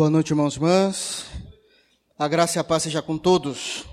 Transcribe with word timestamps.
Boa 0.00 0.08
noite, 0.08 0.30
irmãos 0.30 0.54
e 0.54 0.56
irmãs. 0.56 1.26
A 2.18 2.26
graça 2.26 2.58
e 2.58 2.58
a 2.58 2.64
paz 2.64 2.84
seja 2.84 3.02
com 3.02 3.18
todos. 3.18 3.84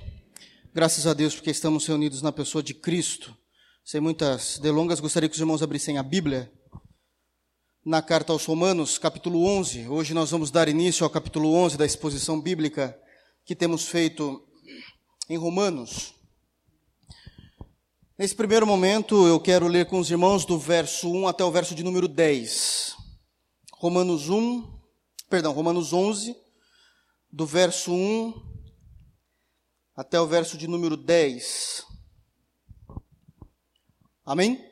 Graças 0.73 1.05
a 1.05 1.13
Deus 1.13 1.35
porque 1.35 1.49
estamos 1.49 1.85
reunidos 1.85 2.21
na 2.21 2.31
pessoa 2.31 2.63
de 2.63 2.73
Cristo. 2.73 3.35
Sem 3.83 3.99
muitas 3.99 4.57
delongas, 4.57 5.01
gostaria 5.01 5.27
que 5.27 5.35
os 5.35 5.41
irmãos 5.41 5.61
abrissem 5.61 5.97
a 5.97 6.03
Bíblia 6.03 6.49
na 7.85 8.01
carta 8.01 8.31
aos 8.31 8.45
Romanos, 8.45 8.97
capítulo 8.97 9.43
11. 9.43 9.89
Hoje 9.89 10.13
nós 10.13 10.31
vamos 10.31 10.49
dar 10.49 10.69
início 10.69 11.03
ao 11.03 11.09
capítulo 11.09 11.53
11 11.53 11.75
da 11.75 11.85
exposição 11.85 12.39
bíblica 12.39 12.97
que 13.43 13.53
temos 13.53 13.85
feito 13.89 14.41
em 15.29 15.35
Romanos. 15.35 16.13
Nesse 18.17 18.33
primeiro 18.33 18.65
momento, 18.65 19.27
eu 19.27 19.41
quero 19.41 19.67
ler 19.67 19.87
com 19.87 19.99
os 19.99 20.09
irmãos 20.09 20.45
do 20.45 20.57
verso 20.57 21.11
1 21.11 21.27
até 21.27 21.43
o 21.43 21.51
verso 21.51 21.75
de 21.75 21.83
número 21.83 22.07
10. 22.07 22.95
Romanos 23.73 24.29
1, 24.29 24.76
perdão, 25.29 25.51
Romanos 25.51 25.93
11, 25.93 26.35
do 27.31 27.45
verso 27.45 27.91
1 27.91 28.33
até 29.95 30.19
o 30.19 30.27
verso 30.27 30.57
de 30.57 30.67
número 30.67 30.95
10. 30.95 31.85
Amém? 34.25 34.63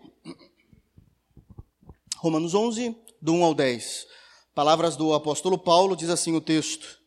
Romanos 2.18 2.54
11, 2.54 2.96
do 3.22 3.34
1 3.34 3.44
ao 3.44 3.54
10. 3.54 4.08
Palavras 4.54 4.96
do 4.96 5.14
apóstolo 5.14 5.58
Paulo, 5.58 5.96
diz 5.96 6.10
assim 6.10 6.36
o 6.36 6.42
texto: 6.42 7.00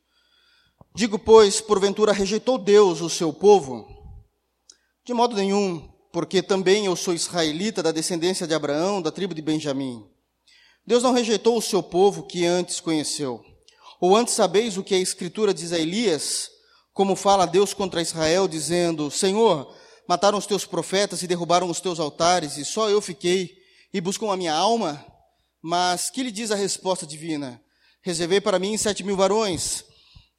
Digo, 0.95 1.19
pois, 1.19 1.61
porventura 1.61 2.12
rejeitou 2.12 2.59
Deus 2.59 3.01
o 3.01 3.09
seu 3.09 3.33
povo? 3.33 3.87
De 5.05 5.15
modo 5.15 5.34
nenhum, 5.34 5.89
porque 6.12 6.42
também 6.42 6.87
eu 6.87 6.97
sou 6.97 7.15
israelita 7.15 7.83
da 7.83 7.92
descendência 7.92 8.47
de 8.47 8.55
Abraão, 8.55 9.01
da 9.01 9.11
tribo 9.11 9.34
de 9.34 9.41
Benjamim. 9.41 10.06
Deus 10.88 11.02
não 11.02 11.12
rejeitou 11.12 11.59
o 11.59 11.60
seu 11.60 11.83
povo 11.83 12.23
que 12.23 12.47
antes 12.47 12.80
conheceu. 12.80 13.45
Ou 14.00 14.17
antes 14.17 14.33
sabeis 14.33 14.78
o 14.78 14.83
que 14.83 14.94
a 14.94 14.98
Escritura 14.98 15.53
diz 15.53 15.70
a 15.70 15.78
Elias, 15.78 16.50
como 16.94 17.14
fala 17.14 17.44
Deus 17.44 17.75
contra 17.75 18.00
Israel, 18.00 18.48
dizendo: 18.48 19.11
Senhor, 19.11 19.70
mataram 20.09 20.39
os 20.39 20.47
teus 20.47 20.64
profetas 20.64 21.22
e 21.22 21.27
derrubaram 21.27 21.69
os 21.69 21.78
teus 21.78 22.00
altares, 22.00 22.56
e 22.56 22.64
só 22.64 22.89
eu 22.89 23.03
fiquei, 23.03 23.55
e 23.92 24.00
buscam 24.00 24.33
a 24.33 24.36
minha 24.36 24.55
alma? 24.55 25.05
Mas 25.61 26.09
que 26.09 26.22
lhe 26.22 26.31
diz 26.31 26.50
a 26.50 26.56
resposta 26.56 27.06
divina? 27.06 27.61
Reservei 28.00 28.41
para 28.41 28.59
mim 28.59 28.78
sete 28.78 29.05
mil 29.05 29.14
varões, 29.14 29.84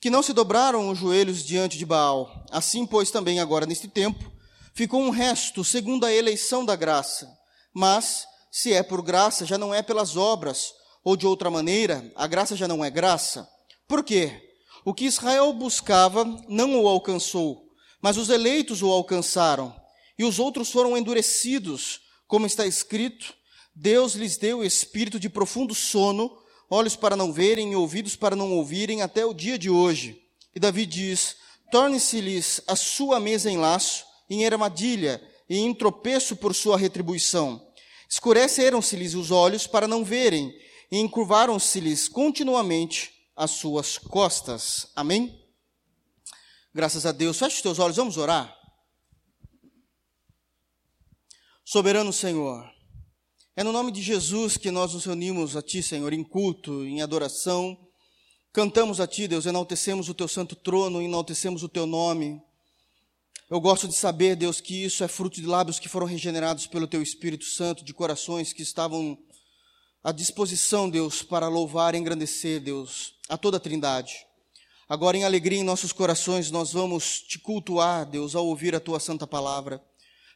que 0.02 0.10
não 0.10 0.24
se 0.24 0.34
dobraram 0.34 0.90
os 0.90 0.98
joelhos 0.98 1.46
diante 1.46 1.78
de 1.78 1.86
Baal. 1.86 2.44
Assim, 2.50 2.88
pois, 2.88 3.12
também 3.12 3.40
agora 3.40 3.68
neste 3.68 3.88
tempo, 3.88 4.32
ficou 4.74 5.00
um 5.00 5.12
resto, 5.12 5.64
segundo 5.64 6.08
a 6.08 6.12
eleição 6.12 6.66
da 6.66 6.76
graça. 6.76 7.32
Mas, 7.72 8.26
se 8.52 8.74
é 8.74 8.82
por 8.82 9.02
graça, 9.02 9.46
já 9.46 9.58
não 9.58 9.74
é 9.74 9.82
pelas 9.82 10.18
obras, 10.18 10.74
ou 11.04 11.16
de 11.16 11.26
outra 11.26 11.50
maneira, 11.50 12.12
a 12.16 12.28
graça 12.28 12.56
já 12.56 12.68
não 12.68 12.84
é 12.84 12.90
graça. 12.90 13.48
Por 13.88 14.04
quê? 14.04 14.50
O 14.86 14.94
que 14.94 15.06
Israel 15.06 15.52
buscava 15.54 16.26
não 16.48 16.82
o 16.82 16.88
alcançou, 16.88 17.64
mas 18.02 18.18
os 18.18 18.30
eleitos 18.30 18.82
o 18.82 18.90
alcançaram, 18.90 19.76
e 20.18 20.24
os 20.24 20.40
outros 20.40 20.72
foram 20.72 20.98
endurecidos, 20.98 22.02
como 22.28 22.46
está 22.46 22.66
escrito: 22.66 23.34
Deus 23.76 24.14
lhes 24.14 24.38
deu 24.38 24.64
espírito 24.64 25.20
de 25.20 25.30
profundo 25.30 25.74
sono, 25.74 26.32
olhos 26.70 26.96
para 26.96 27.16
não 27.16 27.32
verem 27.32 27.72
e 27.72 27.76
ouvidos 27.76 28.16
para 28.16 28.36
não 28.36 28.52
ouvirem, 28.54 29.02
até 29.02 29.26
o 29.26 29.34
dia 29.34 29.58
de 29.58 29.70
hoje. 29.70 30.22
E 30.56 30.60
Davi 30.60 30.86
diz: 30.86 31.38
Torne-se-lhes 31.72 32.62
a 32.68 32.76
sua 32.76 33.20
mesa 33.20 33.50
em 33.50 33.58
laço, 33.58 34.06
em 34.30 34.46
armadilha 34.46 35.22
e 35.50 35.58
em 35.58 35.74
tropeço 35.74 36.36
por 36.36 36.54
sua 36.54 36.78
retribuição. 36.78 37.69
Escureceram-se-lhes 38.10 39.14
os 39.14 39.30
olhos 39.30 39.68
para 39.68 39.88
não 39.88 40.04
verem, 40.04 40.52
e 40.92 40.98
encurvaram-se-lhes 40.98 42.08
continuamente 42.08 43.12
as 43.36 43.52
suas 43.52 43.98
costas. 43.98 44.88
Amém? 44.96 45.40
Graças 46.74 47.06
a 47.06 47.12
Deus. 47.12 47.38
Feche 47.38 47.58
os 47.58 47.62
teus 47.62 47.78
olhos, 47.78 47.96
vamos 47.96 48.18
orar. 48.18 48.56
Soberano 51.64 52.12
Senhor, 52.12 52.68
é 53.56 53.64
no 53.64 53.72
nome 53.72 53.92
de 53.92 54.02
Jesus 54.02 54.58
que 54.58 54.72
nós 54.72 54.94
nos 54.96 55.06
reunimos 55.06 55.56
a 55.56 55.62
Ti, 55.62 55.84
Senhor, 55.84 56.12
em 56.12 56.24
culto, 56.24 56.84
em 56.84 57.04
adoração. 57.04 57.78
Cantamos 58.52 59.00
a 59.00 59.06
Ti, 59.06 59.28
Deus, 59.28 59.46
enaltecemos 59.46 60.10
o 60.10 60.16
Teu 60.16 60.28
santo 60.28 60.56
trono, 60.56 61.00
enaltecemos 61.00 61.62
o 61.62 61.70
Teu 61.70 61.86
nome. 61.86 62.42
Eu 63.52 63.60
gosto 63.60 63.88
de 63.88 63.96
saber, 63.96 64.36
Deus, 64.36 64.62
que 64.62 64.84
isso 64.84 65.04
é 65.04 65.08
fruto 65.08 65.42
de 65.42 65.48
lábios 65.48 65.80
que 65.80 65.90
foram 65.90 66.06
regenerados 66.06 66.68
pelo 66.68 66.86
Teu 66.86 67.02
Espírito 67.02 67.46
Santo, 67.46 67.84
de 67.84 67.96
corações 67.96 68.54
que 68.54 68.62
estavam 68.62 69.18
à 70.04 70.12
disposição, 70.12 70.88
Deus, 70.88 71.24
para 71.24 71.48
louvar 71.48 71.96
e 71.96 71.98
engrandecer, 71.98 72.62
Deus, 72.62 73.16
a 73.28 73.36
toda 73.40 73.58
a 73.58 73.60
Trindade. 73.60 74.14
Agora, 74.88 75.18
em 75.18 75.24
alegria 75.24 75.58
em 75.58 75.64
nossos 75.64 75.92
corações, 75.92 76.52
nós 76.52 76.74
vamos 76.74 77.22
te 77.22 77.40
cultuar, 77.40 78.06
Deus, 78.06 78.36
ao 78.36 78.46
ouvir 78.46 78.76
a 78.76 78.80
Tua 78.80 79.00
santa 79.00 79.26
palavra. 79.26 79.84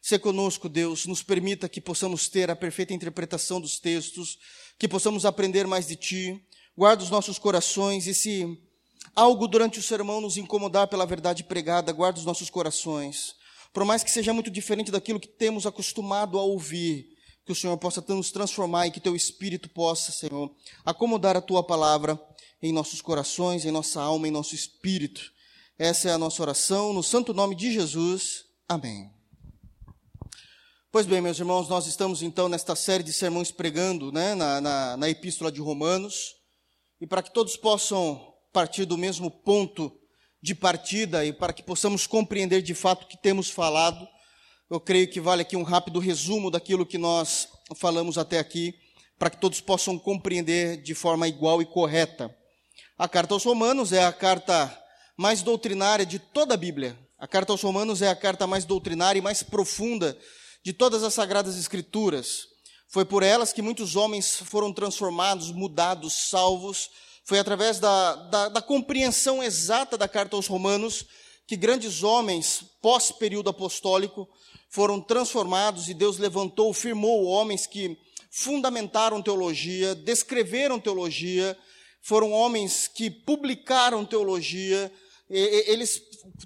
Se 0.01 0.17
conosco, 0.17 0.67
Deus, 0.67 1.05
nos 1.05 1.21
permita 1.21 1.69
que 1.69 1.79
possamos 1.79 2.27
ter 2.27 2.49
a 2.49 2.55
perfeita 2.55 2.95
interpretação 2.95 3.61
dos 3.61 3.79
textos, 3.79 4.39
que 4.79 4.87
possamos 4.87 5.23
aprender 5.23 5.67
mais 5.67 5.87
de 5.87 5.95
Ti. 5.95 6.43
Guarda 6.75 7.03
os 7.03 7.11
nossos 7.11 7.37
corações 7.37 8.07
e 8.07 8.13
se 8.15 8.57
algo 9.15 9.47
durante 9.47 9.79
o 9.79 9.83
sermão 9.83 10.21
nos 10.21 10.37
incomodar 10.37 10.87
pela 10.87 11.05
verdade 11.05 11.43
pregada, 11.43 11.91
guarda 11.91 12.19
os 12.19 12.25
nossos 12.25 12.49
corações. 12.49 13.35
Por 13.73 13.83
mais 13.85 14.03
que 14.03 14.11
seja 14.11 14.33
muito 14.33 14.51
diferente 14.51 14.91
daquilo 14.91 15.19
que 15.19 15.27
temos 15.27 15.65
acostumado 15.65 16.37
a 16.37 16.43
ouvir, 16.43 17.09
que 17.45 17.51
o 17.51 17.55
Senhor 17.55 17.77
possa 17.77 18.03
nos 18.09 18.31
transformar 18.31 18.87
e 18.87 18.91
que 18.91 18.99
teu 18.99 19.15
Espírito 19.15 19.69
possa, 19.69 20.11
Senhor, 20.11 20.51
acomodar 20.85 21.35
a 21.35 21.41
tua 21.41 21.63
palavra 21.63 22.19
em 22.61 22.71
nossos 22.71 23.01
corações, 23.01 23.65
em 23.65 23.71
nossa 23.71 24.01
alma, 24.01 24.27
em 24.27 24.31
nosso 24.31 24.55
espírito. 24.55 25.33
Essa 25.77 26.09
é 26.09 26.13
a 26.13 26.17
nossa 26.17 26.41
oração, 26.41 26.93
no 26.93 27.03
santo 27.03 27.33
nome 27.33 27.55
de 27.55 27.73
Jesus. 27.73 28.45
Amém. 28.69 29.11
Pois 30.89 31.05
bem, 31.05 31.19
meus 31.19 31.39
irmãos, 31.39 31.67
nós 31.67 31.87
estamos 31.87 32.21
então 32.21 32.47
nesta 32.47 32.75
série 32.75 33.03
de 33.03 33.11
sermões 33.11 33.51
pregando 33.51 34.11
né, 34.11 34.33
na, 34.35 34.61
na, 34.61 34.95
na 34.95 35.09
Epístola 35.09 35.51
de 35.51 35.59
Romanos, 35.59 36.35
e 37.01 37.07
para 37.07 37.21
que 37.21 37.33
todos 37.33 37.57
possam 37.57 38.32
partir 38.53 38.85
do 38.85 38.97
mesmo 38.97 39.31
ponto 39.31 39.91
de 40.41 40.53
partida 40.53 41.25
e 41.25 41.33
para 41.33 41.51
que 41.51 41.63
possamos 41.63 42.05
compreender 42.05 42.61
de 42.61 42.75
fato 42.75 43.03
o 43.03 43.07
que 43.07 43.17
temos 43.17 43.49
falado, 43.49 44.07
eu 44.69 44.79
creio 44.79 45.09
que 45.09 45.19
vale 45.19 45.41
aqui 45.41 45.57
um 45.57 45.63
rápido 45.63 45.99
resumo 45.99 46.51
daquilo 46.51 46.85
que 46.85 46.97
nós 46.97 47.47
falamos 47.75 48.17
até 48.17 48.37
aqui, 48.37 48.75
para 49.17 49.29
que 49.29 49.37
todos 49.37 49.59
possam 49.59 49.97
compreender 49.97 50.81
de 50.81 50.93
forma 50.93 51.27
igual 51.27 51.61
e 51.61 51.65
correta. 51.65 52.33
A 52.97 53.07
carta 53.07 53.33
aos 53.33 53.43
Romanos 53.43 53.91
é 53.91 54.03
a 54.03 54.13
carta 54.13 54.71
mais 55.17 55.41
doutrinária 55.41 56.05
de 56.05 56.19
toda 56.19 56.53
a 56.53 56.57
Bíblia. 56.57 56.97
A 57.17 57.27
carta 57.27 57.53
aos 57.53 57.61
Romanos 57.61 58.01
é 58.01 58.09
a 58.09 58.15
carta 58.15 58.45
mais 58.45 58.65
doutrinária 58.65 59.19
e 59.19 59.21
mais 59.21 59.41
profunda 59.41 60.17
de 60.63 60.73
todas 60.73 61.03
as 61.03 61.13
sagradas 61.13 61.57
escrituras. 61.57 62.47
Foi 62.89 63.05
por 63.05 63.23
elas 63.23 63.53
que 63.53 63.61
muitos 63.61 63.95
homens 63.95 64.35
foram 64.35 64.73
transformados, 64.73 65.51
mudados, 65.51 66.29
salvos, 66.29 66.89
foi 67.23 67.39
através 67.39 67.79
da, 67.79 68.15
da, 68.15 68.49
da 68.49 68.61
compreensão 68.61 69.41
exata 69.41 69.97
da 69.97 70.07
carta 70.07 70.35
aos 70.35 70.47
Romanos 70.47 71.05
que 71.47 71.55
grandes 71.55 72.03
homens, 72.03 72.63
pós-período 72.81 73.49
apostólico, 73.49 74.27
foram 74.69 74.99
transformados 74.99 75.87
e 75.87 75.93
Deus 75.93 76.17
levantou, 76.17 76.73
firmou 76.73 77.25
homens 77.25 77.67
que 77.67 77.97
fundamentaram 78.31 79.21
teologia, 79.21 79.93
descreveram 79.93 80.79
teologia, 80.79 81.57
foram 82.01 82.31
homens 82.31 82.87
que 82.87 83.09
publicaram 83.09 84.03
teologia, 84.03 84.91
eles 85.29 86.01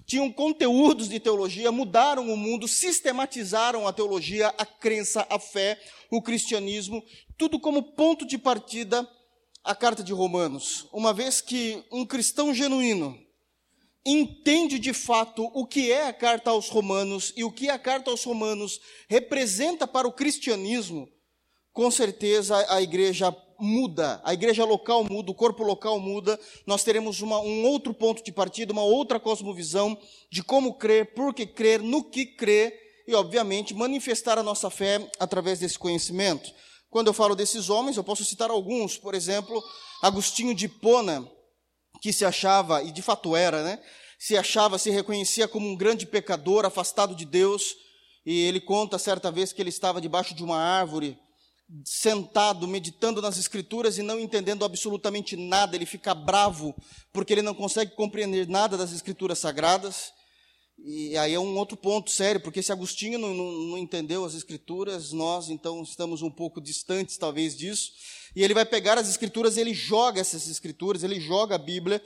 tinham 0.06 0.32
conteúdos 0.32 1.10
de 1.10 1.20
teologia, 1.20 1.72
mudaram 1.72 2.30
o 2.30 2.38
mundo, 2.38 2.68
sistematizaram 2.68 3.88
a 3.88 3.94
teologia, 3.94 4.54
a 4.58 4.66
crença, 4.66 5.26
a 5.30 5.40
fé, 5.40 5.80
o 6.12 6.22
cristianismo, 6.22 7.04
tudo 7.38 7.60
como 7.60 7.82
ponto 7.82 8.26
de 8.26 8.38
partida 8.38 9.08
a 9.68 9.76
carta 9.76 10.02
de 10.02 10.14
Romanos, 10.14 10.88
uma 10.94 11.14
vez 11.14 11.42
que 11.42 11.84
um 11.92 12.06
cristão 12.06 12.54
genuíno 12.54 13.20
entende 14.06 14.80
de 14.80 14.94
fato 14.94 15.52
o 15.54 15.68
que 15.68 15.92
é 15.92 16.08
a 16.08 16.14
carta 16.14 16.52
aos 16.52 16.70
Romanos 16.70 17.34
e 17.36 17.44
o 17.44 17.52
que 17.52 17.70
a 17.70 17.78
carta 17.78 18.10
aos 18.10 18.24
Romanos 18.24 18.80
representa 19.10 19.86
para 19.86 20.08
o 20.08 20.14
cristianismo, 20.14 21.10
com 21.74 21.92
certeza 21.92 22.66
a 22.70 22.82
igreja 22.82 23.36
muda, 23.60 24.22
a 24.24 24.34
igreja 24.34 24.64
local 24.64 25.04
muda, 25.04 25.32
o 25.32 25.36
corpo 25.36 25.64
local 25.64 26.00
muda, 26.00 26.40
nós 26.66 26.86
teremos 26.86 27.20
uma, 27.20 27.42
um 27.42 27.66
outro 27.66 27.94
ponto 27.94 28.24
de 28.24 28.32
partida, 28.32 28.72
uma 28.72 28.84
outra 28.84 29.20
cosmovisão 29.20 29.98
de 30.32 30.42
como 30.42 30.76
crer, 30.76 31.14
por 31.14 31.34
que 31.34 31.46
crer, 31.46 31.82
no 31.82 32.06
que 32.06 32.26
crer 32.26 32.74
e, 33.06 33.14
obviamente, 33.14 33.74
manifestar 33.74 34.38
a 34.38 34.44
nossa 34.44 34.70
fé 34.70 35.12
através 35.20 35.60
desse 35.60 35.78
conhecimento. 35.78 36.54
Quando 36.98 37.10
eu 37.10 37.14
falo 37.14 37.36
desses 37.36 37.70
homens, 37.70 37.96
eu 37.96 38.04
posso 38.04 38.26
citar 38.26 38.50
alguns, 38.50 38.98
por 38.98 39.14
exemplo, 39.14 39.64
Agostinho 40.02 40.56
de 40.56 40.68
Pona, 40.68 41.30
que 42.02 42.12
se 42.12 42.26
achava, 42.26 42.82
e 42.82 42.92
de 42.92 43.04
fato 43.04 43.36
era, 43.36 43.62
né? 43.62 43.80
Se 44.18 44.36
achava, 44.36 44.80
se 44.80 44.90
reconhecia 44.90 45.48
como 45.48 45.70
um 45.70 45.76
grande 45.76 46.08
pecador, 46.08 46.66
afastado 46.66 47.14
de 47.14 47.24
Deus, 47.24 47.76
e 48.26 48.42
ele 48.46 48.60
conta 48.60 48.98
certa 48.98 49.30
vez 49.30 49.54
que 49.54 49.62
ele 49.62 49.70
estava 49.70 50.02
debaixo 50.02 50.34
de 50.34 50.44
uma 50.44 50.58
árvore, 50.58 51.20
sentado, 51.86 52.68
meditando 52.68 53.22
nas 53.22 53.38
Escrituras 53.38 54.00
e 54.00 54.02
não 54.02 54.20
entendendo 54.20 54.66
absolutamente 54.66 55.38
nada, 55.38 55.76
ele 55.76 55.86
fica 55.86 56.16
bravo 56.16 56.74
porque 57.14 57.32
ele 57.32 57.44
não 57.44 57.54
consegue 57.54 57.92
compreender 57.92 58.48
nada 58.48 58.76
das 58.76 58.92
Escrituras 58.92 59.38
sagradas. 59.38 60.12
E 60.80 61.18
aí 61.18 61.34
é 61.34 61.40
um 61.40 61.58
outro 61.58 61.76
ponto 61.76 62.12
sério, 62.12 62.40
porque 62.40 62.62
se 62.62 62.72
Agostinho 62.72 63.18
não, 63.18 63.34
não, 63.34 63.52
não, 63.52 63.78
entendeu 63.78 64.24
as 64.24 64.36
Escrituras, 64.36 65.12
nós 65.12 65.50
então 65.50 65.82
estamos 65.82 66.22
um 66.22 66.30
pouco 66.30 66.62
distantes, 66.62 67.18
talvez, 67.18 67.58
disso. 67.58 67.92
E 68.36 68.44
ele 68.44 68.54
vai 68.54 68.66
pegar 68.66 68.98
as 68.98 69.10
Escrituras, 69.10 69.58
ele 69.58 69.74
joga 69.74 70.22
essas 70.22 70.48
Escrituras, 70.48 71.04
ele 71.04 71.20
joga 71.20 71.56
a 71.56 71.58
Bíblia, 71.58 72.02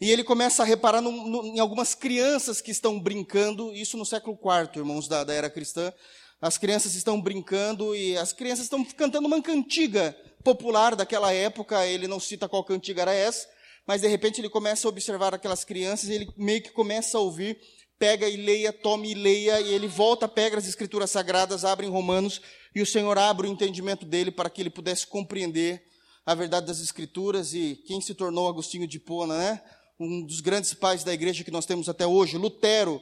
e 0.00 0.10
ele 0.10 0.22
começa 0.22 0.62
a 0.62 0.66
reparar 0.66 1.00
no, 1.00 1.10
no, 1.10 1.46
em 1.46 1.58
algumas 1.58 1.94
crianças 1.94 2.60
que 2.60 2.70
estão 2.70 3.00
brincando, 3.00 3.74
isso 3.74 3.96
no 3.96 4.06
século 4.06 4.38
IV, 4.42 4.78
irmãos 4.78 5.08
da, 5.08 5.24
da 5.24 5.32
era 5.32 5.50
cristã. 5.50 5.92
As 6.40 6.58
crianças 6.58 6.94
estão 6.94 7.20
brincando 7.20 7.94
e 7.96 8.16
as 8.16 8.32
crianças 8.32 8.64
estão 8.64 8.84
cantando 8.84 9.26
uma 9.26 9.40
cantiga 9.40 10.16
popular 10.42 10.94
daquela 10.94 11.32
época. 11.32 11.86
Ele 11.86 12.06
não 12.06 12.20
cita 12.20 12.48
qual 12.48 12.64
cantiga 12.64 13.02
era 13.02 13.14
essa, 13.14 13.48
mas 13.86 14.02
de 14.02 14.08
repente 14.08 14.40
ele 14.40 14.50
começa 14.50 14.86
a 14.86 14.90
observar 14.90 15.34
aquelas 15.34 15.64
crianças 15.64 16.08
e 16.08 16.12
ele 16.12 16.28
meio 16.36 16.62
que 16.62 16.70
começa 16.70 17.16
a 17.16 17.20
ouvir 17.20 17.58
pega 18.04 18.28
e 18.28 18.36
leia, 18.36 18.70
tome 18.70 19.12
e 19.12 19.14
leia, 19.14 19.62
e 19.62 19.72
ele 19.72 19.88
volta, 19.88 20.28
pega 20.28 20.58
as 20.58 20.68
escrituras 20.68 21.10
sagradas, 21.10 21.64
abre 21.64 21.86
em 21.86 21.88
Romanos, 21.88 22.38
e 22.74 22.82
o 22.82 22.86
Senhor 22.86 23.16
abre 23.16 23.48
o 23.48 23.50
entendimento 23.50 24.04
dele 24.04 24.30
para 24.30 24.50
que 24.50 24.60
ele 24.60 24.68
pudesse 24.68 25.06
compreender 25.06 25.82
a 26.26 26.34
verdade 26.34 26.66
das 26.66 26.80
escrituras, 26.80 27.54
e 27.54 27.82
quem 27.86 28.02
se 28.02 28.12
tornou 28.12 28.46
Agostinho 28.46 28.86
de 28.86 28.98
Pona, 28.98 29.38
né? 29.38 29.62
Um 29.98 30.22
dos 30.22 30.42
grandes 30.42 30.74
pais 30.74 31.02
da 31.02 31.14
igreja 31.14 31.42
que 31.42 31.50
nós 31.50 31.64
temos 31.64 31.88
até 31.88 32.06
hoje, 32.06 32.36
Lutero, 32.36 33.00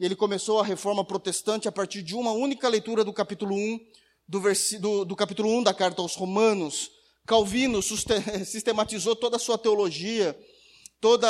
ele 0.00 0.16
começou 0.16 0.60
a 0.60 0.64
reforma 0.64 1.04
protestante 1.04 1.68
a 1.68 1.72
partir 1.72 2.00
de 2.00 2.14
uma 2.14 2.32
única 2.32 2.70
leitura 2.70 3.04
do 3.04 3.12
capítulo 3.12 3.54
1, 3.54 3.80
do, 4.26 4.40
do, 4.80 5.04
do 5.04 5.14
capítulo 5.14 5.58
1 5.58 5.62
da 5.64 5.74
carta 5.74 6.00
aos 6.00 6.14
Romanos. 6.14 6.90
Calvino 7.26 7.82
sistematizou 8.46 9.14
toda 9.14 9.36
a 9.36 9.38
sua 9.38 9.58
teologia, 9.58 10.34
toda, 11.02 11.28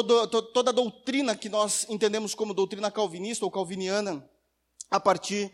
toda, 0.00 0.70
a 0.70 0.72
doutrina 0.72 1.36
que 1.36 1.50
nós 1.50 1.86
entendemos 1.90 2.34
como 2.34 2.54
doutrina 2.54 2.90
calvinista 2.90 3.44
ou 3.44 3.50
calviniana, 3.50 4.26
a 4.90 4.98
partir 4.98 5.52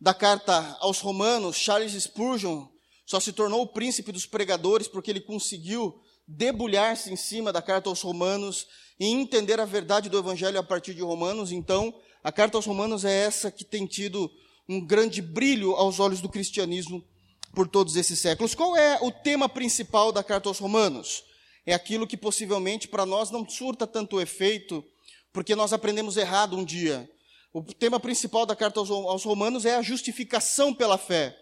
da 0.00 0.14
carta 0.14 0.76
aos 0.80 1.00
Romanos, 1.00 1.56
Charles 1.56 2.00
Spurgeon 2.00 2.68
só 3.04 3.18
se 3.18 3.32
tornou 3.32 3.62
o 3.62 3.66
príncipe 3.66 4.12
dos 4.12 4.26
pregadores 4.26 4.86
porque 4.86 5.10
ele 5.10 5.20
conseguiu 5.20 6.00
debulhar-se 6.26 7.12
em 7.12 7.16
cima 7.16 7.52
da 7.52 7.60
carta 7.60 7.88
aos 7.88 8.00
Romanos 8.00 8.68
e 9.00 9.06
entender 9.06 9.58
a 9.58 9.64
verdade 9.64 10.08
do 10.08 10.18
Evangelho 10.18 10.60
a 10.60 10.62
partir 10.62 10.94
de 10.94 11.02
Romanos. 11.02 11.50
Então, 11.50 11.92
a 12.22 12.30
carta 12.30 12.56
aos 12.56 12.66
Romanos 12.66 13.04
é 13.04 13.12
essa 13.12 13.50
que 13.50 13.64
tem 13.64 13.86
tido 13.86 14.30
um 14.68 14.80
grande 14.80 15.20
brilho 15.20 15.72
aos 15.72 15.98
olhos 15.98 16.20
do 16.20 16.28
cristianismo 16.28 17.04
por 17.52 17.66
todos 17.66 17.96
esses 17.96 18.20
séculos. 18.20 18.54
Qual 18.54 18.76
é 18.76 19.00
o 19.02 19.10
tema 19.10 19.48
principal 19.48 20.12
da 20.12 20.22
carta 20.22 20.48
aos 20.48 20.60
Romanos? 20.60 21.24
É 21.66 21.74
aquilo 21.74 22.06
que 22.06 22.16
possivelmente 22.16 22.88
para 22.88 23.06
nós 23.06 23.30
não 23.30 23.48
surta 23.48 23.86
tanto 23.86 24.20
efeito, 24.20 24.84
porque 25.32 25.54
nós 25.54 25.72
aprendemos 25.72 26.16
errado 26.16 26.56
um 26.56 26.64
dia. 26.64 27.08
O 27.52 27.62
tema 27.62 27.98
principal 27.98 28.46
da 28.46 28.54
carta 28.54 28.80
aos 28.80 29.24
Romanos 29.24 29.64
é 29.64 29.74
a 29.76 29.82
justificação 29.82 30.72
pela 30.72 30.96
fé. 30.96 31.36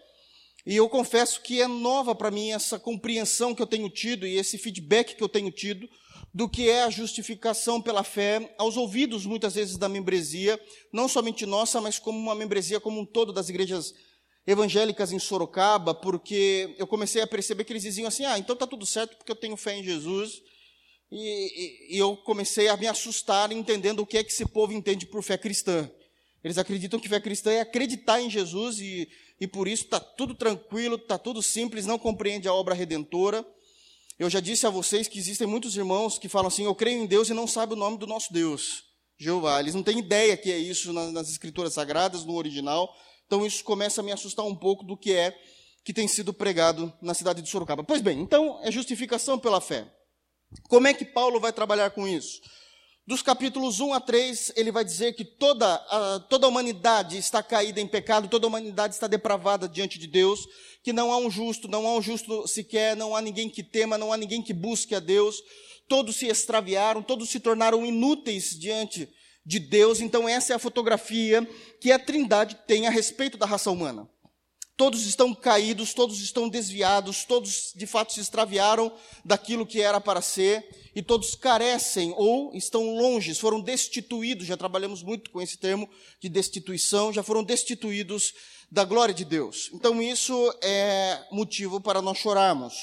E 0.65 0.75
eu 0.75 0.89
confesso 0.89 1.41
que 1.41 1.61
é 1.61 1.67
nova 1.67 2.13
para 2.13 2.31
mim 2.31 2.51
essa 2.51 2.77
compreensão 2.77 3.55
que 3.55 3.61
eu 3.61 3.67
tenho 3.67 3.89
tido 3.89 4.27
e 4.27 4.35
esse 4.35 4.57
feedback 4.57 5.15
que 5.15 5.23
eu 5.23 5.29
tenho 5.29 5.51
tido 5.51 5.87
do 6.33 6.47
que 6.47 6.69
é 6.69 6.83
a 6.83 6.89
justificação 6.89 7.81
pela 7.81 8.03
fé 8.03 8.53
aos 8.57 8.77
ouvidos, 8.77 9.25
muitas 9.25 9.55
vezes, 9.55 9.77
da 9.77 9.89
membresia, 9.89 10.59
não 10.91 11.07
somente 11.07 11.45
nossa, 11.45 11.81
mas 11.81 11.97
como 11.97 12.19
uma 12.19 12.35
membresia 12.35 12.79
como 12.79 13.01
um 13.01 13.05
todo 13.05 13.33
das 13.33 13.49
igrejas 13.49 13.95
evangélicas 14.49 15.11
em 15.11 15.19
Sorocaba, 15.19 15.93
porque 15.93 16.73
eu 16.79 16.87
comecei 16.87 17.21
a 17.21 17.27
perceber 17.27 17.63
que 17.63 17.71
eles 17.71 17.83
diziam 17.83 18.07
assim: 18.07 18.25
ah, 18.25 18.37
então 18.39 18.53
está 18.53 18.65
tudo 18.65 18.85
certo 18.85 19.15
porque 19.15 19.31
eu 19.31 19.35
tenho 19.35 19.55
fé 19.55 19.77
em 19.77 19.83
Jesus. 19.83 20.41
E, 21.11 21.17
e, 21.17 21.95
e, 21.95 21.97
eu 21.97 22.15
comecei 22.17 22.67
a 22.67 22.77
me 22.77 22.87
assustar 22.87 23.51
entendendo 23.51 24.01
o 24.01 24.05
que 24.05 24.17
é 24.17 24.23
que 24.23 24.31
esse 24.31 24.45
povo 24.45 24.73
entende 24.73 25.05
por 25.05 25.23
fé 25.23 25.37
cristã. 25.37 25.89
Eles 26.43 26.57
acreditam 26.57 26.99
que 26.99 27.09
fé 27.09 27.19
cristã 27.19 27.51
é 27.51 27.61
acreditar 27.61 28.21
em 28.21 28.29
Jesus 28.29 28.79
e, 28.79 29.09
e 29.39 29.47
por 29.47 29.67
isso 29.67 29.83
está 29.83 29.99
tudo 29.99 30.35
tranquilo, 30.35 30.95
está 30.95 31.17
tudo 31.17 31.41
simples, 31.41 31.85
não 31.85 31.97
compreende 31.97 32.47
a 32.47 32.53
obra 32.53 32.75
redentora. 32.75 33.45
Eu 34.17 34.29
já 34.29 34.39
disse 34.39 34.67
a 34.67 34.69
vocês 34.69 35.07
que 35.07 35.17
existem 35.17 35.47
muitos 35.47 35.75
irmãos 35.75 36.17
que 36.17 36.29
falam 36.29 36.47
assim: 36.47 36.65
eu 36.65 36.75
creio 36.75 37.01
em 37.01 37.05
Deus 37.05 37.29
e 37.29 37.33
não 37.33 37.47
sabem 37.47 37.75
o 37.75 37.79
nome 37.79 37.97
do 37.97 38.07
nosso 38.07 38.31
Deus, 38.33 38.83
Jeová. 39.17 39.59
Eles 39.59 39.75
não 39.75 39.83
têm 39.83 39.99
ideia 39.99 40.37
que 40.37 40.51
é 40.51 40.57
isso 40.57 40.91
nas, 40.93 41.11
nas 41.11 41.29
escrituras 41.29 41.73
sagradas, 41.73 42.25
no 42.25 42.35
original. 42.35 42.95
Então 43.29 43.45
isso 43.45 43.63
começa 43.63 44.01
a 44.01 44.03
me 44.03 44.11
assustar 44.11 44.43
um 44.43 44.55
pouco 44.55 44.83
do 44.83 44.97
que 44.97 45.13
é 45.13 45.39
que 45.85 45.93
tem 45.93 46.07
sido 46.07 46.33
pregado 46.33 46.91
na 46.99 47.13
cidade 47.13 47.43
de 47.43 47.47
Sorocaba. 47.47 47.83
Pois 47.83 48.01
bem, 48.01 48.19
então 48.19 48.59
é 48.63 48.71
justificação 48.71 49.37
pela 49.37 49.61
fé. 49.61 49.87
Como 50.67 50.87
é 50.87 50.95
que 50.95 51.05
Paulo 51.05 51.39
vai 51.39 51.53
trabalhar 51.53 51.91
com 51.91 52.07
isso? 52.07 52.41
Dos 53.05 53.21
capítulos 53.21 53.79
1 53.79 53.93
a 53.93 54.01
3, 54.01 54.53
ele 54.55 54.71
vai 54.71 54.83
dizer 54.83 55.13
que 55.13 55.23
toda 55.23 55.75
a, 55.75 56.19
toda 56.21 56.47
a 56.47 56.49
humanidade 56.49 57.19
está 57.19 57.43
caída 57.43 57.79
em 57.79 57.87
pecado, 57.87 58.27
toda 58.27 58.47
a 58.47 58.49
humanidade 58.49 58.95
está 58.95 59.05
depravada 59.05 59.69
diante 59.69 59.99
de 59.99 60.07
Deus, 60.07 60.47
que 60.83 60.91
não 60.91 61.11
há 61.11 61.17
um 61.17 61.29
justo, 61.29 61.67
não 61.67 61.85
há 61.85 61.93
um 61.93 62.01
justo 62.01 62.47
sequer, 62.47 62.95
não 62.95 63.15
há 63.15 63.21
ninguém 63.21 63.47
que 63.47 63.61
tema, 63.61 63.95
não 63.95 64.11
há 64.11 64.17
ninguém 64.17 64.41
que 64.41 64.53
busque 64.53 64.95
a 64.95 64.99
Deus, 64.99 65.39
todos 65.87 66.15
se 66.15 66.25
extraviaram, 66.25 67.03
todos 67.03 67.29
se 67.29 67.39
tornaram 67.39 67.85
inúteis 67.85 68.57
diante 68.59 69.07
de 69.45 69.59
Deus. 69.59 69.99
Então, 69.99 70.27
essa 70.27 70.53
é 70.53 70.55
a 70.55 70.59
fotografia 70.59 71.47
que 71.79 71.91
a 71.91 71.99
Trindade 71.99 72.57
tem 72.67 72.87
a 72.87 72.89
respeito 72.89 73.37
da 73.37 73.45
raça 73.45 73.71
humana. 73.71 74.09
Todos 74.77 75.05
estão 75.05 75.35
caídos, 75.35 75.93
todos 75.93 76.21
estão 76.21 76.47
desviados, 76.47 77.25
todos 77.25 77.73
de 77.75 77.85
fato 77.85 78.13
se 78.13 78.21
extraviaram 78.21 78.89
daquilo 79.25 79.65
que 79.65 79.81
era 79.81 79.99
para 79.99 80.21
ser, 80.21 80.65
e 80.95 81.01
todos 81.01 81.35
carecem 81.35 82.13
ou 82.15 82.55
estão 82.55 82.95
longe, 82.95 83.35
foram 83.35 83.59
destituídos. 83.59 84.47
Já 84.47 84.55
trabalhamos 84.55 85.03
muito 85.03 85.31
com 85.31 85.41
esse 85.41 85.57
termo 85.57 85.89
de 86.21 86.29
destituição, 86.29 87.11
já 87.11 87.21
foram 87.21 87.43
destituídos 87.43 88.33
da 88.71 88.85
glória 88.85 89.13
de 89.13 89.25
Deus. 89.25 89.69
Então, 89.73 90.01
isso 90.01 90.53
é 90.61 91.25
motivo 91.29 91.81
para 91.81 92.01
nós 92.01 92.17
chorarmos. 92.17 92.73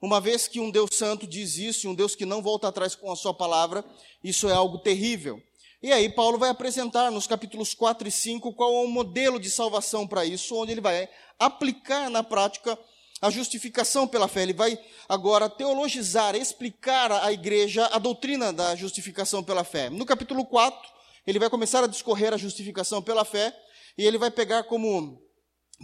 Uma 0.00 0.20
vez 0.20 0.46
que 0.46 0.60
um 0.60 0.70
Deus 0.70 0.90
santo 0.94 1.26
diz 1.26 1.58
isso, 1.58 1.90
um 1.90 1.94
Deus 1.94 2.14
que 2.14 2.24
não 2.24 2.40
volta 2.40 2.68
atrás 2.68 2.94
com 2.94 3.10
a 3.10 3.16
sua 3.16 3.34
palavra, 3.34 3.84
isso 4.22 4.48
é 4.48 4.52
algo 4.52 4.78
terrível. 4.78 5.42
E 5.80 5.92
aí 5.92 6.08
Paulo 6.08 6.38
vai 6.38 6.50
apresentar 6.50 7.08
nos 7.10 7.28
capítulos 7.28 7.72
4 7.72 8.08
e 8.08 8.10
5 8.10 8.52
qual 8.54 8.74
é 8.74 8.84
o 8.84 8.88
modelo 8.88 9.38
de 9.38 9.48
salvação 9.48 10.08
para 10.08 10.24
isso, 10.24 10.56
onde 10.56 10.72
ele 10.72 10.80
vai 10.80 11.08
aplicar 11.38 12.10
na 12.10 12.22
prática 12.24 12.76
a 13.22 13.30
justificação 13.30 14.06
pela 14.06 14.26
fé. 14.26 14.42
Ele 14.42 14.52
vai 14.52 14.76
agora 15.08 15.48
teologizar, 15.48 16.34
explicar 16.34 17.12
à 17.12 17.32
igreja 17.32 17.86
a 17.92 17.98
doutrina 17.98 18.52
da 18.52 18.74
justificação 18.74 19.42
pela 19.42 19.62
fé. 19.62 19.88
No 19.88 20.04
capítulo 20.04 20.44
4, 20.44 20.76
ele 21.24 21.38
vai 21.38 21.48
começar 21.48 21.84
a 21.84 21.86
discorrer 21.88 22.34
a 22.34 22.36
justificação 22.36 23.00
pela 23.00 23.24
fé, 23.24 23.54
e 23.96 24.04
ele 24.04 24.18
vai 24.18 24.32
pegar 24.32 24.64
como 24.64 25.22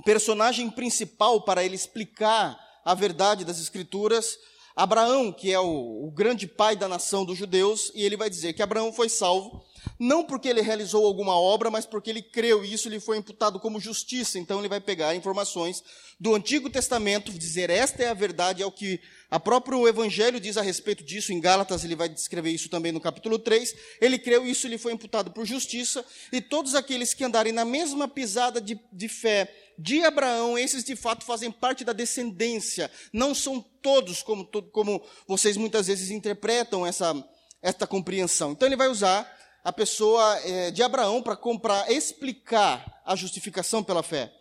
personagem 0.05 0.71
principal 0.71 1.43
para 1.43 1.65
ele 1.65 1.77
explicar 1.77 2.59
a 2.85 2.95
verdade 2.95 3.45
das 3.45 3.61
Escrituras 3.61 4.37
Abraão, 4.75 5.33
que 5.33 5.53
é 5.53 5.61
o, 5.61 6.07
o 6.07 6.11
grande 6.11 6.47
pai 6.47 6.77
da 6.77 6.89
nação 6.89 7.25
dos 7.25 7.39
judeus, 7.39 7.93
e 7.95 8.03
ele 8.03 8.17
vai 8.17 8.29
dizer 8.29 8.53
que 8.53 8.63
Abraão 8.63 8.93
foi 8.93 9.09
salvo 9.09 9.65
não 9.99 10.25
porque 10.25 10.49
ele 10.49 10.61
realizou 10.61 11.07
alguma 11.07 11.39
obra, 11.39 11.71
mas 11.71 11.87
porque 11.87 12.11
ele 12.11 12.23
creu 12.23 12.65
e 12.65 12.73
isso 12.73 12.89
lhe 12.89 13.01
foi 13.01 13.17
imputado 13.17 13.61
como 13.61 13.81
justiça. 13.81 14.39
Então 14.39 14.59
ele 14.59 14.69
vai 14.69 14.81
pegar 14.81 15.15
informações 15.15 15.83
do 16.19 16.35
Antigo 16.35 16.71
Testamento, 16.71 17.33
dizer 17.33 17.71
esta 17.71 18.03
é 18.03 18.09
a 18.09 18.15
verdade, 18.15 18.63
é 18.63 18.67
o 18.67 18.73
que 18.73 19.01
a 19.35 19.41
próprio 19.41 19.89
Evangelho 19.89 20.39
diz 20.39 20.57
a 20.57 20.63
respeito 20.63 21.03
disso, 21.03 21.33
em 21.33 21.41
Gálatas 21.41 21.83
ele 21.83 21.97
vai 21.97 22.09
descrever 22.09 22.51
isso 22.51 22.69
também 22.69 22.93
no 22.93 23.01
capítulo 23.01 23.37
3. 23.37 23.75
Ele 24.01 24.17
creu 24.17 24.47
isso 24.47 24.69
lhe 24.69 24.79
foi 24.79 24.93
imputado 24.93 25.33
por 25.33 25.45
justiça, 25.45 26.05
e 26.31 26.41
todos 26.41 26.77
aqueles 26.77 27.13
que 27.15 27.25
andarem 27.25 27.53
na 27.53 27.65
mesma 27.65 28.07
pisada 28.07 28.61
de, 28.61 28.79
de 28.93 29.09
fé 29.09 29.53
de 29.77 30.05
Abraão, 30.05 30.57
esses 30.57 30.85
de 30.85 30.95
fato 30.95 31.25
fazem 31.25 31.51
parte 31.51 31.83
da 31.83 31.93
descendência, 31.93 32.89
não 33.13 33.35
são 33.35 33.61
todos 33.83 34.23
como, 34.23 34.47
como 34.71 35.03
vocês 35.27 35.57
muitas 35.57 35.89
vezes 35.89 36.13
interpretam 36.13 36.87
essa, 36.87 37.13
essa 37.61 37.89
compreensão. 37.89 38.53
Então 38.53 38.69
ele 38.69 38.77
vai 38.77 38.87
usar 38.87 39.29
a 39.65 39.73
pessoa 39.73 40.39
é, 40.45 40.71
de 40.71 40.81
Abraão 40.81 41.21
para 41.21 41.93
explicar 41.93 43.03
a 43.05 43.17
justificação 43.17 43.83
pela 43.83 44.05
fé. 44.05 44.33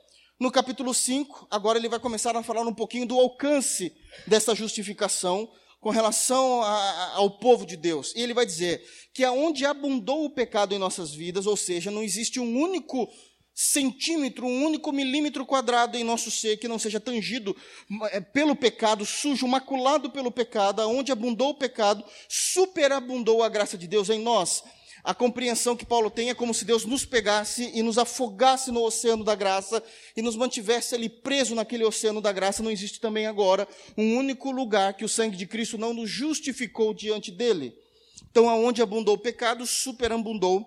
No 0.44 0.52
capítulo 0.52 0.94
5, 0.94 1.48
agora 1.50 1.80
ele 1.80 1.88
vai 1.88 2.02
começar 2.02 2.36
a 2.36 2.44
falar 2.44 2.64
um 2.64 2.74
pouquinho 2.74 3.06
do 3.06 3.18
alcance 3.18 3.96
dessa 4.28 4.54
justificação 4.54 5.50
com 5.80 5.90
relação 5.90 6.62
a, 6.62 7.12
ao 7.14 7.40
povo 7.40 7.66
de 7.66 7.78
Deus. 7.78 8.14
E 8.14 8.22
ele 8.22 8.34
vai 8.34 8.46
dizer 8.46 8.86
que 9.14 9.24
aonde 9.24 9.66
abundou 9.66 10.26
o 10.26 10.30
pecado 10.30 10.76
em 10.76 10.78
nossas 10.78 11.14
vidas, 11.14 11.46
ou 11.46 11.56
seja, 11.56 11.90
não 11.90 12.04
existe 12.04 12.42
um 12.42 12.60
único 12.60 13.10
centímetro, 13.56 14.46
um 14.46 14.66
único 14.66 14.92
milímetro 14.92 15.46
quadrado 15.46 15.98
em 15.98 16.04
nosso 16.04 16.30
ser 16.30 16.58
que 16.58 16.68
não 16.68 16.78
seja 16.78 17.00
tangido 17.00 17.56
é, 18.12 18.20
pelo 18.20 18.54
pecado, 18.54 19.06
sujo, 19.06 19.48
maculado 19.48 20.12
pelo 20.12 20.30
pecado, 20.30 20.82
aonde 20.82 21.10
abundou 21.10 21.52
o 21.52 21.58
pecado, 21.58 22.04
superabundou 22.28 23.44
a 23.44 23.48
graça 23.48 23.78
de 23.78 23.88
Deus 23.88 24.10
em 24.10 24.20
nós 24.20 24.62
a 25.04 25.14
compreensão 25.14 25.76
que 25.76 25.86
Paulo 25.86 26.10
tem 26.10 26.30
é 26.30 26.34
como 26.34 26.54
se 26.54 26.64
Deus 26.64 26.86
nos 26.86 27.04
pegasse 27.06 27.70
e 27.74 27.84
nos 27.84 27.98
afogasse 27.98 28.72
no 28.72 28.82
oceano 28.82 29.24
da 29.24 29.36
graça 29.36 29.84
e 30.16 30.22
nos 30.22 30.38
mantivesse 30.38 30.96
ali 30.96 31.10
preso 31.10 31.54
naquele 31.54 31.84
oceano 31.84 32.22
da 32.22 32.32
graça. 32.32 32.64
Não 32.64 32.72
existe 32.72 33.02
também 33.02 33.26
agora 33.26 33.68
um 33.98 34.16
único 34.16 34.50
lugar 34.50 34.94
que 34.94 35.04
o 35.04 35.10
sangue 35.10 35.36
de 35.36 35.46
Cristo 35.46 35.78
não 35.78 35.94
nos 35.94 36.10
justificou 36.10 36.94
diante 36.94 37.32
dele. 37.32 37.76
Então, 38.30 38.50
aonde 38.50 38.82
abundou 38.82 39.16
o 39.16 39.20
pecado, 39.20 39.68
superabundou 39.68 40.66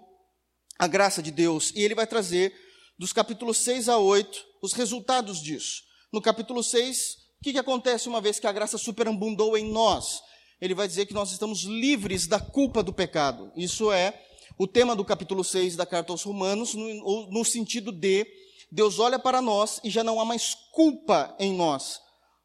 a 0.78 0.86
graça 0.86 1.22
de 1.22 1.30
Deus. 1.30 1.72
E 1.74 1.82
ele 1.82 1.94
vai 1.94 2.06
trazer, 2.06 2.54
dos 2.98 3.14
capítulos 3.14 3.56
6 3.58 3.88
a 3.88 3.96
8, 3.96 4.44
os 4.60 4.74
resultados 4.74 5.42
disso. 5.42 5.82
No 6.12 6.20
capítulo 6.20 6.62
6, 6.62 7.14
o 7.40 7.44
que, 7.44 7.52
que 7.52 7.58
acontece 7.58 8.06
uma 8.06 8.20
vez 8.20 8.38
que 8.38 8.46
a 8.46 8.52
graça 8.52 8.76
superabundou 8.76 9.56
em 9.56 9.70
nós? 9.72 10.20
Ele 10.60 10.74
vai 10.74 10.88
dizer 10.88 11.06
que 11.06 11.14
nós 11.14 11.30
estamos 11.30 11.62
livres 11.62 12.26
da 12.26 12.40
culpa 12.40 12.82
do 12.82 12.92
pecado. 12.92 13.52
Isso 13.56 13.92
é 13.92 14.22
o 14.58 14.66
tema 14.66 14.96
do 14.96 15.04
capítulo 15.04 15.44
6 15.44 15.76
da 15.76 15.84
carta 15.84 16.12
aos 16.12 16.22
Romanos, 16.22 16.74
no, 16.74 17.30
no 17.30 17.44
sentido 17.44 17.92
de 17.92 18.26
Deus 18.70 18.98
olha 18.98 19.18
para 19.18 19.42
nós 19.42 19.80
e 19.84 19.90
já 19.90 20.02
não 20.02 20.20
há 20.20 20.24
mais 20.24 20.54
culpa 20.72 21.34
em 21.38 21.52
nós. 21.54 22.00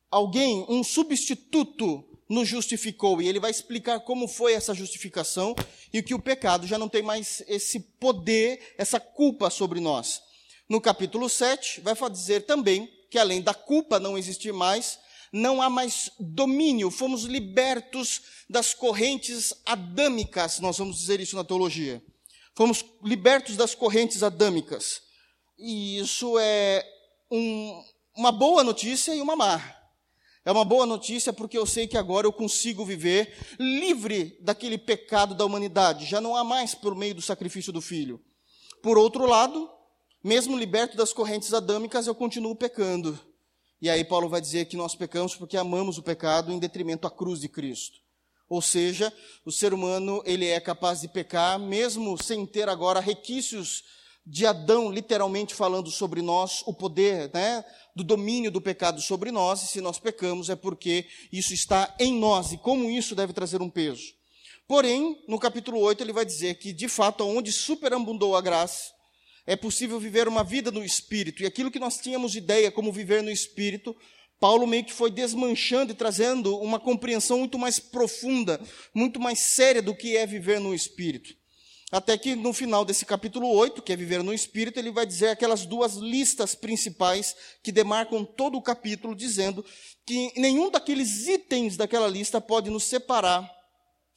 Alguém, 0.09 0.65
um 0.67 0.83
substituto, 0.83 2.03
nos 2.29 2.47
justificou 2.47 3.21
e 3.21 3.27
ele 3.27 3.39
vai 3.39 3.51
explicar 3.51 3.99
como 4.01 4.27
foi 4.27 4.53
essa 4.53 4.73
justificação 4.73 5.55
e 5.91 6.01
que 6.01 6.13
o 6.13 6.19
pecado 6.19 6.65
já 6.65 6.77
não 6.77 6.87
tem 6.87 7.01
mais 7.01 7.43
esse 7.47 7.79
poder, 7.79 8.73
essa 8.77 8.99
culpa 8.99 9.49
sobre 9.49 9.79
nós. 9.79 10.21
No 10.69 10.79
capítulo 10.79 11.27
7, 11.27 11.81
vai 11.81 11.95
dizer 12.09 12.45
também 12.45 12.89
que 13.09 13.17
além 13.17 13.41
da 13.41 13.53
culpa 13.53 13.99
não 13.99 14.17
existir 14.17 14.53
mais, 14.53 14.99
não 15.31 15.61
há 15.61 15.69
mais 15.69 16.11
domínio, 16.19 16.91
fomos 16.91 17.23
libertos 17.23 18.21
das 18.49 18.73
correntes 18.73 19.53
adâmicas, 19.65 20.59
nós 20.59 20.77
vamos 20.77 20.97
dizer 20.97 21.19
isso 21.19 21.35
na 21.35 21.43
teologia. 21.43 22.03
Fomos 22.55 22.83
libertos 23.03 23.55
das 23.55 23.73
correntes 23.73 24.23
adâmicas. 24.23 25.01
E 25.57 25.99
isso 25.99 26.37
é 26.37 26.85
um, 27.31 27.83
uma 28.15 28.31
boa 28.31 28.63
notícia 28.63 29.15
e 29.15 29.21
uma 29.21 29.35
má. 29.35 29.77
É 30.43 30.51
uma 30.51 30.65
boa 30.65 30.85
notícia 30.85 31.31
porque 31.31 31.57
eu 31.57 31.65
sei 31.65 31.87
que 31.87 31.97
agora 31.97 32.25
eu 32.25 32.33
consigo 32.33 32.83
viver 32.83 33.33
livre 33.59 34.37
daquele 34.41 34.77
pecado 34.77 35.35
da 35.35 35.45
humanidade, 35.45 36.05
já 36.05 36.19
não 36.19 36.35
há 36.35 36.43
mais 36.43 36.73
por 36.73 36.95
meio 36.95 37.13
do 37.13 37.21
sacrifício 37.21 37.71
do 37.71 37.79
filho. 37.79 38.19
Por 38.81 38.97
outro 38.97 39.27
lado, 39.27 39.69
mesmo 40.23 40.57
liberto 40.57 40.97
das 40.97 41.13
correntes 41.13 41.53
adâmicas, 41.53 42.07
eu 42.07 42.15
continuo 42.15 42.55
pecando. 42.55 43.19
E 43.81 43.89
aí 43.89 44.05
Paulo 44.05 44.29
vai 44.29 44.39
dizer 44.39 44.65
que 44.65 44.77
nós 44.77 44.93
pecamos 44.93 45.35
porque 45.35 45.57
amamos 45.57 45.97
o 45.97 46.03
pecado 46.03 46.51
em 46.51 46.59
detrimento 46.59 47.07
à 47.07 47.11
cruz 47.11 47.39
de 47.39 47.49
Cristo. 47.49 47.97
Ou 48.47 48.61
seja, 48.61 49.11
o 49.45 49.51
ser 49.51 49.73
humano, 49.73 50.21
ele 50.25 50.45
é 50.45 50.59
capaz 50.59 51.01
de 51.01 51.07
pecar 51.07 51.57
mesmo 51.57 52.21
sem 52.21 52.45
ter 52.45 52.69
agora 52.69 52.99
requisitos 52.99 53.83
de 54.25 54.45
Adão, 54.45 54.91
literalmente 54.91 55.55
falando 55.55 55.89
sobre 55.89 56.21
nós, 56.21 56.61
o 56.67 56.73
poder, 56.73 57.31
né, 57.33 57.65
do 57.95 58.03
domínio 58.03 58.51
do 58.51 58.61
pecado 58.61 59.01
sobre 59.01 59.31
nós, 59.31 59.63
e 59.63 59.67
se 59.67 59.81
nós 59.81 59.97
pecamos 59.97 60.49
é 60.49 60.55
porque 60.55 61.07
isso 61.31 61.53
está 61.53 61.95
em 61.99 62.19
nós, 62.19 62.51
e 62.51 62.57
como 62.57 62.89
isso 62.89 63.15
deve 63.15 63.33
trazer 63.33 63.61
um 63.61 63.69
peso. 63.69 64.13
Porém, 64.67 65.23
no 65.27 65.39
capítulo 65.39 65.79
8, 65.79 66.03
ele 66.03 66.13
vai 66.13 66.25
dizer 66.25 66.55
que, 66.59 66.71
de 66.71 66.87
fato, 66.87 67.25
onde 67.25 67.51
superabundou 67.51 68.35
a 68.35 68.41
graça, 68.41 68.91
é 69.51 69.55
possível 69.57 69.99
viver 69.99 70.29
uma 70.29 70.45
vida 70.45 70.71
no 70.71 70.81
Espírito, 70.81 71.43
e 71.43 71.45
aquilo 71.45 71.69
que 71.69 71.77
nós 71.77 71.97
tínhamos 71.97 72.35
ideia 72.35 72.71
como 72.71 72.89
viver 72.89 73.21
no 73.21 73.29
Espírito, 73.29 73.93
Paulo 74.39 74.65
meio 74.65 74.85
que 74.85 74.93
foi 74.93 75.11
desmanchando 75.11 75.91
e 75.91 75.93
trazendo 75.93 76.57
uma 76.59 76.79
compreensão 76.79 77.39
muito 77.39 77.59
mais 77.59 77.77
profunda, 77.77 78.61
muito 78.93 79.19
mais 79.19 79.39
séria 79.39 79.81
do 79.81 79.93
que 79.93 80.15
é 80.15 80.25
viver 80.25 80.61
no 80.61 80.73
Espírito. 80.73 81.35
Até 81.91 82.17
que 82.17 82.33
no 82.33 82.53
final 82.53 82.85
desse 82.85 83.05
capítulo 83.05 83.49
8, 83.49 83.81
que 83.81 83.91
é 83.91 83.95
viver 83.97 84.23
no 84.23 84.33
Espírito, 84.33 84.79
ele 84.79 84.89
vai 84.89 85.05
dizer 85.05 85.27
aquelas 85.27 85.65
duas 85.65 85.95
listas 85.95 86.55
principais 86.55 87.35
que 87.61 87.73
demarcam 87.73 88.23
todo 88.23 88.57
o 88.57 88.61
capítulo, 88.61 89.13
dizendo 89.13 89.65
que 90.05 90.31
nenhum 90.39 90.71
daqueles 90.71 91.27
itens 91.27 91.75
daquela 91.75 92.07
lista 92.07 92.39
pode 92.39 92.69
nos 92.69 92.85
separar 92.85 93.45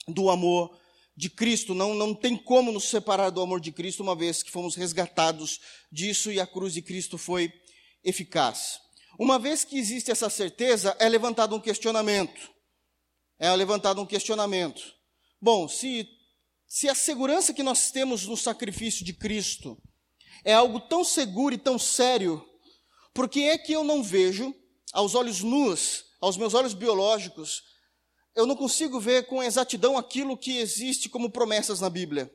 do 0.07 0.31
amor 0.31 0.84
de 1.17 1.31
Cristo. 1.31 1.75
Não, 1.75 1.95
não 1.95 2.15
tem 2.15 2.37
como 2.37 2.73
nos 2.73 2.85
separar 2.85 3.31
do 3.31 3.41
amor 3.41 3.61
de 3.61 3.73
Cristo, 3.73 4.03
uma 4.03 4.17
vez 4.17 4.43
que 4.43 4.51
fomos 4.51 4.75
resgatados 4.75 5.61
disso 5.91 6.31
e 6.33 6.41
a 6.41 6.47
cruz 6.47 6.75
de 6.75 6.83
Cristo 6.83 7.19
foi 7.19 7.53
eficaz. 8.03 8.81
Uma 9.19 9.39
vez 9.39 9.65
que 9.65 9.79
existe 9.79 10.11
essa 10.11 10.29
certeza, 10.29 10.97
é 10.99 11.09
levantado 11.09 11.55
um 11.55 11.61
questionamento. 11.61 12.51
É 13.39 13.55
levantado 13.55 14.01
um 14.01 14.07
questionamento. 14.07 14.83
Bom, 15.41 15.69
se 15.69 16.09
se 16.75 16.89
a 16.89 16.95
segurança 16.95 17.55
que 17.55 17.63
nós 17.63 17.93
temos 17.93 18.27
no 18.27 18.37
sacrifício 18.37 19.05
de 19.05 19.13
Cristo 19.13 19.81
é 20.45 20.53
algo 20.53 20.81
tão 20.81 21.05
seguro 21.05 21.55
e 21.55 21.59
tão 21.59 21.79
sério, 21.79 22.45
por 23.15 23.29
que 23.29 23.45
é 23.45 23.57
que 23.57 23.73
eu 23.73 23.85
não 23.85 24.03
vejo, 24.03 24.53
aos 24.93 25.15
olhos 25.15 25.41
nus, 25.41 26.05
aos 26.21 26.37
meus 26.37 26.53
olhos 26.53 26.75
biológicos, 26.75 27.63
eu 28.35 28.47
não 28.47 28.57
consigo 28.57 28.99
ver 28.99 29.27
com 29.27 29.43
exatidão 29.43 29.97
aquilo 29.97 30.37
que 30.37 30.59
existe 30.59 31.09
como 31.09 31.31
promessas 31.31 31.81
na 31.81 31.89
Bíblia? 31.89 32.33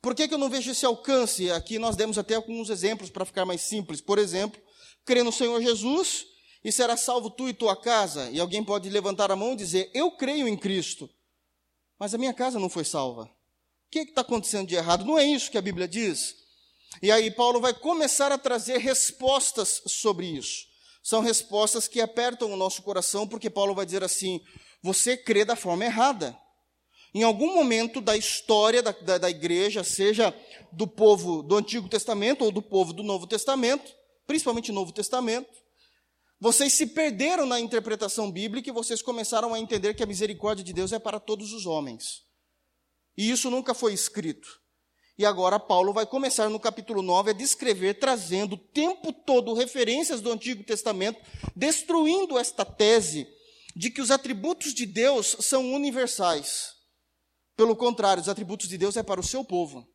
Por 0.00 0.14
que, 0.14 0.26
que 0.26 0.34
eu 0.34 0.38
não 0.38 0.48
vejo 0.48 0.70
esse 0.70 0.86
alcance? 0.86 1.50
Aqui 1.50 1.78
nós 1.78 1.96
demos 1.96 2.16
até 2.16 2.34
alguns 2.34 2.70
exemplos 2.70 3.10
para 3.10 3.24
ficar 3.24 3.44
mais 3.44 3.60
simples. 3.60 4.00
Por 4.00 4.18
exemplo, 4.18 4.60
crê 5.04 5.22
no 5.22 5.32
Senhor 5.32 5.60
Jesus 5.60 6.24
e 6.64 6.72
será 6.72 6.96
salvo 6.96 7.30
tu 7.30 7.48
e 7.48 7.52
tua 7.52 7.76
casa. 7.76 8.30
E 8.30 8.40
alguém 8.40 8.64
pode 8.64 8.88
levantar 8.88 9.30
a 9.30 9.36
mão 9.36 9.52
e 9.52 9.56
dizer: 9.56 9.90
Eu 9.92 10.10
creio 10.12 10.48
em 10.48 10.56
Cristo 10.56 11.10
mas 12.00 12.14
a 12.14 12.18
minha 12.18 12.32
casa 12.32 12.58
não 12.58 12.70
foi 12.70 12.82
salva. 12.82 13.24
O 13.24 13.90
que 13.90 13.98
está 13.98 14.22
acontecendo 14.22 14.66
de 14.66 14.74
errado? 14.74 15.04
Não 15.04 15.18
é 15.18 15.24
isso 15.24 15.50
que 15.50 15.58
a 15.58 15.62
Bíblia 15.62 15.86
diz. 15.86 16.34
E 17.02 17.12
aí 17.12 17.30
Paulo 17.30 17.60
vai 17.60 17.74
começar 17.74 18.32
a 18.32 18.38
trazer 18.38 18.78
respostas 18.78 19.82
sobre 19.86 20.26
isso. 20.26 20.64
São 21.02 21.20
respostas 21.20 21.86
que 21.86 22.00
apertam 22.00 22.50
o 22.50 22.56
nosso 22.56 22.82
coração, 22.82 23.28
porque 23.28 23.50
Paulo 23.50 23.74
vai 23.74 23.84
dizer 23.84 24.02
assim: 24.02 24.40
você 24.82 25.16
crê 25.16 25.44
da 25.44 25.56
forma 25.56 25.84
errada. 25.84 26.38
Em 27.12 27.22
algum 27.22 27.54
momento 27.54 28.00
da 28.00 28.16
história 28.16 28.82
da, 28.82 28.92
da, 28.92 29.18
da, 29.18 29.30
igreja, 29.30 29.82
seja 29.82 30.34
do 30.70 30.86
povo 30.86 31.42
do 31.42 31.56
Antigo 31.56 31.88
Testamento 31.88 32.44
ou 32.44 32.52
do 32.52 32.62
povo 32.62 32.92
do 32.92 33.02
Novo 33.02 33.26
Testamento, 33.26 33.92
principalmente 34.26 34.70
Novo 34.70 34.92
Testamento, 34.92 35.50
vocês 36.40 36.72
se 36.72 36.86
perderam 36.86 37.44
na 37.44 37.60
interpretação 37.60 38.30
bíblica 38.30 38.70
e 38.70 38.72
vocês 38.72 39.02
começaram 39.02 39.52
a 39.52 39.58
entender 39.58 39.94
que 39.94 40.02
a 40.02 40.06
misericórdia 40.06 40.64
de 40.64 40.72
Deus 40.72 40.92
é 40.92 40.98
para 40.98 41.18
todos 41.20 41.52
os 41.52 41.66
homens. 41.66 42.22
E 43.16 43.30
isso 43.30 43.50
nunca 43.50 43.74
foi 43.74 43.92
escrito. 43.92 44.60
E 45.18 45.26
agora 45.26 45.60
Paulo 45.60 45.92
vai 45.92 46.06
começar 46.06 46.48
no 46.48 46.58
capítulo 46.58 47.02
9 47.02 47.30
a 47.30 47.34
descrever, 47.34 47.94
trazendo 47.94 48.54
o 48.54 48.58
tempo 48.58 49.12
todo 49.12 49.52
referências 49.52 50.22
do 50.22 50.32
Antigo 50.32 50.64
Testamento, 50.64 51.20
destruindo 51.54 52.38
esta 52.38 52.64
tese 52.64 53.28
de 53.80 53.90
que 53.90 54.02
os 54.02 54.10
atributos 54.10 54.74
de 54.74 54.84
Deus 54.84 55.38
são 55.40 55.72
universais. 55.72 56.74
Pelo 57.56 57.74
contrário, 57.74 58.20
os 58.20 58.28
atributos 58.28 58.68
de 58.68 58.76
Deus 58.76 58.94
é 58.94 59.02
para 59.02 59.18
o 59.18 59.22
seu 59.22 59.42
povo. 59.42 59.88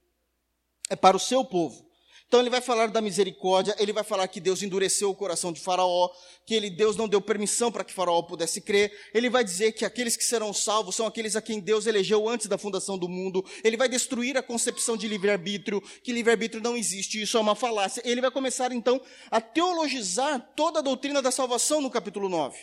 É 0.89 0.95
para 0.95 1.15
o 1.15 1.19
seu 1.19 1.45
povo. 1.45 1.85
Então 2.27 2.39
ele 2.39 2.49
vai 2.49 2.61
falar 2.61 2.87
da 2.87 2.99
misericórdia, 2.99 3.75
ele 3.77 3.93
vai 3.93 4.03
falar 4.03 4.27
que 4.27 4.39
Deus 4.39 4.63
endureceu 4.63 5.11
o 5.11 5.15
coração 5.15 5.53
de 5.53 5.61
Faraó, 5.61 6.09
que 6.47 6.55
ele, 6.55 6.71
Deus 6.71 6.95
não 6.95 7.07
deu 7.07 7.21
permissão 7.21 7.71
para 7.71 7.83
que 7.83 7.93
Faraó 7.93 8.23
pudesse 8.23 8.59
crer. 8.59 8.91
Ele 9.13 9.29
vai 9.29 9.43
dizer 9.43 9.71
que 9.73 9.85
aqueles 9.85 10.17
que 10.17 10.23
serão 10.23 10.51
salvos 10.51 10.95
são 10.95 11.05
aqueles 11.05 11.35
a 11.35 11.41
quem 11.41 11.59
Deus 11.59 11.85
elegeu 11.85 12.27
antes 12.27 12.47
da 12.47 12.57
fundação 12.57 12.97
do 12.97 13.07
mundo. 13.07 13.45
Ele 13.63 13.77
vai 13.77 13.87
destruir 13.87 14.35
a 14.35 14.41
concepção 14.41 14.97
de 14.97 15.07
livre-arbítrio, 15.07 15.79
que 16.03 16.11
livre-arbítrio 16.11 16.63
não 16.63 16.75
existe, 16.75 17.21
isso 17.21 17.37
é 17.37 17.39
uma 17.39 17.53
falácia. 17.53 18.01
Ele 18.03 18.19
vai 18.19 18.31
começar 18.31 18.71
então 18.71 18.99
a 19.29 19.39
teologizar 19.39 20.53
toda 20.55 20.79
a 20.79 20.81
doutrina 20.81 21.21
da 21.21 21.29
salvação 21.29 21.81
no 21.81 21.91
capítulo 21.91 22.27
9. 22.27 22.57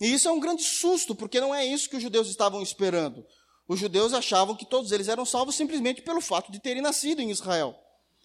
E 0.00 0.12
isso 0.12 0.28
é 0.28 0.30
um 0.30 0.40
grande 0.40 0.62
susto, 0.62 1.14
porque 1.14 1.40
não 1.40 1.54
é 1.54 1.64
isso 1.64 1.88
que 1.88 1.96
os 1.96 2.02
judeus 2.02 2.28
estavam 2.28 2.62
esperando. 2.62 3.24
Os 3.68 3.78
judeus 3.78 4.14
achavam 4.14 4.56
que 4.56 4.64
todos 4.64 4.92
eles 4.92 5.08
eram 5.08 5.24
salvos 5.24 5.54
simplesmente 5.54 6.02
pelo 6.02 6.20
fato 6.20 6.50
de 6.50 6.60
terem 6.60 6.80
nascido 6.80 7.20
em 7.20 7.30
Israel. 7.30 7.76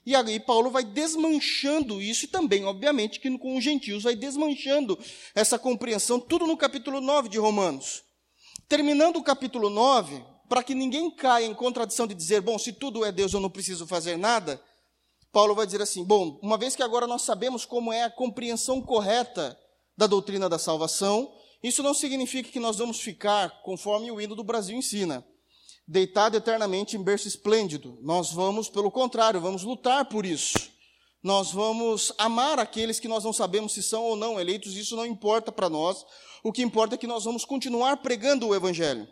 E 0.05 0.15
aí 0.15 0.39
Paulo 0.39 0.69
vai 0.69 0.83
desmanchando 0.83 2.01
isso, 2.01 2.25
e 2.25 2.27
também, 2.27 2.65
obviamente, 2.65 3.19
que 3.19 3.37
com 3.37 3.57
os 3.57 3.63
gentios 3.63 4.03
vai 4.03 4.15
desmanchando 4.15 4.99
essa 5.33 5.57
compreensão, 5.57 6.19
tudo 6.19 6.45
no 6.45 6.57
capítulo 6.57 6.99
9 7.01 7.29
de 7.29 7.37
Romanos. 7.37 8.03
Terminando 8.67 9.17
o 9.17 9.23
capítulo 9.23 9.69
9, 9.69 10.23
para 10.49 10.63
que 10.63 10.75
ninguém 10.75 11.09
caia 11.09 11.45
em 11.45 11.53
contradição 11.53 12.05
de 12.05 12.13
dizer, 12.13 12.41
bom, 12.41 12.59
se 12.59 12.73
tudo 12.73 13.05
é 13.05 13.11
Deus, 13.11 13.33
eu 13.33 13.39
não 13.39 13.49
preciso 13.49 13.87
fazer 13.87 14.17
nada, 14.17 14.61
Paulo 15.33 15.55
vai 15.55 15.65
dizer 15.65 15.81
assim: 15.81 16.05
bom, 16.05 16.39
uma 16.43 16.57
vez 16.59 16.75
que 16.75 16.83
agora 16.83 17.07
nós 17.07 17.23
sabemos 17.23 17.65
como 17.65 17.91
é 17.91 18.03
a 18.03 18.09
compreensão 18.09 18.79
correta 18.79 19.59
da 19.97 20.05
doutrina 20.05 20.47
da 20.47 20.59
salvação, 20.59 21.33
isso 21.63 21.81
não 21.81 21.93
significa 21.93 22.51
que 22.51 22.59
nós 22.59 22.77
vamos 22.77 22.99
ficar 22.99 23.61
conforme 23.63 24.11
o 24.11 24.19
hino 24.19 24.35
do 24.35 24.43
Brasil 24.43 24.75
ensina 24.75 25.25
deitado 25.87 26.37
eternamente 26.37 26.95
em 26.95 27.03
berço 27.03 27.27
esplêndido. 27.27 27.97
Nós 28.01 28.31
vamos, 28.31 28.69
pelo 28.69 28.91
contrário, 28.91 29.41
vamos 29.41 29.63
lutar 29.63 30.05
por 30.05 30.25
isso. 30.25 30.71
Nós 31.21 31.51
vamos 31.51 32.11
amar 32.17 32.59
aqueles 32.59 32.99
que 32.99 33.07
nós 33.07 33.23
não 33.23 33.31
sabemos 33.31 33.73
se 33.73 33.81
são 33.81 34.03
ou 34.03 34.15
não 34.15 34.39
eleitos, 34.39 34.75
isso 34.75 34.95
não 34.95 35.05
importa 35.05 35.51
para 35.51 35.69
nós. 35.69 36.05
O 36.43 36.51
que 36.51 36.61
importa 36.61 36.95
é 36.95 36.97
que 36.97 37.07
nós 37.07 37.23
vamos 37.23 37.45
continuar 37.45 37.97
pregando 37.97 38.47
o 38.47 38.55
Evangelho. 38.55 39.07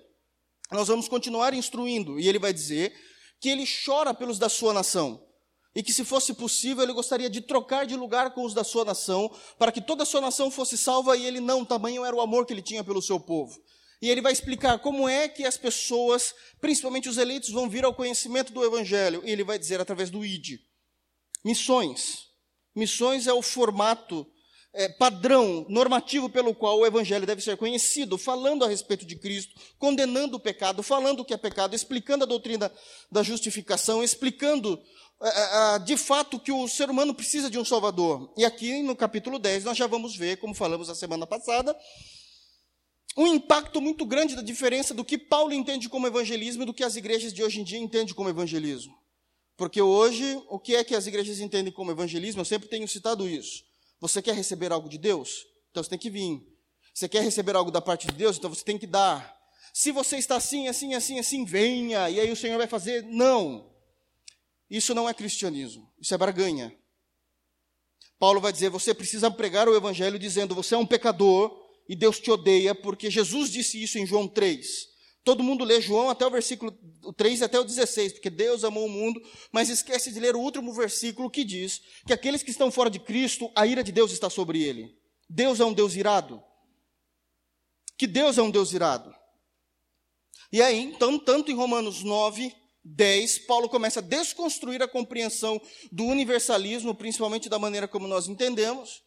Nós 0.71 0.87
vamos 0.87 1.07
continuar 1.07 1.53
instruindo. 1.53 2.19
E 2.19 2.27
ele 2.27 2.39
vai 2.39 2.53
dizer 2.53 2.93
que 3.39 3.49
ele 3.49 3.65
chora 3.85 4.13
pelos 4.13 4.37
da 4.37 4.49
sua 4.49 4.73
nação. 4.73 5.25
E 5.73 5.81
que, 5.81 5.93
se 5.93 6.03
fosse 6.03 6.33
possível, 6.33 6.83
ele 6.83 6.93
gostaria 6.93 7.29
de 7.29 7.41
trocar 7.41 7.85
de 7.85 7.95
lugar 7.95 8.33
com 8.33 8.43
os 8.43 8.53
da 8.53 8.63
sua 8.63 8.83
nação, 8.83 9.33
para 9.57 9.71
que 9.71 9.81
toda 9.81 10.03
a 10.03 10.05
sua 10.05 10.19
nação 10.19 10.51
fosse 10.51 10.77
salva 10.77 11.15
e 11.15 11.25
ele 11.25 11.39
não, 11.39 11.63
tamanho 11.63 12.03
era 12.03 12.15
o 12.15 12.21
amor 12.21 12.45
que 12.45 12.53
ele 12.53 12.61
tinha 12.61 12.83
pelo 12.83 13.01
seu 13.01 13.19
povo. 13.19 13.57
E 14.01 14.09
ele 14.09 14.21
vai 14.21 14.33
explicar 14.33 14.79
como 14.79 15.07
é 15.07 15.29
que 15.29 15.45
as 15.45 15.57
pessoas, 15.57 16.33
principalmente 16.59 17.07
os 17.07 17.17
eleitos, 17.17 17.49
vão 17.49 17.69
vir 17.69 17.85
ao 17.85 17.93
conhecimento 17.93 18.51
do 18.51 18.65
Evangelho. 18.65 19.21
E 19.23 19.29
ele 19.29 19.43
vai 19.43 19.59
dizer 19.59 19.79
através 19.79 20.09
do 20.09 20.25
ID. 20.25 20.59
Missões. 21.45 22.25
Missões 22.75 23.27
é 23.27 23.33
o 23.33 23.43
formato 23.43 24.25
é, 24.73 24.87
padrão, 24.87 25.65
normativo 25.69 26.29
pelo 26.29 26.55
qual 26.55 26.79
o 26.79 26.85
Evangelho 26.85 27.27
deve 27.27 27.41
ser 27.41 27.57
conhecido, 27.57 28.17
falando 28.17 28.63
a 28.63 28.67
respeito 28.67 29.05
de 29.05 29.17
Cristo, 29.17 29.53
condenando 29.77 30.37
o 30.37 30.39
pecado, 30.39 30.81
falando 30.81 31.19
o 31.19 31.25
que 31.25 31.33
é 31.33 31.37
pecado, 31.37 31.75
explicando 31.75 32.23
a 32.23 32.27
doutrina 32.27 32.71
da 33.11 33.21
justificação, 33.21 34.03
explicando 34.03 34.81
de 35.85 35.95
fato 35.97 36.39
que 36.39 36.51
o 36.51 36.67
ser 36.67 36.89
humano 36.89 37.13
precisa 37.13 37.49
de 37.49 37.59
um 37.59 37.65
Salvador. 37.65 38.33
E 38.37 38.43
aqui 38.43 38.81
no 38.81 38.95
capítulo 38.95 39.37
10 39.37 39.63
nós 39.65 39.77
já 39.77 39.87
vamos 39.87 40.15
ver, 40.15 40.37
como 40.37 40.53
falamos 40.53 40.89
a 40.89 40.95
semana 40.95 41.27
passada, 41.27 41.77
um 43.15 43.27
impacto 43.27 43.81
muito 43.81 44.05
grande 44.05 44.35
da 44.35 44.41
diferença 44.41 44.93
do 44.93 45.03
que 45.03 45.17
Paulo 45.17 45.53
entende 45.53 45.89
como 45.89 46.07
evangelismo 46.07 46.63
e 46.63 46.65
do 46.65 46.73
que 46.73 46.83
as 46.83 46.95
igrejas 46.95 47.33
de 47.33 47.43
hoje 47.43 47.59
em 47.59 47.63
dia 47.63 47.77
entendem 47.77 48.13
como 48.13 48.29
evangelismo. 48.29 48.97
Porque 49.57 49.81
hoje, 49.81 50.41
o 50.49 50.57
que 50.57 50.75
é 50.75 50.83
que 50.83 50.95
as 50.95 51.05
igrejas 51.05 51.39
entendem 51.39 51.71
como 51.71 51.91
evangelismo? 51.91 52.41
Eu 52.41 52.45
sempre 52.45 52.67
tenho 52.67 52.87
citado 52.87 53.27
isso. 53.27 53.63
Você 53.99 54.21
quer 54.21 54.33
receber 54.33 54.71
algo 54.71 54.89
de 54.89 54.97
Deus? 54.97 55.45
Então 55.69 55.83
você 55.83 55.89
tem 55.89 55.99
que 55.99 56.09
vir. 56.09 56.41
Você 56.93 57.07
quer 57.07 57.21
receber 57.21 57.55
algo 57.55 57.69
da 57.69 57.81
parte 57.81 58.07
de 58.07 58.13
Deus? 58.13 58.37
Então 58.37 58.49
você 58.49 58.63
tem 58.63 58.77
que 58.77 58.87
dar. 58.87 59.39
Se 59.73 59.91
você 59.91 60.17
está 60.17 60.37
assim, 60.37 60.67
assim, 60.67 60.93
assim, 60.95 61.19
assim, 61.19 61.45
venha, 61.45 62.09
e 62.09 62.19
aí 62.19 62.31
o 62.31 62.35
Senhor 62.35 62.57
vai 62.57 62.67
fazer. 62.67 63.03
Não. 63.03 63.70
Isso 64.71 64.95
não 64.95 65.09
é 65.09 65.13
cristianismo. 65.13 65.91
Isso 65.99 66.13
é 66.13 66.17
barganha. 66.17 66.73
Paulo 68.17 68.39
vai 68.39 68.53
dizer: 68.53 68.69
você 68.69 68.93
precisa 68.93 69.29
pregar 69.29 69.67
o 69.67 69.75
evangelho 69.75 70.17
dizendo, 70.17 70.55
você 70.55 70.75
é 70.75 70.77
um 70.77 70.85
pecador 70.85 71.59
e 71.89 71.95
Deus 71.95 72.21
te 72.21 72.31
odeia, 72.31 72.73
porque 72.73 73.11
Jesus 73.11 73.51
disse 73.51 73.83
isso 73.83 73.99
em 73.99 74.05
João 74.05 74.29
3. 74.29 74.89
Todo 75.25 75.43
mundo 75.43 75.65
lê 75.65 75.81
João 75.81 76.09
até 76.09 76.25
o 76.25 76.31
versículo 76.31 76.71
3 77.17 77.41
até 77.41 77.59
o 77.59 77.65
16, 77.65 78.13
porque 78.13 78.29
Deus 78.29 78.63
amou 78.63 78.85
o 78.85 78.89
mundo, 78.89 79.21
mas 79.51 79.69
esquece 79.69 80.11
de 80.11 80.19
ler 80.21 80.35
o 80.37 80.39
último 80.39 80.73
versículo 80.73 81.29
que 81.29 81.43
diz 81.43 81.81
que 82.07 82.13
aqueles 82.13 82.41
que 82.41 82.49
estão 82.49 82.71
fora 82.71 82.89
de 82.89 82.97
Cristo, 82.97 83.51
a 83.53 83.67
ira 83.67 83.83
de 83.83 83.91
Deus 83.91 84.13
está 84.13 84.29
sobre 84.29 84.63
ele. 84.63 84.97
Deus 85.29 85.59
é 85.59 85.65
um 85.65 85.73
Deus 85.73 85.95
irado. 85.95 86.41
Que 87.97 88.07
Deus 88.07 88.37
é 88.37 88.41
um 88.41 88.49
Deus 88.49 88.71
irado. 88.71 89.13
E 90.51 90.61
aí, 90.61 90.79
então, 90.79 91.19
tanto 91.19 91.51
em 91.51 91.55
Romanos 91.55 92.03
9, 92.03 92.55
10, 92.83 93.39
Paulo 93.39 93.69
começa 93.69 93.99
a 93.99 94.03
desconstruir 94.03 94.81
a 94.81 94.87
compreensão 94.87 95.61
do 95.91 96.05
universalismo, 96.05 96.95
principalmente 96.95 97.47
da 97.47 97.59
maneira 97.59 97.87
como 97.87 98.07
nós 98.07 98.27
entendemos, 98.27 99.03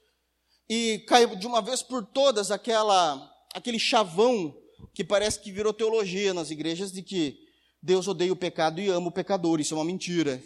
e 0.68 1.04
cai 1.08 1.26
de 1.36 1.46
uma 1.46 1.60
vez 1.60 1.82
por 1.82 2.04
todas 2.06 2.50
aquela, 2.50 3.30
aquele 3.52 3.78
chavão 3.78 4.56
que 4.92 5.02
parece 5.02 5.40
que 5.40 5.50
virou 5.50 5.72
teologia 5.72 6.32
nas 6.32 6.50
igrejas 6.50 6.92
de 6.92 7.02
que 7.02 7.38
Deus 7.82 8.06
odeia 8.06 8.32
o 8.32 8.36
pecado 8.36 8.80
e 8.80 8.88
ama 8.88 9.08
o 9.08 9.12
pecador. 9.12 9.60
Isso 9.60 9.74
é 9.74 9.76
uma 9.76 9.84
mentira. 9.84 10.42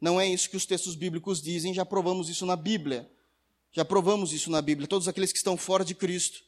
Não 0.00 0.20
é 0.20 0.28
isso 0.28 0.48
que 0.48 0.56
os 0.56 0.66
textos 0.66 0.94
bíblicos 0.94 1.42
dizem, 1.42 1.74
já 1.74 1.84
provamos 1.84 2.28
isso 2.28 2.46
na 2.46 2.56
Bíblia. 2.56 3.10
Já 3.72 3.84
provamos 3.84 4.32
isso 4.32 4.50
na 4.50 4.60
Bíblia. 4.60 4.86
Todos 4.86 5.08
aqueles 5.08 5.32
que 5.32 5.38
estão 5.38 5.56
fora 5.56 5.84
de 5.84 5.94
Cristo, 5.94 6.42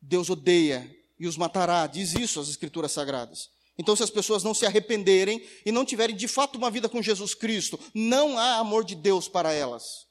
Deus 0.00 0.28
odeia 0.30 0.94
e 1.18 1.26
os 1.26 1.36
matará. 1.36 1.86
Diz 1.86 2.14
isso 2.14 2.40
as 2.40 2.48
Escrituras 2.48 2.92
Sagradas. 2.92 3.50
Então, 3.78 3.94
se 3.94 4.02
as 4.02 4.10
pessoas 4.10 4.42
não 4.42 4.54
se 4.54 4.64
arrependerem 4.64 5.46
e 5.64 5.70
não 5.70 5.84
tiverem 5.84 6.16
de 6.16 6.26
fato 6.26 6.56
uma 6.56 6.70
vida 6.70 6.88
com 6.88 7.02
Jesus 7.02 7.34
Cristo, 7.34 7.78
não 7.94 8.38
há 8.38 8.56
amor 8.56 8.84
de 8.84 8.94
Deus 8.94 9.28
para 9.28 9.52
elas. 9.52 10.06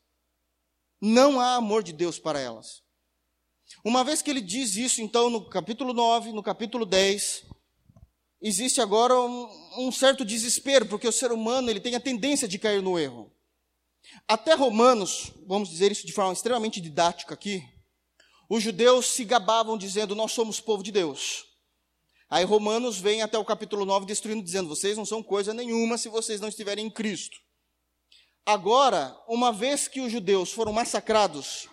Não 1.02 1.40
há 1.40 1.56
amor 1.56 1.84
de 1.84 1.92
Deus 1.92 2.20
para 2.20 2.40
elas. 2.40 2.84
Uma 3.84 4.04
vez 4.04 4.22
que 4.22 4.30
ele 4.30 4.42
diz 4.42 4.76
isso, 4.76 5.02
então, 5.02 5.30
no 5.30 5.50
capítulo 5.50 5.94
9, 5.94 6.32
no 6.32 6.44
capítulo 6.44 6.86
10, 6.86 7.44
existe 8.42 8.80
agora 8.80 9.20
um, 9.20 9.88
um, 9.88 9.92
certo 9.92 10.24
desespero, 10.24 10.86
porque 10.86 11.08
o 11.08 11.12
ser 11.12 11.32
humano 11.32 11.70
ele 11.70 11.80
tem 11.80 11.96
a 11.96 12.00
tendência 12.00 12.48
de 12.48 12.60
cair 12.60 12.82
no 12.82 13.00
erro. 13.00 13.32
Até 14.28 14.54
Romanos, 14.54 15.32
vamos 15.48 15.70
dizer 15.70 15.92
isso 15.92 16.06
de 16.06 16.14
forma 16.14 16.34
extremamente 16.34 16.80
didática 16.80 17.34
aqui, 17.34 17.64
os 18.48 18.62
judeus 18.62 19.08
se 19.08 19.26
gabavam 19.26 19.76
dizendo: 19.76 20.14
Nós 20.14 20.32
somos 20.32 20.62
povo 20.62 20.84
de 20.84 20.92
Deus. 20.92 21.55
Aí 22.30 22.44
Romanos 22.44 22.98
vem 22.98 23.22
até 23.22 23.38
o 23.38 23.46
capítulo 23.46 23.86
9 23.86 24.06
destruindo, 24.06 24.44
dizendo: 24.44 24.70
Vocês 24.70 24.98
não 24.98 25.06
são 25.06 25.22
coisa 25.22 25.54
nenhuma 25.54 25.98
se 25.98 26.10
vocês 26.10 26.42
não 26.42 26.50
estiverem 26.50 26.86
em 26.86 26.90
Cristo. 26.90 27.38
Agora, 28.46 29.16
uma 29.28 29.52
vez 29.52 29.88
que 29.88 30.02
os 30.02 30.12
judeus 30.12 30.52
foram 30.52 30.72
massacrados 30.72 31.68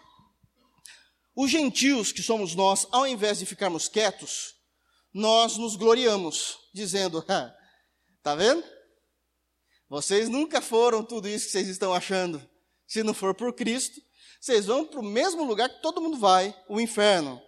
os 1.35 1.51
gentios, 1.51 2.13
que 2.13 2.23
somos 2.23 2.55
nós, 2.55 2.87
ao 2.93 3.07
invés 3.07 3.39
de 3.39 3.47
ficarmos 3.47 3.89
quietos, 3.89 4.55
nós 5.13 5.57
nos 5.57 5.77
gloriamos, 5.77 6.59
dizendo: 6.75 7.25
tá 8.23 8.35
vendo? 8.35 8.63
Vocês 9.89 10.29
nunca 10.29 10.61
foram 10.61 11.03
tudo 11.03 11.29
isso 11.29 11.47
que 11.47 11.53
vocês 11.53 11.69
estão 11.69 11.93
achando. 11.93 12.43
Se 12.87 13.03
não 13.03 13.15
for 13.15 13.35
por 13.35 13.55
Cristo, 13.55 14.01
vocês 14.41 14.67
vão 14.67 14.87
para 14.87 15.01
o 15.01 15.05
mesmo 15.05 15.45
lugar 15.45 15.69
que 15.69 15.83
todo 15.83 16.01
mundo 16.01 16.19
vai, 16.19 16.55
o 16.69 16.81
inferno. 16.81 17.41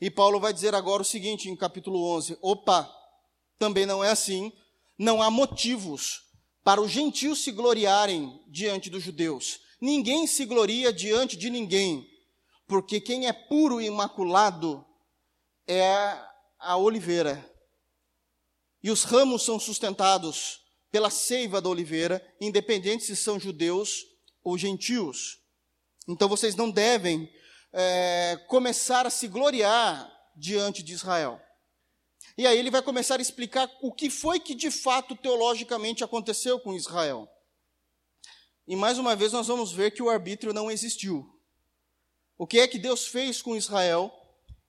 E 0.00 0.10
Paulo 0.10 0.40
vai 0.40 0.52
dizer 0.52 0.74
agora 0.74 1.02
o 1.02 1.04
seguinte 1.04 1.48
em 1.48 1.56
capítulo 1.56 2.02
11: 2.16 2.38
opa, 2.40 2.90
também 3.58 3.86
não 3.86 4.02
é 4.02 4.10
assim. 4.10 4.52
Não 4.98 5.22
há 5.22 5.30
motivos 5.30 6.22
para 6.62 6.80
os 6.80 6.90
gentios 6.90 7.42
se 7.42 7.52
gloriarem 7.52 8.40
diante 8.48 8.90
dos 8.90 9.02
judeus. 9.02 9.60
Ninguém 9.80 10.26
se 10.26 10.44
gloria 10.44 10.92
diante 10.92 11.36
de 11.36 11.48
ninguém 11.48 12.10
porque 12.70 13.00
quem 13.00 13.26
é 13.26 13.32
puro 13.32 13.80
e 13.80 13.86
imaculado 13.86 14.86
é 15.66 15.92
a 16.56 16.76
oliveira. 16.76 17.44
E 18.80 18.92
os 18.92 19.02
ramos 19.02 19.42
são 19.42 19.58
sustentados 19.58 20.60
pela 20.88 21.10
seiva 21.10 21.60
da 21.60 21.68
oliveira, 21.68 22.24
independente 22.40 23.04
se 23.04 23.16
são 23.16 23.40
judeus 23.40 24.06
ou 24.44 24.56
gentios. 24.56 25.40
Então 26.06 26.28
vocês 26.28 26.54
não 26.54 26.70
devem 26.70 27.28
é, 27.72 28.36
começar 28.48 29.06
a 29.06 29.10
se 29.10 29.28
gloriar 29.28 30.10
diante 30.36 30.82
de 30.82 30.92
Israel. 30.92 31.40
E 32.36 32.46
aí 32.46 32.58
ele 32.58 32.70
vai 32.70 32.82
começar 32.82 33.18
a 33.18 33.22
explicar 33.22 33.70
o 33.82 33.92
que 33.92 34.08
foi 34.08 34.40
que 34.40 34.54
de 34.54 34.70
fato 34.70 35.16
teologicamente 35.16 36.02
aconteceu 36.02 36.58
com 36.58 36.74
Israel. 36.74 37.28
E 38.66 38.76
mais 38.76 38.98
uma 38.98 39.16
vez 39.16 39.32
nós 39.32 39.46
vamos 39.46 39.72
ver 39.72 39.90
que 39.90 40.02
o 40.02 40.08
arbítrio 40.08 40.52
não 40.52 40.70
existiu 40.70 41.40
o 42.40 42.46
que 42.46 42.58
é 42.58 42.66
que 42.66 42.78
Deus 42.78 43.06
fez 43.06 43.42
com 43.42 43.54
Israel, 43.54 44.10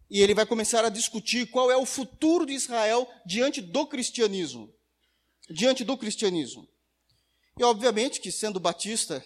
e 0.09 0.21
ele 0.21 0.33
vai 0.33 0.45
começar 0.45 0.83
a 0.83 0.89
discutir 0.89 1.49
qual 1.49 1.71
é 1.71 1.77
o 1.77 1.85
futuro 1.85 2.45
de 2.45 2.51
Israel 2.51 3.09
diante 3.25 3.61
do 3.61 3.87
cristianismo. 3.87 4.69
Diante 5.49 5.85
do 5.85 5.97
cristianismo. 5.97 6.67
E 7.57 7.63
obviamente 7.63 8.19
que 8.19 8.29
sendo 8.29 8.59
batista 8.59 9.25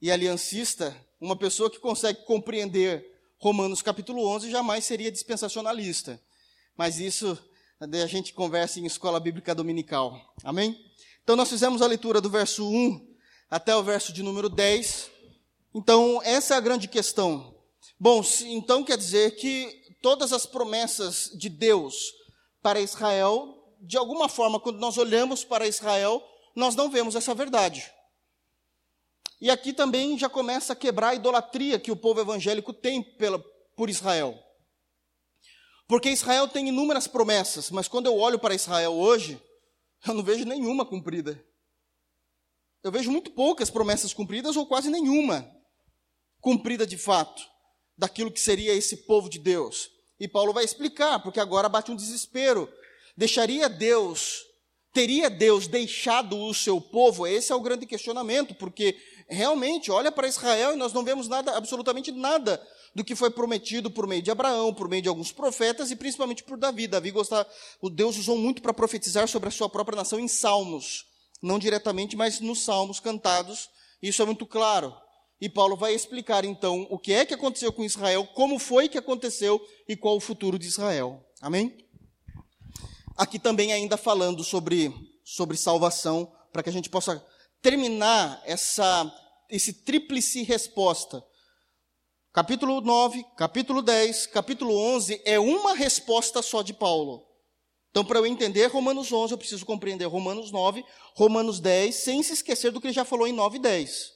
e 0.00 0.10
aliancista, 0.10 0.96
uma 1.22 1.36
pessoa 1.36 1.70
que 1.70 1.78
consegue 1.78 2.24
compreender 2.24 3.08
Romanos 3.38 3.80
capítulo 3.80 4.26
11 4.26 4.50
jamais 4.50 4.84
seria 4.84 5.10
dispensacionalista. 5.10 6.20
Mas 6.76 6.98
isso 6.98 7.38
a 7.80 8.06
gente 8.06 8.34
conversa 8.34 8.80
em 8.80 8.86
escola 8.86 9.20
bíblica 9.20 9.54
dominical. 9.54 10.20
Amém? 10.42 10.76
Então 11.22 11.36
nós 11.36 11.48
fizemos 11.48 11.80
a 11.80 11.86
leitura 11.86 12.20
do 12.20 12.28
verso 12.28 12.68
1 12.68 13.14
até 13.48 13.74
o 13.76 13.84
verso 13.84 14.12
de 14.12 14.20
número 14.20 14.48
10. 14.48 15.10
Então, 15.72 16.20
essa 16.24 16.54
é 16.54 16.56
a 16.56 16.60
grande 16.60 16.88
questão. 16.88 17.54
Bom, 17.98 18.22
então 18.46 18.82
quer 18.82 18.98
dizer 18.98 19.36
que 19.36 19.96
todas 20.02 20.32
as 20.32 20.44
promessas 20.44 21.30
de 21.34 21.48
Deus 21.48 22.12
para 22.60 22.80
Israel, 22.80 23.72
de 23.80 23.96
alguma 23.96 24.28
forma, 24.28 24.58
quando 24.58 24.78
nós 24.78 24.98
olhamos 24.98 25.44
para 25.44 25.68
Israel, 25.68 26.20
nós 26.54 26.74
não 26.74 26.90
vemos 26.90 27.14
essa 27.14 27.32
verdade. 27.32 27.88
E 29.42 29.50
aqui 29.50 29.72
também 29.72 30.16
já 30.16 30.28
começa 30.28 30.72
a 30.72 30.76
quebrar 30.76 31.08
a 31.08 31.14
idolatria 31.16 31.76
que 31.76 31.90
o 31.90 31.96
povo 31.96 32.20
evangélico 32.20 32.72
tem 32.72 33.02
pela, 33.02 33.40
por 33.76 33.90
Israel. 33.90 34.38
Porque 35.88 36.10
Israel 36.10 36.46
tem 36.46 36.68
inúmeras 36.68 37.08
promessas, 37.08 37.68
mas 37.68 37.88
quando 37.88 38.06
eu 38.06 38.16
olho 38.16 38.38
para 38.38 38.54
Israel 38.54 38.92
hoje, 38.92 39.42
eu 40.06 40.14
não 40.14 40.22
vejo 40.22 40.44
nenhuma 40.44 40.86
cumprida. 40.86 41.44
Eu 42.84 42.92
vejo 42.92 43.10
muito 43.10 43.32
poucas 43.32 43.68
promessas 43.68 44.14
cumpridas 44.14 44.56
ou 44.56 44.64
quase 44.64 44.88
nenhuma 44.88 45.44
cumprida 46.40 46.86
de 46.86 46.96
fato, 46.96 47.42
daquilo 47.98 48.30
que 48.30 48.40
seria 48.40 48.72
esse 48.72 48.98
povo 48.98 49.28
de 49.28 49.40
Deus. 49.40 49.90
E 50.20 50.28
Paulo 50.28 50.52
vai 50.52 50.64
explicar, 50.64 51.18
porque 51.20 51.40
agora 51.40 51.68
bate 51.68 51.90
um 51.90 51.96
desespero. 51.96 52.72
Deixaria 53.16 53.68
Deus, 53.68 54.44
teria 54.92 55.28
Deus 55.28 55.66
deixado 55.66 56.38
o 56.38 56.54
seu 56.54 56.80
povo? 56.80 57.26
Esse 57.26 57.50
é 57.50 57.54
o 57.56 57.60
grande 57.60 57.86
questionamento, 57.86 58.54
porque 58.54 58.96
realmente 59.32 59.90
olha 59.90 60.12
para 60.12 60.28
Israel 60.28 60.74
e 60.74 60.76
nós 60.76 60.92
não 60.92 61.02
vemos 61.02 61.28
nada, 61.28 61.56
absolutamente 61.56 62.12
nada 62.12 62.62
do 62.94 63.02
que 63.02 63.16
foi 63.16 63.30
prometido 63.30 63.90
por 63.90 64.06
meio 64.06 64.22
de 64.22 64.30
Abraão, 64.30 64.74
por 64.74 64.88
meio 64.88 65.02
de 65.02 65.08
alguns 65.08 65.32
profetas 65.32 65.90
e 65.90 65.96
principalmente 65.96 66.44
por 66.44 66.58
Davi. 66.58 66.86
Davi 66.86 67.10
gostava, 67.10 67.48
o 67.80 67.88
Deus 67.88 68.18
usou 68.18 68.36
muito 68.36 68.60
para 68.60 68.74
profetizar 68.74 69.26
sobre 69.26 69.48
a 69.48 69.52
sua 69.52 69.68
própria 69.68 69.96
nação 69.96 70.20
em 70.20 70.28
Salmos. 70.28 71.06
não 71.42 71.58
diretamente, 71.58 72.16
mas 72.16 72.38
nos 72.38 72.62
salmos 72.62 73.00
cantados, 73.00 73.68
isso 74.00 74.22
é 74.22 74.24
muito 74.24 74.46
claro. 74.46 74.94
E 75.40 75.48
Paulo 75.48 75.76
vai 75.76 75.92
explicar 75.92 76.44
então 76.44 76.86
o 76.88 76.96
que 76.96 77.12
é 77.12 77.26
que 77.26 77.34
aconteceu 77.34 77.72
com 77.72 77.82
Israel, 77.82 78.24
como 78.34 78.60
foi 78.60 78.88
que 78.88 78.96
aconteceu 78.96 79.60
e 79.88 79.96
qual 79.96 80.16
o 80.16 80.20
futuro 80.20 80.56
de 80.56 80.68
Israel. 80.68 81.20
Amém? 81.40 81.76
Aqui 83.16 83.40
também 83.40 83.72
ainda 83.72 83.96
falando 83.96 84.44
sobre, 84.44 84.94
sobre 85.24 85.56
salvação, 85.56 86.32
para 86.52 86.62
que 86.62 86.68
a 86.68 86.72
gente 86.72 86.88
possa 86.88 87.24
terminar 87.60 88.40
essa, 88.44 89.12
esse 89.52 89.74
tríplice 89.74 90.42
resposta. 90.42 91.22
Capítulo 92.32 92.80
9, 92.80 93.22
capítulo 93.36 93.82
10, 93.82 94.28
capítulo 94.28 94.74
11 94.74 95.20
é 95.26 95.38
uma 95.38 95.74
resposta 95.74 96.40
só 96.40 96.62
de 96.62 96.72
Paulo. 96.72 97.28
Então, 97.90 98.02
para 98.02 98.18
eu 98.18 98.24
entender 98.24 98.68
Romanos 98.68 99.12
11, 99.12 99.34
eu 99.34 99.38
preciso 99.38 99.66
compreender 99.66 100.06
Romanos 100.06 100.50
9, 100.50 100.82
Romanos 101.14 101.60
10, 101.60 101.94
sem 101.94 102.22
se 102.22 102.32
esquecer 102.32 102.72
do 102.72 102.80
que 102.80 102.86
ele 102.86 102.94
já 102.94 103.04
falou 103.04 103.28
em 103.28 103.32
9 103.34 103.58
e 103.58 103.60
10. 103.60 104.12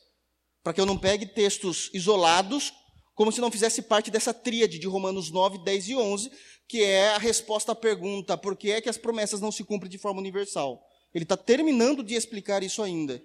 Para 0.65 0.73
que 0.73 0.81
eu 0.81 0.87
não 0.87 0.97
pegue 0.97 1.27
textos 1.27 1.91
isolados, 1.93 2.73
como 3.15 3.31
se 3.31 3.43
não 3.43 3.51
fizesse 3.51 3.83
parte 3.83 4.11
dessa 4.11 4.33
tríade 4.33 4.79
de 4.79 4.87
Romanos 4.87 5.31
9, 5.31 5.59
10 5.59 5.89
e 5.89 5.97
11, 5.97 6.33
que 6.67 6.83
é 6.83 7.11
a 7.11 7.19
resposta 7.19 7.73
à 7.73 7.75
pergunta: 7.75 8.39
por 8.39 8.57
que 8.57 8.71
é 8.71 8.81
que 8.81 8.89
as 8.89 8.97
promessas 8.97 9.43
não 9.43 9.53
se 9.53 9.63
cumprem 9.63 9.91
de 9.91 9.99
forma 9.99 10.19
universal? 10.19 10.83
Ele 11.13 11.25
está 11.25 11.37
terminando 11.37 12.03
de 12.03 12.15
explicar 12.15 12.63
isso 12.63 12.83
ainda. 12.83 13.23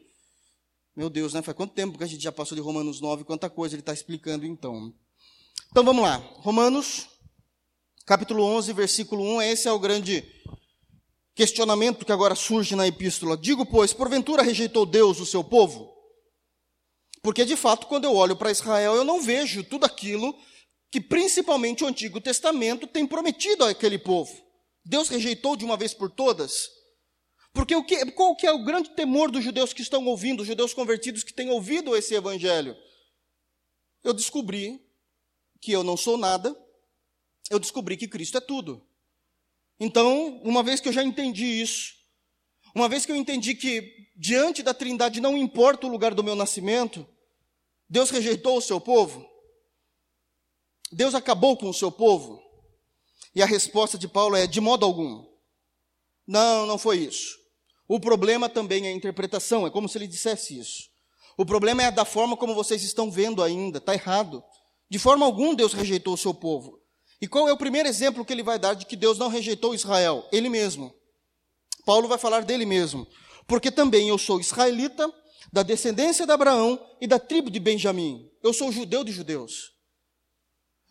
Meu 0.96 1.10
Deus, 1.10 1.34
né? 1.34 1.42
Faz 1.42 1.56
quanto 1.56 1.74
tempo 1.74 1.98
que 1.98 2.04
a 2.04 2.08
gente 2.08 2.22
já 2.22 2.32
passou 2.32 2.54
de 2.54 2.62
Romanos 2.62 3.00
9, 3.00 3.24
quanta 3.24 3.50
coisa 3.50 3.76
ele 3.76 3.82
está 3.82 3.94
explicando 3.94 4.46
então. 4.46 4.94
Então 5.72 5.86
vamos 5.86 6.04
lá. 6.04 6.18
Romanos, 6.40 7.08
capítulo 8.06 8.44
11, 8.44 8.74
versículo 8.74 9.24
1. 9.38 9.42
Esse 9.44 9.68
é 9.70 9.72
o 9.72 9.80
grande 9.80 10.22
questionamento 11.34 12.06
que 12.06 12.12
agora 12.12 12.36
surge 12.36 12.76
na 12.76 12.86
epístola. 12.86 13.38
Digo, 13.38 13.66
pois, 13.66 13.94
porventura 13.94 14.44
rejeitou 14.44 14.86
Deus 14.86 15.22
o 15.22 15.26
seu 15.26 15.44
povo? 15.44 15.90
Porque, 17.22 17.46
de 17.46 17.56
fato, 17.56 17.88
quando 17.88 18.04
eu 18.04 18.14
olho 18.14 18.36
para 18.36 18.52
Israel, 18.52 18.96
eu 18.96 19.06
não 19.06 19.22
vejo 19.22 19.64
tudo 19.64 19.86
aquilo 19.86 20.36
que, 20.92 21.00
principalmente, 21.00 21.86
o 21.86 21.88
Antigo 21.88 22.20
Testamento 22.20 22.86
tem 22.86 23.08
prometido 23.08 23.64
àquele 23.64 23.98
povo. 23.98 24.36
Deus 24.84 25.08
rejeitou 25.08 25.56
de 25.56 25.64
uma 25.64 25.78
vez 25.78 25.94
por 25.94 26.12
todas? 26.12 26.81
Porque 27.54 27.76
o 27.76 27.84
que, 27.84 28.06
qual 28.12 28.36
que 28.36 28.48
é 28.48 28.52
o 28.52 28.64
grande 28.64 28.92
temor 28.92 29.30
dos 29.30 29.44
judeus 29.44 29.74
que 29.74 29.82
estão 29.82 30.06
ouvindo, 30.06 30.42
os 30.42 30.48
judeus 30.48 30.74
convertidos 30.74 31.24
que 31.24 31.34
têm 31.34 31.50
ouvido 31.50 31.96
esse 31.96 32.14
evangelho? 32.14 32.76
Eu 34.04 34.14
descobri 34.14 34.82
que 35.60 35.72
eu 35.72 35.84
não 35.84 35.98
sou 35.98 36.18
nada, 36.18 36.58
eu 37.50 37.60
descobri 37.60 37.98
que 37.98 38.08
Cristo 38.08 38.38
é 38.38 38.42
tudo. 38.42 38.86
Então, 39.80 40.40
uma 40.44 40.64
vez 40.64 40.80
que 40.80 40.88
eu 40.88 40.94
já 40.94 41.04
entendi 41.04 41.46
isso, 41.46 41.96
uma 42.74 42.88
vez 42.88 43.06
que 43.06 43.12
eu 43.12 43.16
entendi 43.16 43.54
que 43.54 44.10
diante 44.16 44.64
da 44.64 44.74
Trindade 44.74 45.20
não 45.20 45.36
importa 45.36 45.86
o 45.86 45.90
lugar 45.90 46.14
do 46.14 46.24
meu 46.24 46.36
nascimento, 46.36 47.06
Deus 47.90 48.10
rejeitou 48.10 48.58
o 48.58 48.62
seu 48.62 48.80
povo, 48.80 49.30
Deus 50.92 51.14
acabou 51.14 51.58
com 51.58 51.70
o 51.70 51.74
seu 51.74 51.92
povo. 51.92 52.42
E 53.34 53.42
a 53.42 53.46
resposta 53.46 53.98
de 53.98 54.08
Paulo 54.08 54.36
é: 54.36 54.46
de 54.46 54.60
modo 54.60 54.86
algum. 54.86 55.26
Não, 56.28 56.66
não 56.66 56.78
foi 56.78 57.00
isso. 57.00 57.41
O 57.94 58.00
problema 58.00 58.48
também 58.48 58.88
é 58.88 58.88
a 58.88 58.94
interpretação, 58.94 59.68
é 59.68 59.70
como 59.70 59.90
se 59.90 59.98
ele 59.98 60.08
dissesse 60.08 60.58
isso. 60.58 60.90
O 61.38 61.46
problema 61.46 61.84
é 61.84 61.92
da 61.92 62.06
forma 62.06 62.38
como 62.38 62.56
vocês 62.56 62.82
estão 62.84 63.12
vendo 63.12 63.44
ainda, 63.44 63.80
está 63.80 63.94
errado. 63.94 64.42
De 64.90 64.98
forma 64.98 65.26
alguma 65.26 65.54
Deus 65.54 65.74
rejeitou 65.74 66.14
o 66.14 66.18
seu 66.18 66.34
povo. 66.34 66.80
E 67.22 67.28
qual 67.28 67.50
é 67.50 67.52
o 67.52 67.58
primeiro 67.58 67.90
exemplo 67.90 68.24
que 68.24 68.32
ele 68.32 68.44
vai 68.44 68.58
dar 68.58 68.76
de 68.76 68.86
que 68.86 68.96
Deus 68.96 69.18
não 69.18 69.28
rejeitou 69.28 69.76
Israel? 69.76 70.26
Ele 70.32 70.48
mesmo. 70.48 70.96
Paulo 71.86 72.08
vai 72.08 72.18
falar 72.18 72.46
dele 72.46 72.66
mesmo. 72.66 73.06
Porque 73.46 73.70
também 73.70 74.08
eu 74.08 74.18
sou 74.18 74.40
israelita, 74.40 75.14
da 75.52 75.62
descendência 75.62 76.26
de 76.26 76.32
Abraão 76.32 76.80
e 77.02 77.06
da 77.06 77.20
tribo 77.20 77.52
de 77.52 77.60
Benjamim. 77.60 78.32
Eu 78.42 78.54
sou 78.54 78.72
judeu 78.72 79.04
de 79.04 79.12
judeus. 79.12 79.74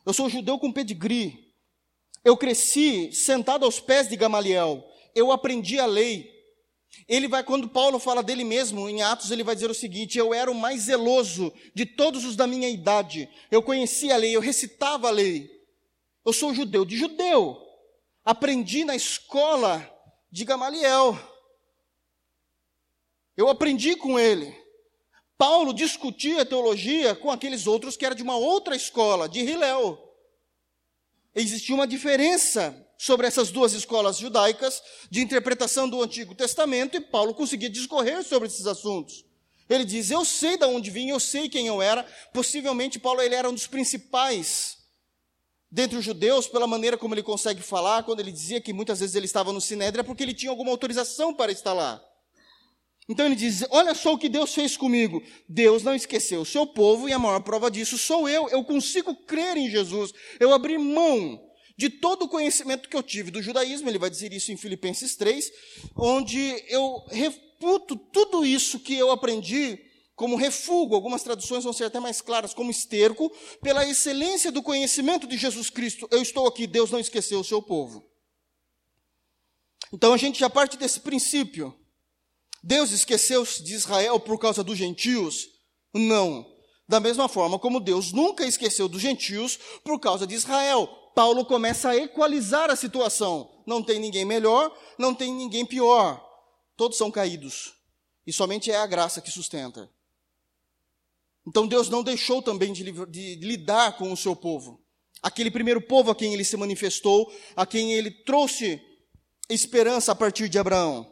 Eu 0.05 0.13
sou 0.13 0.29
judeu 0.29 0.59
com 0.59 0.71
pedigree. 0.71 1.51
Eu 2.23 2.37
cresci 2.37 3.11
sentado 3.11 3.65
aos 3.65 3.81
pés 3.81 4.07
de 4.07 4.17
Gamaliel. 4.17 4.85
Eu 5.15 5.33
aprendi 5.33 5.81
a 5.81 5.87
lei. 5.87 6.40
Ele 7.09 7.29
vai, 7.29 7.43
quando 7.43 7.69
Paulo 7.69 7.99
fala 7.99 8.23
dele 8.23 8.45
mesmo, 8.45 8.89
em 8.89 9.03
Atos, 9.03 9.31
ele 9.31 9.45
vai 9.45 9.55
dizer 9.55 9.71
o 9.71 9.75
seguinte: 9.75 10.19
Eu 10.19 10.35
era 10.35 10.51
o 10.51 10.55
mais 10.55 10.83
zeloso 10.83 11.53
de 11.75 11.87
todos 11.87 12.25
os 12.25 12.37
da 12.37 12.47
minha 12.47 12.69
idade. 12.69 13.29
Eu 13.51 13.63
conhecia 13.63 14.15
a 14.15 14.17
lei, 14.17 14.35
eu 14.35 14.41
recitava 14.41 15.09
a 15.09 15.11
lei. 15.11 15.51
Eu 16.25 16.33
sou 16.33 16.55
judeu 16.55 16.85
de 16.85 16.97
judeu. 16.97 17.61
Aprendi 18.25 18.85
na 18.85 18.95
escola 18.95 19.89
de 20.31 20.45
Gamaliel. 20.45 21.19
Eu 23.37 23.49
aprendi 23.49 23.97
com 23.97 24.19
ele. 24.19 24.55
Paulo 25.39 25.73
discutia 25.73 26.45
teologia 26.45 27.15
com 27.15 27.31
aqueles 27.31 27.67
outros 27.67 27.97
que 27.97 28.05
eram 28.05 28.15
de 28.15 28.23
uma 28.23 28.37
outra 28.37 28.77
escola, 28.77 29.27
de 29.27 29.41
Hilel. 29.41 29.99
Existia 31.35 31.75
uma 31.75 31.87
diferença 31.87 32.87
sobre 33.01 33.27
essas 33.27 33.51
duas 33.51 33.73
escolas 33.73 34.19
judaicas 34.19 34.83
de 35.11 35.23
interpretação 35.23 35.89
do 35.89 36.03
Antigo 36.03 36.35
Testamento 36.35 36.99
e 36.99 37.01
Paulo 37.01 37.33
conseguia 37.33 37.71
discorrer 37.71 38.23
sobre 38.23 38.47
esses 38.47 38.67
assuntos. 38.67 39.25
Ele 39.71 39.87
diz: 39.87 40.11
Eu 40.11 40.23
sei 40.23 40.59
de 40.59 40.67
onde 40.67 40.91
vim, 40.91 41.09
eu 41.09 41.19
sei 41.19 41.49
quem 41.49 41.67
eu 41.67 41.81
era. 41.81 42.07
Possivelmente, 42.31 42.99
Paulo 42.99 43.23
ele 43.23 43.35
era 43.35 43.49
um 43.49 43.55
dos 43.55 43.67
principais 43.67 44.77
dentre 45.71 45.97
os 45.97 46.05
judeus, 46.05 46.47
pela 46.47 46.67
maneira 46.67 46.99
como 46.99 47.15
ele 47.15 47.23
consegue 47.23 47.63
falar, 47.63 48.03
quando 48.03 48.21
ele 48.21 48.33
dizia 48.33 48.61
que 48.61 48.73
muitas 48.73 49.01
vezes 49.01 49.15
ele 49.15 49.25
estava 49.25 49.51
no 49.51 49.63
Sinédrio, 49.63 50.01
é 50.01 50.05
porque 50.05 50.23
ele 50.23 50.35
tinha 50.35 50.51
alguma 50.51 50.71
autorização 50.71 51.33
para 51.33 51.51
estar 51.51 51.73
lá. 51.73 52.05
Então 53.09 53.25
ele 53.25 53.35
diz: 53.35 53.65
Olha 53.71 53.95
só 53.95 54.13
o 54.13 54.19
que 54.19 54.29
Deus 54.29 54.53
fez 54.53 54.77
comigo. 54.77 55.23
Deus 55.49 55.83
não 55.83 55.95
esqueceu 55.95 56.43
o 56.43 56.47
seu 56.47 56.67
povo, 56.67 57.09
e 57.09 57.15
a 57.15 57.19
maior 57.19 57.41
prova 57.41 57.71
disso 57.71 57.97
sou 57.97 58.29
eu. 58.29 58.47
Eu 58.51 58.63
consigo 58.63 59.15
crer 59.25 59.57
em 59.57 59.71
Jesus. 59.71 60.13
Eu 60.39 60.53
abri 60.53 60.77
mão 60.77 61.50
de 61.81 61.89
todo 61.89 62.25
o 62.27 62.29
conhecimento 62.29 62.91
que 62.91 62.95
eu 62.95 63.03
tive 63.03 63.31
do 63.31 63.41
judaísmo, 63.41 63.89
ele 63.89 63.99
vai 63.99 64.11
dizer 64.11 64.35
isso 64.35 64.53
em 64.53 64.57
Filipenses 64.59 65.17
3, 65.17 65.51
onde 65.97 66.63
eu 66.69 67.03
reputo 67.09 67.97
tudo 67.97 68.45
isso 68.45 68.79
que 68.79 68.95
eu 68.95 69.11
aprendi 69.11 69.79
como 70.15 70.37
refúgio, 70.37 70.95
algumas 70.95 71.23
traduções 71.23 71.65
vão 71.65 71.73
ser 71.73 71.85
até 71.85 71.99
mais 71.99 72.21
claras, 72.21 72.53
como 72.53 72.71
esterco, 72.71 73.33
pela 73.63 73.89
excelência 73.89 74.53
do 74.53 74.63
conhecimento 74.63 75.27
de 75.27 75.39
Jesus 75.39 75.71
Cristo. 75.71 76.07
Eu 76.11 76.21
estou 76.21 76.47
aqui, 76.47 76.67
Deus 76.67 76.91
não 76.91 77.01
esqueceu 77.01 77.41
o 77.41 77.45
seu 77.45 77.63
povo. 77.63 78.05
Então 79.91 80.13
a 80.13 80.19
gente 80.19 80.39
já 80.39 80.51
parte 80.51 80.77
desse 80.77 81.01
princípio. 81.01 81.75
Deus 82.63 82.91
esqueceu-se 82.91 83.65
de 83.65 83.73
Israel 83.73 84.21
por 84.21 84.39
causa 84.39 84.63
dos 84.63 84.77
gentios? 84.77 85.49
Não. 85.95 86.47
Da 86.87 87.01
mesma 87.01 87.27
forma 87.27 87.59
como 87.59 87.81
Deus 87.81 88.13
nunca 88.13 88.45
esqueceu 88.45 88.87
dos 88.87 89.01
gentios 89.01 89.59
por 89.83 89.99
causa 89.99 90.27
de 90.27 90.35
Israel. 90.35 91.00
Paulo 91.15 91.45
começa 91.45 91.91
a 91.91 91.97
equalizar 91.97 92.71
a 92.71 92.77
situação. 92.77 93.63
Não 93.67 93.83
tem 93.83 93.99
ninguém 93.99 94.25
melhor, 94.25 94.75
não 94.99 95.15
tem 95.15 95.33
ninguém 95.33 95.65
pior. 95.65 96.25
Todos 96.77 96.97
são 96.97 97.11
caídos. 97.11 97.75
E 98.27 98.33
somente 98.33 98.71
é 98.71 98.77
a 98.77 98.87
graça 98.87 99.21
que 99.21 99.31
sustenta. 99.31 99.91
Então 101.47 101.67
Deus 101.67 101.89
não 101.89 102.03
deixou 102.03 102.43
também 102.43 102.73
de, 102.73 102.85
de, 103.07 103.35
lidar 103.37 103.97
com 103.97 104.13
o 104.13 104.17
seu 104.17 104.37
povo. 104.37 104.81
Aquele 105.23 105.51
primeiro 105.51 105.81
povo 105.81 106.11
a 106.11 106.15
quem 106.15 106.33
ele 106.33 106.45
se 106.45 106.57
manifestou, 106.57 107.33
a 107.57 107.67
quem 107.67 107.93
ele 107.93 108.11
trouxe 108.11 108.81
esperança 109.49 110.13
a 110.13 110.15
partir 110.15 110.49
de 110.49 110.59
Abraão. 110.59 111.11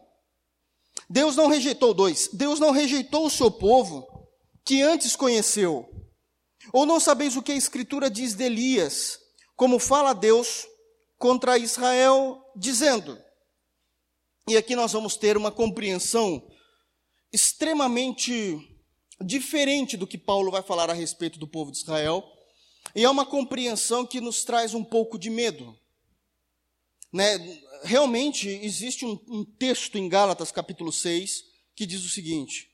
Deus 1.09 1.37
não 1.37 1.49
rejeitou 1.49 1.93
dois. 1.93 2.29
Deus 2.33 2.61
não 2.61 2.71
rejeitou 2.71 3.27
o 3.27 3.31
seu 3.31 3.51
povo 3.51 4.07
que 4.65 4.83
antes 4.83 5.17
conheceu. 5.17 5.89
Ou 6.73 6.85
não 6.85 7.01
sabeis 7.01 7.37
o 7.37 7.43
que 7.43 7.53
a 7.53 7.57
Escritura 7.57 8.11
diz 8.11 8.35
de 8.35 8.45
Elias, 8.45 9.19
como 9.59 9.81
fala 9.81 10.15
Deus 10.15 10.69
contra 11.19 11.59
Israel, 11.59 12.41
dizendo. 12.55 13.21
E 14.47 14.57
aqui 14.57 14.77
nós 14.77 14.93
vamos 14.93 15.17
ter 15.17 15.37
uma 15.37 15.51
compreensão 15.51 16.49
extremamente 17.33 18.57
diferente 19.21 19.97
do 19.97 20.07
que 20.07 20.17
Paulo 20.17 20.53
vai 20.53 20.63
falar 20.63 20.89
a 20.89 20.95
respeito 20.95 21.41
do 21.41 21.49
povo 21.49 21.73
de 21.73 21.79
Israel, 21.79 22.25
e 22.95 23.03
é 23.03 23.11
uma 23.11 23.27
compreensão 23.27 24.07
que 24.07 24.21
nos 24.21 24.45
traz 24.45 24.75
um 24.75 24.85
pouco 24.85 25.19
de 25.19 25.29
medo. 25.29 25.77
Né? 27.13 27.37
Realmente 27.83 28.49
existe 28.49 29.05
um, 29.05 29.19
um 29.27 29.45
texto 29.45 29.99
em 29.99 30.09
Gálatas 30.09 30.53
capítulo 30.53 30.93
6 30.93 31.43
que 31.75 31.85
diz 31.85 32.05
o 32.05 32.09
seguinte: 32.09 32.71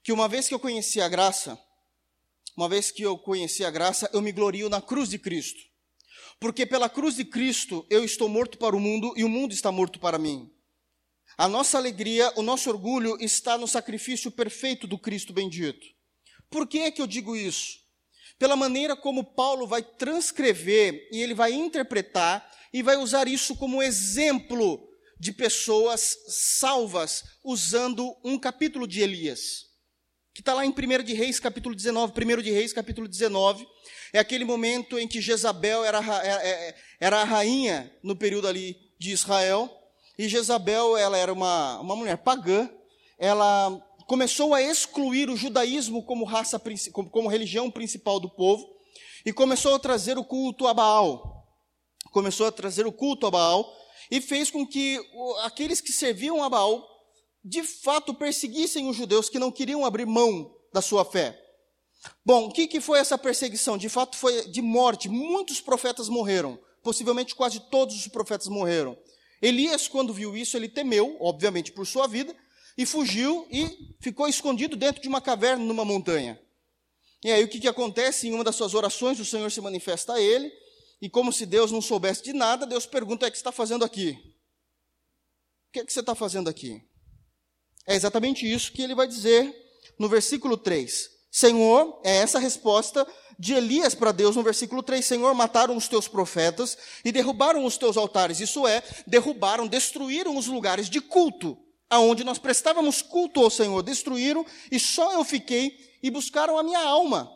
que 0.00 0.12
uma 0.12 0.28
vez 0.28 0.46
que 0.46 0.54
eu 0.54 0.60
conheci 0.60 1.00
a 1.00 1.08
graça, 1.08 1.60
uma 2.56 2.68
vez 2.68 2.92
que 2.92 3.02
eu 3.02 3.18
conheci 3.18 3.64
a 3.64 3.70
graça, 3.70 4.08
eu 4.12 4.22
me 4.22 4.30
glorio 4.30 4.68
na 4.68 4.80
cruz 4.80 5.08
de 5.08 5.18
Cristo. 5.18 5.69
Porque 6.40 6.64
pela 6.64 6.88
cruz 6.88 7.16
de 7.16 7.24
Cristo 7.24 7.86
eu 7.90 8.02
estou 8.02 8.28
morto 8.28 8.56
para 8.56 8.74
o 8.74 8.80
mundo 8.80 9.12
e 9.14 9.22
o 9.22 9.28
mundo 9.28 9.52
está 9.52 9.70
morto 9.70 10.00
para 10.00 10.18
mim. 10.18 10.50
A 11.36 11.46
nossa 11.46 11.78
alegria, 11.78 12.32
o 12.34 12.42
nosso 12.42 12.70
orgulho 12.70 13.16
está 13.20 13.56
no 13.56 13.68
sacrifício 13.68 14.30
perfeito 14.30 14.86
do 14.86 14.98
Cristo 14.98 15.32
bendito. 15.32 15.86
Por 16.50 16.66
que 16.66 16.80
é 16.80 16.90
que 16.90 17.00
eu 17.00 17.06
digo 17.06 17.36
isso? 17.36 17.78
Pela 18.38 18.56
maneira 18.56 18.96
como 18.96 19.22
Paulo 19.22 19.66
vai 19.66 19.82
transcrever 19.82 21.08
e 21.12 21.20
ele 21.22 21.34
vai 21.34 21.52
interpretar 21.52 22.50
e 22.72 22.82
vai 22.82 22.96
usar 22.96 23.28
isso 23.28 23.54
como 23.54 23.82
exemplo 23.82 24.88
de 25.18 25.32
pessoas 25.32 26.16
salvas 26.26 27.22
usando 27.44 28.16
um 28.24 28.38
capítulo 28.38 28.86
de 28.86 29.02
Elias, 29.02 29.66
que 30.32 30.40
está 30.40 30.54
lá 30.54 30.64
em 30.64 30.70
1 30.70 31.02
de 31.02 31.12
Reis, 31.12 31.40
capítulo 31.40 31.74
19. 31.74 32.12
1 32.12 32.42
de 32.42 32.50
Reis, 32.50 32.72
capítulo 32.72 33.08
19, 33.08 33.66
é 34.12 34.18
aquele 34.18 34.44
momento 34.44 34.98
em 34.98 35.08
que 35.08 35.20
Jezabel 35.20 35.84
era, 35.84 35.98
era, 35.98 36.42
é, 36.42 36.68
é, 36.68 36.76
era 37.00 37.20
a 37.20 37.24
rainha 37.24 37.92
no 38.02 38.16
período 38.16 38.46
ali 38.46 38.76
de 38.98 39.10
Israel, 39.10 39.70
e 40.18 40.28
Jezabel 40.28 40.96
ela 40.96 41.16
era 41.16 41.32
uma, 41.32 41.80
uma 41.80 41.96
mulher 41.96 42.18
pagã, 42.18 42.70
ela 43.18 43.70
começou 44.06 44.54
a 44.54 44.62
excluir 44.62 45.30
o 45.30 45.36
judaísmo 45.36 46.04
como 46.04 46.24
raça 46.24 46.60
como, 46.92 47.08
como 47.10 47.28
religião 47.28 47.70
principal 47.70 48.18
do 48.18 48.28
povo 48.28 48.68
e 49.24 49.32
começou 49.32 49.74
a 49.74 49.78
trazer 49.78 50.18
o 50.18 50.24
culto 50.24 50.66
a 50.66 50.74
Baal. 50.74 51.46
Começou 52.10 52.46
a 52.46 52.52
trazer 52.52 52.86
o 52.86 52.92
culto 52.92 53.26
a 53.26 53.30
Baal 53.30 53.72
e 54.10 54.20
fez 54.20 54.50
com 54.50 54.66
que 54.66 54.98
aqueles 55.42 55.80
que 55.80 55.92
serviam 55.92 56.42
a 56.42 56.48
Baal 56.48 56.89
de 57.44 57.62
fato 57.62 58.14
perseguissem 58.14 58.88
os 58.88 58.96
judeus 58.96 59.28
que 59.28 59.38
não 59.38 59.50
queriam 59.50 59.84
abrir 59.84 60.06
mão 60.06 60.54
da 60.72 60.82
sua 60.82 61.04
fé. 61.04 61.38
Bom, 62.24 62.46
o 62.46 62.52
que, 62.52 62.66
que 62.66 62.80
foi 62.80 62.98
essa 62.98 63.18
perseguição? 63.18 63.76
De 63.76 63.88
fato, 63.88 64.16
foi 64.16 64.48
de 64.48 64.62
morte. 64.62 65.08
Muitos 65.08 65.60
profetas 65.60 66.08
morreram. 66.08 66.58
Possivelmente 66.82 67.34
quase 67.34 67.60
todos 67.70 67.94
os 67.94 68.08
profetas 68.08 68.48
morreram. 68.48 68.96
Elias, 69.42 69.88
quando 69.88 70.12
viu 70.12 70.36
isso, 70.36 70.56
ele 70.56 70.68
temeu, 70.68 71.16
obviamente, 71.20 71.72
por 71.72 71.86
sua 71.86 72.06
vida, 72.06 72.34
e 72.76 72.86
fugiu 72.86 73.46
e 73.50 73.94
ficou 74.00 74.28
escondido 74.28 74.76
dentro 74.76 75.02
de 75.02 75.08
uma 75.08 75.20
caverna 75.20 75.64
numa 75.64 75.84
montanha. 75.84 76.40
E 77.22 77.30
aí 77.30 77.44
o 77.44 77.48
que, 77.48 77.60
que 77.60 77.68
acontece? 77.68 78.28
Em 78.28 78.32
uma 78.32 78.44
das 78.44 78.56
suas 78.56 78.74
orações, 78.74 79.20
o 79.20 79.24
Senhor 79.24 79.50
se 79.50 79.60
manifesta 79.60 80.14
a 80.14 80.20
ele, 80.20 80.50
e 81.00 81.08
como 81.08 81.32
se 81.32 81.44
Deus 81.44 81.70
não 81.70 81.82
soubesse 81.82 82.22
de 82.22 82.32
nada, 82.32 82.66
Deus 82.66 82.86
pergunta: 82.86 83.26
o 83.26 83.30
que 83.30 83.36
você 83.36 83.40
está 83.40 83.52
fazendo 83.52 83.84
aqui? 83.84 84.10
O 85.68 85.72
que 85.72 85.80
é 85.80 85.84
que 85.84 85.92
você 85.92 86.00
está 86.00 86.14
fazendo 86.14 86.48
aqui? 86.48 86.82
É 87.86 87.94
exatamente 87.94 88.50
isso 88.50 88.72
que 88.72 88.82
ele 88.82 88.94
vai 88.94 89.06
dizer 89.06 89.54
no 89.98 90.08
versículo 90.08 90.56
3. 90.56 91.10
Senhor, 91.30 92.00
é 92.04 92.16
essa 92.18 92.38
a 92.38 92.40
resposta 92.40 93.06
de 93.38 93.54
Elias 93.54 93.94
para 93.94 94.12
Deus 94.12 94.36
no 94.36 94.42
versículo 94.42 94.82
3: 94.82 95.04
Senhor, 95.04 95.34
mataram 95.34 95.76
os 95.76 95.88
teus 95.88 96.08
profetas 96.08 96.76
e 97.04 97.12
derrubaram 97.12 97.64
os 97.64 97.76
teus 97.76 97.96
altares. 97.96 98.40
Isso 98.40 98.66
é, 98.66 98.82
derrubaram, 99.06 99.66
destruíram 99.66 100.36
os 100.36 100.46
lugares 100.46 100.88
de 100.88 101.00
culto 101.00 101.56
aonde 101.90 102.22
nós 102.22 102.38
prestávamos 102.38 103.02
culto 103.02 103.40
ao 103.40 103.50
Senhor, 103.50 103.82
destruíram 103.82 104.46
e 104.70 104.78
só 104.78 105.12
eu 105.12 105.24
fiquei 105.24 105.76
e 106.00 106.08
buscaram 106.08 106.56
a 106.56 106.62
minha 106.62 106.78
alma. 106.78 107.28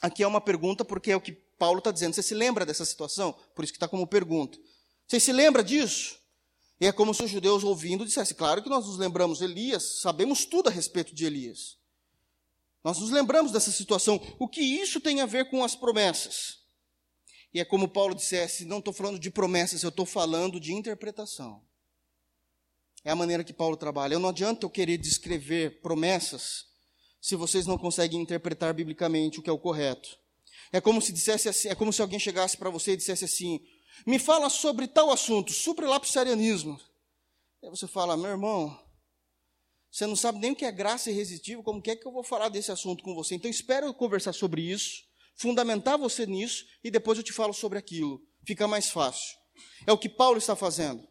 Aqui 0.00 0.22
é 0.22 0.26
uma 0.26 0.40
pergunta, 0.40 0.84
porque 0.84 1.12
é 1.12 1.16
o 1.16 1.20
que 1.20 1.32
Paulo 1.32 1.78
está 1.78 1.90
dizendo. 1.90 2.14
Você 2.14 2.22
se 2.22 2.34
lembra 2.34 2.64
dessa 2.64 2.84
situação? 2.84 3.34
Por 3.54 3.62
isso 3.62 3.72
que 3.72 3.76
está 3.76 3.86
como 3.86 4.06
pergunta. 4.06 4.58
Você 5.06 5.20
se 5.20 5.30
lembra 5.30 5.62
disso? 5.62 6.18
E 6.80 6.86
é 6.86 6.92
como 6.92 7.14
se 7.14 7.22
os 7.22 7.30
judeus 7.30 7.64
ouvindo 7.64 8.04
dissessem: 8.04 8.36
Claro 8.36 8.62
que 8.62 8.68
nós 8.68 8.86
nos 8.86 8.98
lembramos 8.98 9.38
de 9.38 9.44
Elias, 9.44 10.00
sabemos 10.00 10.44
tudo 10.44 10.68
a 10.68 10.72
respeito 10.72 11.14
de 11.14 11.24
Elias. 11.24 11.78
Nós 12.84 12.98
nos 12.98 13.10
lembramos 13.10 13.50
dessa 13.50 13.72
situação. 13.72 14.20
O 14.38 14.46
que 14.46 14.60
isso 14.60 15.00
tem 15.00 15.20
a 15.20 15.26
ver 15.26 15.50
com 15.50 15.64
as 15.64 15.74
promessas? 15.74 16.60
E 17.52 17.60
é 17.60 17.64
como 17.64 17.88
Paulo 17.88 18.14
dissesse: 18.14 18.64
Não 18.64 18.78
estou 18.78 18.92
falando 18.92 19.18
de 19.18 19.30
promessas, 19.30 19.82
eu 19.82 19.88
estou 19.88 20.06
falando 20.06 20.60
de 20.60 20.72
interpretação. 20.72 21.62
É 23.02 23.10
a 23.10 23.16
maneira 23.16 23.44
que 23.44 23.52
Paulo 23.52 23.76
trabalha. 23.76 24.14
Eu 24.14 24.20
não 24.20 24.28
adianta 24.28 24.66
eu 24.66 24.70
querer 24.70 24.98
descrever 24.98 25.80
promessas 25.80 26.66
se 27.20 27.34
vocês 27.34 27.66
não 27.66 27.78
conseguem 27.78 28.20
interpretar 28.20 28.74
biblicamente 28.74 29.40
o 29.40 29.42
que 29.42 29.48
é 29.48 29.52
o 29.52 29.58
correto. 29.58 30.18
É 30.72 30.80
como 30.80 31.00
se 31.00 31.12
dissesse 31.12 31.48
assim, 31.48 31.68
é 31.68 31.74
como 31.74 31.92
se 31.92 32.02
alguém 32.02 32.18
chegasse 32.18 32.56
para 32.56 32.68
você 32.68 32.92
e 32.92 32.96
dissesse 32.96 33.24
assim: 33.24 33.60
"Me 34.04 34.18
fala 34.18 34.48
sobre 34.50 34.86
tal 34.86 35.10
assunto, 35.10 35.52
supralapsarianismo". 35.52 36.80
Aí 37.62 37.70
você 37.70 37.86
fala: 37.86 38.16
"Meu 38.16 38.30
irmão, 38.30 38.76
você 39.96 40.06
não 40.06 40.14
sabe 40.14 40.38
nem 40.38 40.52
o 40.52 40.54
que 40.54 40.66
é 40.66 40.70
graça 40.70 41.10
irresistível, 41.10 41.62
como 41.62 41.80
que 41.80 41.90
é 41.90 41.96
que 41.96 42.06
eu 42.06 42.12
vou 42.12 42.22
falar 42.22 42.50
desse 42.50 42.70
assunto 42.70 43.02
com 43.02 43.14
você? 43.14 43.34
Então 43.34 43.50
espero 43.50 43.86
eu 43.86 43.94
conversar 43.94 44.34
sobre 44.34 44.60
isso, 44.60 45.02
fundamentar 45.34 45.96
você 45.96 46.26
nisso 46.26 46.66
e 46.84 46.90
depois 46.90 47.16
eu 47.16 47.24
te 47.24 47.32
falo 47.32 47.54
sobre 47.54 47.78
aquilo. 47.78 48.20
Fica 48.44 48.68
mais 48.68 48.90
fácil. 48.90 49.34
É 49.86 49.92
o 49.92 49.96
que 49.96 50.08
Paulo 50.08 50.36
está 50.36 50.54
fazendo. 50.54 51.02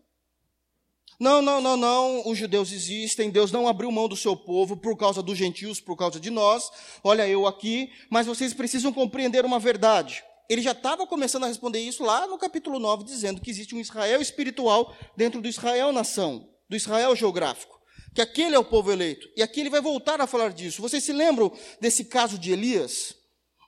Não, 1.19 1.41
não, 1.41 1.62
não, 1.62 1.78
não, 1.78 2.30
os 2.30 2.38
judeus 2.38 2.71
existem, 2.71 3.32
Deus 3.32 3.52
não 3.52 3.67
abriu 3.67 3.91
mão 3.91 4.08
do 4.08 4.17
seu 4.17 4.36
povo 4.36 4.76
por 4.78 4.98
causa 4.98 5.24
dos 5.24 5.38
gentios, 5.38 5.80
por 5.80 5.95
causa 5.95 6.19
de 6.19 6.30
nós. 6.30 6.69
Olha 7.04 7.28
eu 7.28 7.48
aqui, 7.48 7.89
mas 8.10 8.28
vocês 8.28 8.54
precisam 8.54 8.93
compreender 8.93 9.45
uma 9.45 9.58
verdade. 9.58 10.24
Ele 10.49 10.62
já 10.62 10.71
estava 10.71 11.08
começando 11.08 11.45
a 11.45 11.47
responder 11.47 11.79
isso 11.79 12.03
lá 12.03 12.27
no 12.27 12.38
capítulo 12.38 12.79
9, 12.79 13.03
dizendo 13.03 13.41
que 13.41 13.49
existe 13.49 13.73
um 13.73 13.79
Israel 13.79 14.21
espiritual 14.21 14.95
dentro 15.15 15.41
do 15.41 15.47
Israel 15.47 15.91
nação, 15.91 16.47
do 16.69 16.75
Israel 16.75 17.15
geográfico, 17.15 17.79
que 18.13 18.21
aquele 18.21 18.55
é 18.55 18.60
o 18.60 18.63
povo 18.63 18.91
eleito. 18.91 19.27
E 19.36 19.41
aqui 19.41 19.60
ele 19.60 19.69
vai 19.69 19.81
voltar 19.81 20.21
a 20.21 20.27
falar 20.27 20.53
disso. 20.53 20.81
Vocês 20.81 21.03
se 21.03 21.12
lembram 21.12 21.51
desse 21.81 22.05
caso 22.05 22.38
de 22.38 22.51
Elias? 22.51 23.15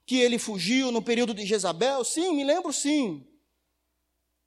Que 0.05 0.19
ele 0.19 0.37
fugiu 0.37 0.91
no 0.91 1.01
período 1.01 1.33
de 1.33 1.45
Jezabel? 1.45 2.03
Sim, 2.03 2.33
me 2.35 2.43
lembro 2.43 2.71
sim. 2.71 3.25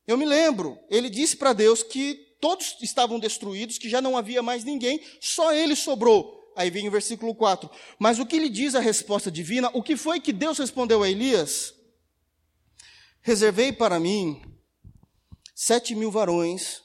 Eu 0.07 0.17
me 0.17 0.25
lembro. 0.25 0.79
Ele 0.89 1.11
disse 1.11 1.37
para 1.37 1.53
Deus 1.53 1.83
que 1.83 2.15
todos 2.41 2.77
estavam 2.81 3.19
destruídos, 3.19 3.77
que 3.77 3.89
já 3.89 4.01
não 4.01 4.17
havia 4.17 4.43
mais 4.43 4.65
ninguém, 4.65 5.01
só 5.21 5.53
ele 5.53 5.77
sobrou. 5.77 6.41
Aí 6.57 6.71
vem 6.71 6.89
o 6.89 6.91
versículo 6.91 7.35
4. 7.35 7.71
Mas 7.99 8.19
o 8.19 8.27
que 8.27 8.39
lhe 8.39 8.49
diz 8.49 8.75
a 8.75 8.81
resposta 8.81 9.31
divina? 9.31 9.71
O 9.75 9.83
que 9.83 9.97
foi 9.97 10.21
que 10.21 10.33
Deus 10.33 10.59
respondeu 10.59 11.03
a 11.03 11.11
Elias? 11.11 11.75
Reservei 13.23 13.73
para 13.73 14.01
mim 14.01 14.43
sete 15.55 15.95
mil 15.95 16.11
varões 16.11 16.83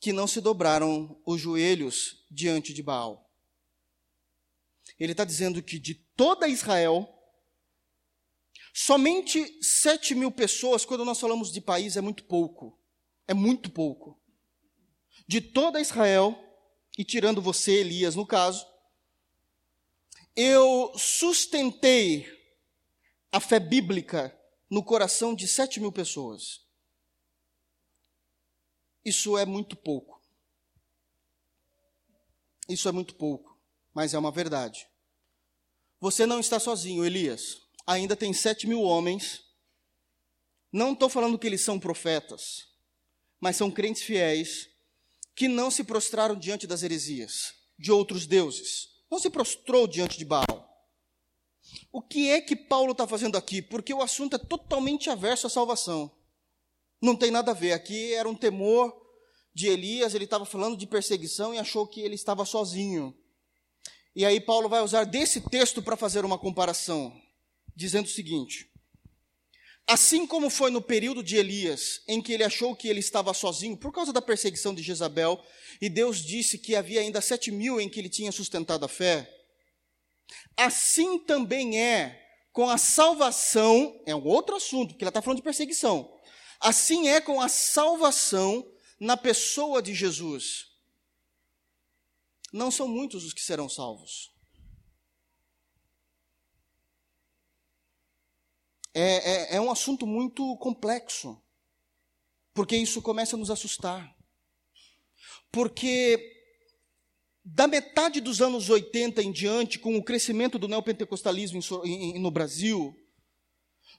que 0.00 0.12
não 0.12 0.26
se 0.26 0.40
dobraram 0.40 1.20
os 1.24 1.40
joelhos 1.40 2.24
diante 2.30 2.74
de 2.74 2.82
Baal. 2.82 3.30
Ele 4.98 5.12
está 5.12 5.24
dizendo 5.24 5.62
que 5.62 5.78
de 5.78 5.94
toda 5.94 6.48
Israel, 6.48 7.08
somente 8.74 9.62
sete 9.62 10.14
mil 10.14 10.30
pessoas, 10.30 10.84
quando 10.84 11.04
nós 11.04 11.20
falamos 11.20 11.52
de 11.52 11.60
país, 11.60 11.96
é 11.96 12.00
muito 12.00 12.24
pouco. 12.24 12.78
É 13.28 13.34
muito 13.34 13.70
pouco 13.70 14.20
de 15.26 15.40
toda 15.40 15.80
Israel, 15.80 16.38
e 16.98 17.04
tirando 17.04 17.40
você, 17.40 17.80
Elias, 17.80 18.14
no 18.14 18.26
caso, 18.26 18.66
eu 20.36 20.92
sustentei 20.96 22.26
a 23.30 23.40
fé 23.40 23.58
bíblica 23.58 24.38
no 24.72 24.82
coração 24.82 25.34
de 25.34 25.46
sete 25.46 25.78
mil 25.78 25.92
pessoas. 25.92 26.62
Isso 29.04 29.36
é 29.36 29.44
muito 29.44 29.76
pouco. 29.76 30.18
Isso 32.66 32.88
é 32.88 32.92
muito 32.92 33.14
pouco, 33.16 33.60
mas 33.92 34.14
é 34.14 34.18
uma 34.18 34.32
verdade. 34.32 34.88
Você 36.00 36.24
não 36.24 36.40
está 36.40 36.58
sozinho, 36.58 37.04
Elias. 37.04 37.60
Ainda 37.86 38.16
tem 38.16 38.32
sete 38.32 38.66
mil 38.66 38.80
homens. 38.80 39.44
Não 40.72 40.94
estou 40.94 41.10
falando 41.10 41.38
que 41.38 41.46
eles 41.46 41.62
são 41.62 41.78
profetas, 41.78 42.66
mas 43.38 43.56
são 43.56 43.70
crentes 43.70 44.02
fiéis 44.02 44.70
que 45.34 45.48
não 45.48 45.70
se 45.70 45.84
prostraram 45.84 46.34
diante 46.34 46.66
das 46.66 46.82
heresias, 46.82 47.52
de 47.78 47.92
outros 47.92 48.26
deuses. 48.26 48.88
Não 49.10 49.18
se 49.18 49.28
prostrou 49.28 49.86
diante 49.86 50.16
de 50.16 50.24
Baal. 50.24 50.71
O 51.90 52.00
que 52.00 52.30
é 52.30 52.40
que 52.40 52.56
Paulo 52.56 52.92
está 52.92 53.06
fazendo 53.06 53.36
aqui? 53.36 53.60
Porque 53.60 53.92
o 53.92 54.02
assunto 54.02 54.36
é 54.36 54.38
totalmente 54.38 55.10
averso 55.10 55.46
à 55.46 55.50
salvação. 55.50 56.10
Não 57.00 57.16
tem 57.16 57.30
nada 57.30 57.50
a 57.50 57.54
ver. 57.54 57.72
Aqui 57.72 58.12
era 58.14 58.28
um 58.28 58.34
temor 58.34 58.94
de 59.54 59.68
Elias, 59.68 60.14
ele 60.14 60.24
estava 60.24 60.46
falando 60.46 60.76
de 60.76 60.86
perseguição 60.86 61.52
e 61.54 61.58
achou 61.58 61.86
que 61.86 62.00
ele 62.00 62.14
estava 62.14 62.44
sozinho. 62.44 63.14
E 64.14 64.24
aí 64.24 64.40
Paulo 64.40 64.68
vai 64.68 64.82
usar 64.82 65.04
desse 65.04 65.40
texto 65.40 65.82
para 65.82 65.96
fazer 65.96 66.24
uma 66.24 66.38
comparação, 66.38 67.12
dizendo 67.74 68.06
o 68.06 68.10
seguinte: 68.10 68.70
Assim 69.86 70.26
como 70.26 70.48
foi 70.48 70.70
no 70.70 70.80
período 70.80 71.22
de 71.22 71.36
Elias, 71.36 72.02
em 72.06 72.22
que 72.22 72.32
ele 72.32 72.44
achou 72.44 72.74
que 72.74 72.88
ele 72.88 73.00
estava 73.00 73.34
sozinho 73.34 73.76
por 73.76 73.92
causa 73.92 74.12
da 74.12 74.22
perseguição 74.22 74.74
de 74.74 74.82
Jezabel, 74.82 75.42
e 75.80 75.88
Deus 75.88 76.24
disse 76.24 76.56
que 76.56 76.76
havia 76.76 77.00
ainda 77.00 77.20
sete 77.20 77.50
mil 77.50 77.80
em 77.80 77.88
que 77.88 77.98
ele 77.98 78.08
tinha 78.08 78.30
sustentado 78.30 78.84
a 78.84 78.88
fé, 78.88 79.28
assim 80.56 81.18
também 81.20 81.80
é 81.80 82.20
com 82.52 82.68
a 82.68 82.78
salvação, 82.78 84.00
é 84.06 84.14
um 84.14 84.26
outro 84.26 84.56
assunto, 84.56 84.90
porque 84.90 85.04
ela 85.04 85.10
está 85.10 85.22
falando 85.22 85.38
de 85.38 85.44
perseguição. 85.44 86.20
Assim 86.60 87.08
é 87.08 87.20
com 87.20 87.40
a 87.40 87.48
salvação 87.48 88.70
na 89.00 89.16
pessoa 89.16 89.82
de 89.82 89.94
Jesus. 89.94 90.66
Não 92.52 92.70
são 92.70 92.86
muitos 92.86 93.24
os 93.24 93.32
que 93.32 93.40
serão 93.40 93.68
salvos. 93.68 94.32
é, 98.94 99.54
é, 99.54 99.56
é 99.56 99.60
um 99.60 99.70
assunto 99.70 100.06
muito 100.06 100.56
complexo, 100.58 101.40
porque 102.52 102.76
isso 102.76 103.00
começa 103.00 103.36
a 103.36 103.38
nos 103.38 103.50
assustar. 103.50 104.14
Porque 105.50 106.41
da 107.44 107.66
metade 107.66 108.20
dos 108.20 108.40
anos 108.40 108.70
80 108.70 109.22
em 109.22 109.32
diante, 109.32 109.78
com 109.78 109.96
o 109.96 110.02
crescimento 110.02 110.58
do 110.58 110.68
neopentecostalismo 110.68 111.60
no 112.18 112.30
Brasil, 112.30 112.96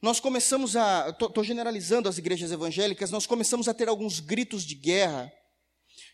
nós 0.01 0.19
começamos 0.19 0.75
a, 0.75 1.09
estou 1.09 1.43
generalizando 1.43 2.09
as 2.09 2.17
igrejas 2.17 2.51
evangélicas, 2.51 3.11
nós 3.11 3.25
começamos 3.25 3.67
a 3.67 3.73
ter 3.73 3.87
alguns 3.87 4.19
gritos 4.19 4.65
de 4.65 4.75
guerra 4.75 5.31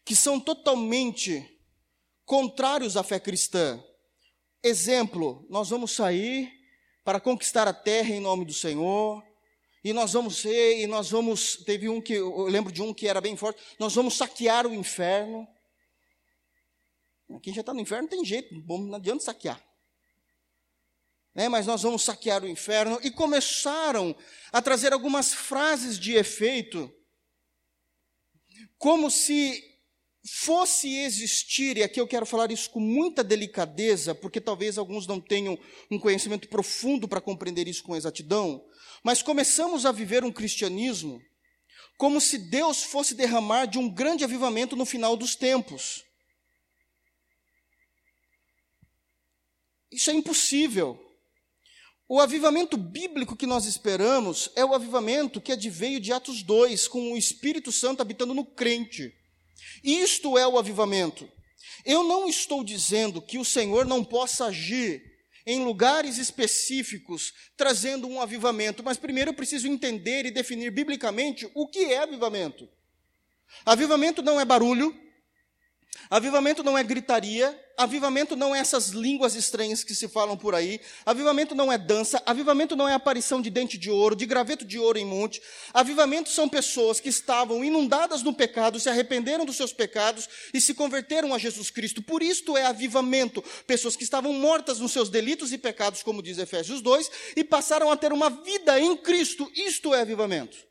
que 0.06 0.16
são 0.16 0.40
totalmente 0.40 1.46
contrários 2.26 2.98
à 2.98 3.04
fé 3.04 3.20
cristã. 3.20 3.84
Exemplo, 4.64 5.46
nós 5.50 5.70
vamos 5.70 5.92
sair 5.92 6.52
para 7.04 7.20
conquistar 7.20 7.68
a 7.68 7.74
terra 7.74 8.10
em 8.10 8.20
nome 8.20 8.46
do 8.46 8.54
Senhor, 8.54 9.24
e 9.84 9.94
nós 9.94 10.14
vamos 10.14 10.38
ser, 10.38 10.82
e 10.82 10.88
nós 10.88 11.10
vamos, 11.10 11.56
teve 11.66 11.88
um 11.88 12.02
que, 12.02 12.14
eu 12.14 12.44
lembro 12.44 12.72
de 12.72 12.82
um 12.82 12.94
que 12.94 13.08
era 13.08 13.22
bem 13.22 13.36
forte, 13.36 13.62
nós 13.80 13.96
vamos 13.96 14.18
saquear 14.18 14.68
o 14.68 14.74
inferno. 14.74 15.48
Quem 17.42 17.54
já 17.54 17.62
está 17.62 17.74
no 17.74 17.82
inferno 17.82 18.08
tem 18.08 18.26
jeito, 18.26 18.56
não 18.56 18.96
adianta 18.96 19.24
saquear. 19.24 19.64
Né, 21.36 21.48
mas 21.48 21.68
nós 21.68 21.84
vamos 21.84 22.04
saquear 22.04 22.44
o 22.44 22.48
inferno. 22.48 23.00
E 23.04 23.12
começaram 23.12 24.16
a 24.52 24.62
trazer 24.62 24.94
algumas 24.94 25.34
frases 25.34 26.00
de 26.00 26.14
efeito, 26.14 26.92
como 28.78 29.12
se 29.12 29.64
fosse 30.28 30.94
existir, 31.00 31.78
e 31.78 31.84
aqui 31.84 32.02
eu 32.02 32.08
quero 32.08 32.26
falar 32.26 32.52
isso 32.52 32.70
com 32.70 32.80
muita 32.80 33.24
delicadeza, 33.24 34.14
porque 34.14 34.42
talvez 34.42 34.78
alguns 34.78 35.08
não 35.08 35.22
tenham 35.22 35.58
um 35.90 36.00
conhecimento 36.00 36.50
profundo 36.50 37.08
para 37.08 37.22
compreender 37.22 37.68
isso 37.68 37.84
com 37.84 37.96
exatidão, 37.96 38.66
mas 39.04 39.22
começamos 39.22 39.86
a 39.86 39.92
viver 39.92 40.24
um 40.24 40.32
cristianismo 40.32 41.22
como 41.98 42.22
se 42.22 42.38
Deus 42.38 42.82
fosse 42.82 43.14
derramar 43.14 43.66
de 43.66 43.78
um 43.78 43.94
grande 43.94 44.24
avivamento 44.24 44.74
no 44.74 44.86
final 44.86 45.18
dos 45.18 45.36
tempos. 45.36 46.06
Isso 49.92 50.10
é 50.10 50.14
impossível. 50.14 51.00
O 52.08 52.20
avivamento 52.20 52.76
bíblico 52.76 53.36
que 53.36 53.46
nós 53.46 53.66
esperamos 53.66 54.50
é 54.56 54.66
o 54.66 54.74
avivamento 54.74 55.40
que 55.40 55.52
adveio 55.52 56.00
de 56.00 56.12
Atos 56.12 56.42
2, 56.42 56.88
com 56.88 57.14
o 57.14 57.18
Espírito 57.18 57.72
Santo 57.72 58.02
habitando 58.02 58.34
no 58.34 58.44
crente. 58.44 59.14
Isto 59.84 60.38
é 60.38 60.48
o 60.48 60.58
avivamento. 60.58 61.30
Eu 61.86 62.04
não 62.04 62.28
estou 62.28 62.64
dizendo 62.64 63.22
que 63.22 63.38
o 63.38 63.46
Senhor 63.46 63.86
não 63.86 64.04
possa 64.04 64.46
agir 64.46 65.04
em 65.46 65.64
lugares 65.64 66.18
específicos, 66.18 67.34
trazendo 67.56 68.08
um 68.08 68.22
avivamento, 68.22 68.84
mas 68.84 68.98
primeiro 68.98 69.32
eu 69.32 69.36
preciso 69.36 69.68
entender 69.68 70.26
e 70.26 70.32
definir 70.32 70.72
biblicamente 70.72 71.50
o 71.56 71.68
que 71.68 71.86
é 71.86 72.00
avivamento. 72.00 72.68
Avivamento 73.66 74.22
não 74.22 74.40
é 74.40 74.46
barulho, 74.46 74.96
Avivamento 76.12 76.64
não 76.64 76.76
é 76.76 76.84
gritaria, 76.84 77.56
avivamento 77.78 78.36
não 78.36 78.56
é 78.56 78.58
essas 78.58 78.88
línguas 78.88 79.36
estranhas 79.36 79.84
que 79.84 79.94
se 79.94 80.08
falam 80.08 80.36
por 80.36 80.56
aí, 80.56 80.82
avivamento 81.06 81.54
não 81.54 81.72
é 81.72 81.78
dança, 81.78 82.20
avivamento 82.26 82.76
não 82.76 82.90
é 82.90 82.96
aparição 82.96 83.40
de 83.40 83.52
dente 83.52 83.78
de 83.78 83.92
ouro, 83.92 84.16
de 84.16 84.26
graveto 84.26 84.66
de 84.66 84.80
ouro 84.80 84.98
em 84.98 85.06
monte. 85.06 85.40
Avivamento 85.72 86.32
são 86.32 86.50
pessoas 86.50 87.00
que 87.00 87.10
estavam 87.10 87.64
inundadas 87.64 88.24
no 88.24 88.34
pecado, 88.34 88.80
se 88.80 88.90
arrependeram 88.90 89.46
dos 89.46 89.56
seus 89.56 89.72
pecados 89.72 90.28
e 90.52 90.60
se 90.60 90.74
converteram 90.74 91.32
a 91.32 91.38
Jesus 91.38 91.70
Cristo. 91.70 92.02
Por 92.02 92.24
isto 92.24 92.58
é 92.58 92.66
avivamento. 92.66 93.44
Pessoas 93.68 93.96
que 93.96 94.04
estavam 94.04 94.34
mortas 94.34 94.80
nos 94.80 94.92
seus 94.92 95.10
delitos 95.10 95.54
e 95.54 95.60
pecados, 95.60 96.02
como 96.02 96.24
diz 96.24 96.40
Efésios 96.40 96.82
2, 96.82 97.12
e 97.36 97.44
passaram 97.44 97.92
a 97.92 97.96
ter 97.96 98.12
uma 98.12 98.32
vida 98.32 98.80
em 98.80 98.98
Cristo. 98.98 99.48
Isto 99.56 99.94
é 99.94 100.02
avivamento. 100.02 100.69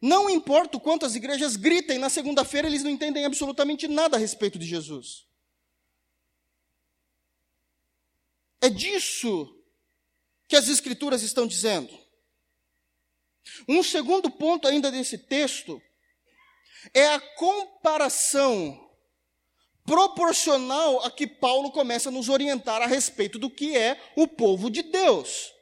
Não 0.00 0.28
importa 0.28 0.76
o 0.76 0.80
quanto 0.80 1.06
as 1.06 1.14
igrejas 1.14 1.56
gritem, 1.56 1.98
na 1.98 2.10
segunda-feira 2.10 2.68
eles 2.68 2.82
não 2.82 2.90
entendem 2.90 3.24
absolutamente 3.24 3.88
nada 3.88 4.16
a 4.16 4.20
respeito 4.20 4.58
de 4.58 4.66
Jesus. 4.66 5.26
É 8.60 8.68
disso 8.68 9.56
que 10.48 10.56
as 10.56 10.68
Escrituras 10.68 11.22
estão 11.22 11.46
dizendo. 11.46 11.96
Um 13.68 13.82
segundo 13.82 14.30
ponto 14.30 14.68
ainda 14.68 14.90
desse 14.90 15.16
texto 15.16 15.80
é 16.92 17.06
a 17.08 17.20
comparação 17.20 18.86
proporcional 19.84 21.04
a 21.04 21.10
que 21.10 21.26
Paulo 21.26 21.70
começa 21.70 22.08
a 22.08 22.12
nos 22.12 22.28
orientar 22.28 22.82
a 22.82 22.86
respeito 22.86 23.38
do 23.38 23.48
que 23.48 23.76
é 23.76 24.00
o 24.16 24.26
povo 24.26 24.68
de 24.68 24.82
Deus. 24.82 25.55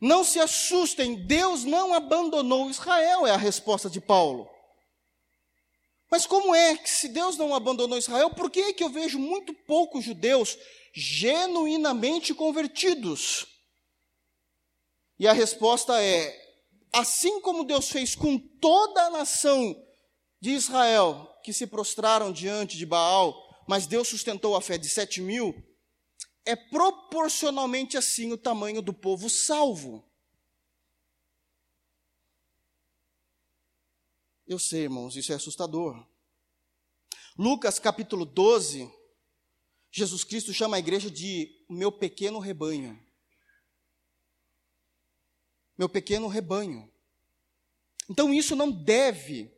Não 0.00 0.22
se 0.22 0.38
assustem, 0.38 1.14
Deus 1.14 1.64
não 1.64 1.92
abandonou 1.92 2.70
Israel, 2.70 3.26
é 3.26 3.30
a 3.30 3.36
resposta 3.36 3.90
de 3.90 4.00
Paulo. 4.00 4.48
Mas 6.10 6.26
como 6.26 6.54
é 6.54 6.76
que, 6.76 6.88
se 6.88 7.08
Deus 7.08 7.36
não 7.36 7.54
abandonou 7.54 7.98
Israel, 7.98 8.30
por 8.30 8.50
que, 8.50 8.60
é 8.60 8.72
que 8.72 8.82
eu 8.82 8.88
vejo 8.88 9.18
muito 9.18 9.52
poucos 9.52 10.04
judeus 10.04 10.56
genuinamente 10.92 12.32
convertidos? 12.32 13.46
E 15.18 15.26
a 15.26 15.32
resposta 15.32 16.02
é: 16.02 16.34
assim 16.92 17.40
como 17.40 17.64
Deus 17.64 17.90
fez 17.90 18.14
com 18.14 18.38
toda 18.38 19.02
a 19.02 19.10
nação 19.10 19.76
de 20.40 20.50
Israel 20.50 21.28
que 21.42 21.52
se 21.52 21.66
prostraram 21.66 22.32
diante 22.32 22.76
de 22.76 22.86
Baal, 22.86 23.34
mas 23.66 23.86
Deus 23.86 24.08
sustentou 24.08 24.56
a 24.56 24.62
fé 24.62 24.78
de 24.78 24.88
sete 24.88 25.20
mil, 25.20 25.54
é 26.48 26.56
proporcionalmente 26.56 27.98
assim 27.98 28.32
o 28.32 28.38
tamanho 28.38 28.80
do 28.80 28.94
povo 28.94 29.28
salvo. 29.28 30.02
Eu 34.46 34.58
sei, 34.58 34.84
irmãos, 34.84 35.14
isso 35.14 35.30
é 35.30 35.34
assustador. 35.34 36.02
Lucas 37.36 37.78
capítulo 37.78 38.24
12, 38.24 38.90
Jesus 39.90 40.24
Cristo 40.24 40.54
chama 40.54 40.76
a 40.76 40.78
igreja 40.78 41.10
de 41.10 41.54
meu 41.68 41.92
pequeno 41.92 42.38
rebanho. 42.38 42.98
Meu 45.76 45.86
pequeno 45.86 46.28
rebanho. 46.28 46.90
Então 48.08 48.32
isso 48.32 48.56
não 48.56 48.70
deve 48.70 49.52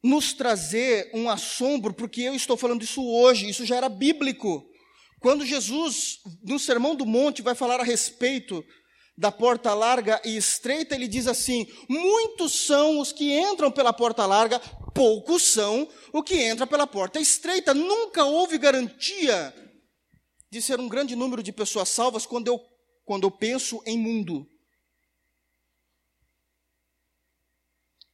nos 0.00 0.32
trazer 0.32 1.10
um 1.12 1.28
assombro, 1.28 1.92
porque 1.92 2.20
eu 2.20 2.36
estou 2.36 2.56
falando 2.56 2.84
isso 2.84 3.04
hoje, 3.04 3.48
isso 3.48 3.66
já 3.66 3.74
era 3.74 3.88
bíblico. 3.88 4.69
Quando 5.20 5.44
Jesus, 5.44 6.20
no 6.42 6.58
Sermão 6.58 6.94
do 6.96 7.04
Monte, 7.04 7.42
vai 7.42 7.54
falar 7.54 7.78
a 7.78 7.84
respeito 7.84 8.64
da 9.16 9.30
porta 9.30 9.74
larga 9.74 10.20
e 10.24 10.34
estreita, 10.34 10.94
ele 10.94 11.06
diz 11.06 11.26
assim: 11.26 11.66
muitos 11.86 12.52
são 12.66 12.98
os 12.98 13.12
que 13.12 13.38
entram 13.38 13.70
pela 13.70 13.92
porta 13.92 14.24
larga, 14.24 14.58
poucos 14.94 15.42
são 15.42 15.86
os 16.12 16.22
que 16.24 16.50
entram 16.50 16.66
pela 16.66 16.86
porta 16.86 17.20
estreita. 17.20 17.74
Nunca 17.74 18.24
houve 18.24 18.56
garantia 18.56 19.54
de 20.50 20.62
ser 20.62 20.80
um 20.80 20.88
grande 20.88 21.14
número 21.14 21.42
de 21.42 21.52
pessoas 21.52 21.90
salvas 21.90 22.24
quando 22.24 22.48
eu, 22.48 22.58
quando 23.04 23.24
eu 23.24 23.30
penso 23.30 23.82
em 23.84 23.98
mundo. 23.98 24.48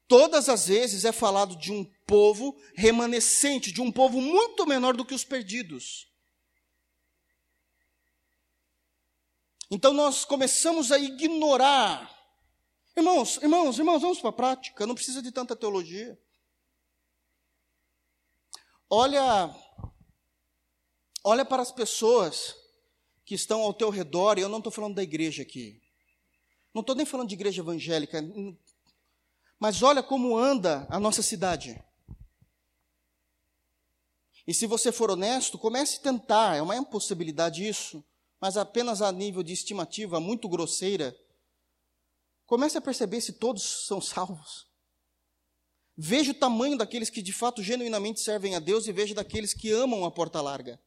Todas 0.08 0.48
as 0.48 0.66
vezes 0.66 1.04
é 1.04 1.12
falado 1.12 1.56
de 1.56 1.72
um 1.72 1.84
povo 2.04 2.56
remanescente, 2.74 3.70
de 3.70 3.80
um 3.80 3.92
povo 3.92 4.20
muito 4.20 4.66
menor 4.66 4.96
do 4.96 5.04
que 5.04 5.14
os 5.14 5.24
perdidos. 5.24 6.15
Então 9.70 9.92
nós 9.92 10.24
começamos 10.24 10.92
a 10.92 10.98
ignorar. 10.98 12.14
Irmãos, 12.96 13.36
irmãos, 13.42 13.78
irmãos, 13.78 14.00
vamos 14.00 14.20
para 14.20 14.30
a 14.30 14.32
prática, 14.32 14.86
não 14.86 14.94
precisa 14.94 15.20
de 15.20 15.32
tanta 15.32 15.56
teologia. 15.56 16.18
Olha, 18.88 19.54
olha 21.24 21.44
para 21.44 21.62
as 21.62 21.72
pessoas 21.72 22.54
que 23.24 23.34
estão 23.34 23.62
ao 23.62 23.74
teu 23.74 23.90
redor, 23.90 24.38
e 24.38 24.42
eu 24.42 24.48
não 24.48 24.58
estou 24.58 24.72
falando 24.72 24.94
da 24.94 25.02
igreja 25.02 25.42
aqui. 25.42 25.82
Não 26.72 26.80
estou 26.80 26.94
nem 26.94 27.04
falando 27.04 27.28
de 27.28 27.34
igreja 27.34 27.60
evangélica, 27.60 28.22
mas 29.58 29.82
olha 29.82 30.02
como 30.02 30.38
anda 30.38 30.86
a 30.88 31.00
nossa 31.00 31.22
cidade. 31.22 31.82
E 34.46 34.54
se 34.54 34.64
você 34.66 34.92
for 34.92 35.10
honesto, 35.10 35.58
comece 35.58 35.96
a 35.96 36.02
tentar, 36.02 36.56
é 36.56 36.62
uma 36.62 36.76
impossibilidade 36.76 37.66
isso 37.66 38.04
mas 38.40 38.56
apenas 38.56 39.02
a 39.02 39.10
nível 39.10 39.42
de 39.42 39.52
estimativa 39.52 40.20
muito 40.20 40.48
grosseira, 40.48 41.16
comece 42.44 42.78
a 42.78 42.80
perceber 42.80 43.20
se 43.20 43.32
todos 43.32 43.86
são 43.86 44.00
salvos. 44.00 44.66
Veja 45.96 46.32
o 46.32 46.34
tamanho 46.34 46.76
daqueles 46.76 47.08
que 47.08 47.22
de 47.22 47.32
fato 47.32 47.62
genuinamente 47.62 48.20
servem 48.20 48.54
a 48.54 48.58
Deus 48.58 48.86
e 48.86 48.92
veja 48.92 49.14
daqueles 49.14 49.54
que 49.54 49.70
amam 49.70 50.04
a 50.04 50.10
porta 50.10 50.40
larga. 50.40 50.80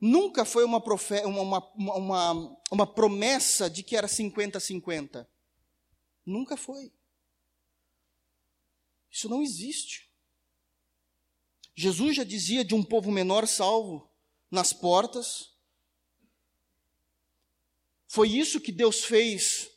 Nunca 0.00 0.44
foi 0.44 0.64
uma, 0.64 0.80
profe 0.80 1.20
uma, 1.26 1.42
uma, 1.42 1.94
uma, 1.94 2.56
uma 2.70 2.86
promessa 2.86 3.68
de 3.68 3.82
que 3.82 3.96
era 3.96 4.06
50-50. 4.06 5.26
Nunca 6.24 6.56
foi. 6.56 6.92
Isso 9.10 9.28
não 9.28 9.42
existe. 9.42 10.08
Jesus 11.74 12.16
já 12.16 12.24
dizia 12.24 12.64
de 12.64 12.74
um 12.74 12.82
povo 12.82 13.10
menor 13.10 13.46
salvo 13.46 14.09
nas 14.50 14.72
portas. 14.72 15.50
Foi 18.06 18.28
isso 18.28 18.60
que 18.60 18.72
Deus 18.72 19.04
fez 19.04 19.70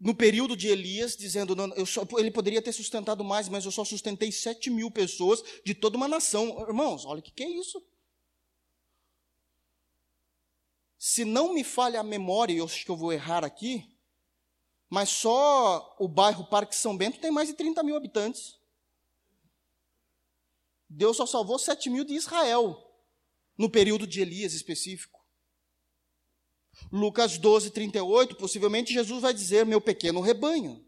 no 0.00 0.14
período 0.14 0.56
de 0.56 0.68
Elias, 0.68 1.16
dizendo: 1.16 1.54
não, 1.54 1.84
só, 1.84 2.02
ele 2.18 2.30
poderia 2.30 2.62
ter 2.62 2.72
sustentado 2.72 3.22
mais, 3.22 3.48
mas 3.48 3.64
eu 3.66 3.70
só 3.70 3.84
sustentei 3.84 4.32
sete 4.32 4.70
mil 4.70 4.90
pessoas 4.90 5.42
de 5.64 5.74
toda 5.74 5.96
uma 5.96 6.08
nação. 6.08 6.58
Irmãos, 6.66 7.04
olha 7.04 7.20
o 7.20 7.22
que, 7.22 7.30
que 7.30 7.42
é 7.42 7.50
isso. 7.50 7.84
Se 10.98 11.24
não 11.24 11.54
me 11.54 11.64
falha 11.64 12.00
a 12.00 12.02
memória, 12.04 12.54
eu 12.54 12.64
acho 12.64 12.84
que 12.84 12.90
eu 12.90 12.96
vou 12.96 13.12
errar 13.12 13.44
aqui, 13.44 13.96
Mas 14.88 15.08
só 15.08 15.96
o 16.00 16.08
bairro 16.08 16.46
Parque 16.46 16.74
São 16.74 16.96
Bento 16.96 17.20
tem 17.20 17.30
mais 17.30 17.48
de 17.48 17.54
30 17.54 17.82
mil 17.82 17.96
habitantes. 17.96 18.58
Deus 20.88 21.16
só 21.16 21.24
salvou 21.24 21.58
7 21.58 21.88
mil 21.88 22.04
de 22.04 22.14
Israel, 22.14 22.89
no 23.60 23.68
período 23.68 24.06
de 24.06 24.22
Elias 24.22 24.54
específico. 24.54 25.20
Lucas 26.90 27.36
12, 27.36 27.70
38, 27.72 28.34
possivelmente 28.36 28.90
Jesus 28.90 29.20
vai 29.20 29.34
dizer: 29.34 29.66
Meu 29.66 29.82
pequeno 29.82 30.22
rebanho. 30.22 30.82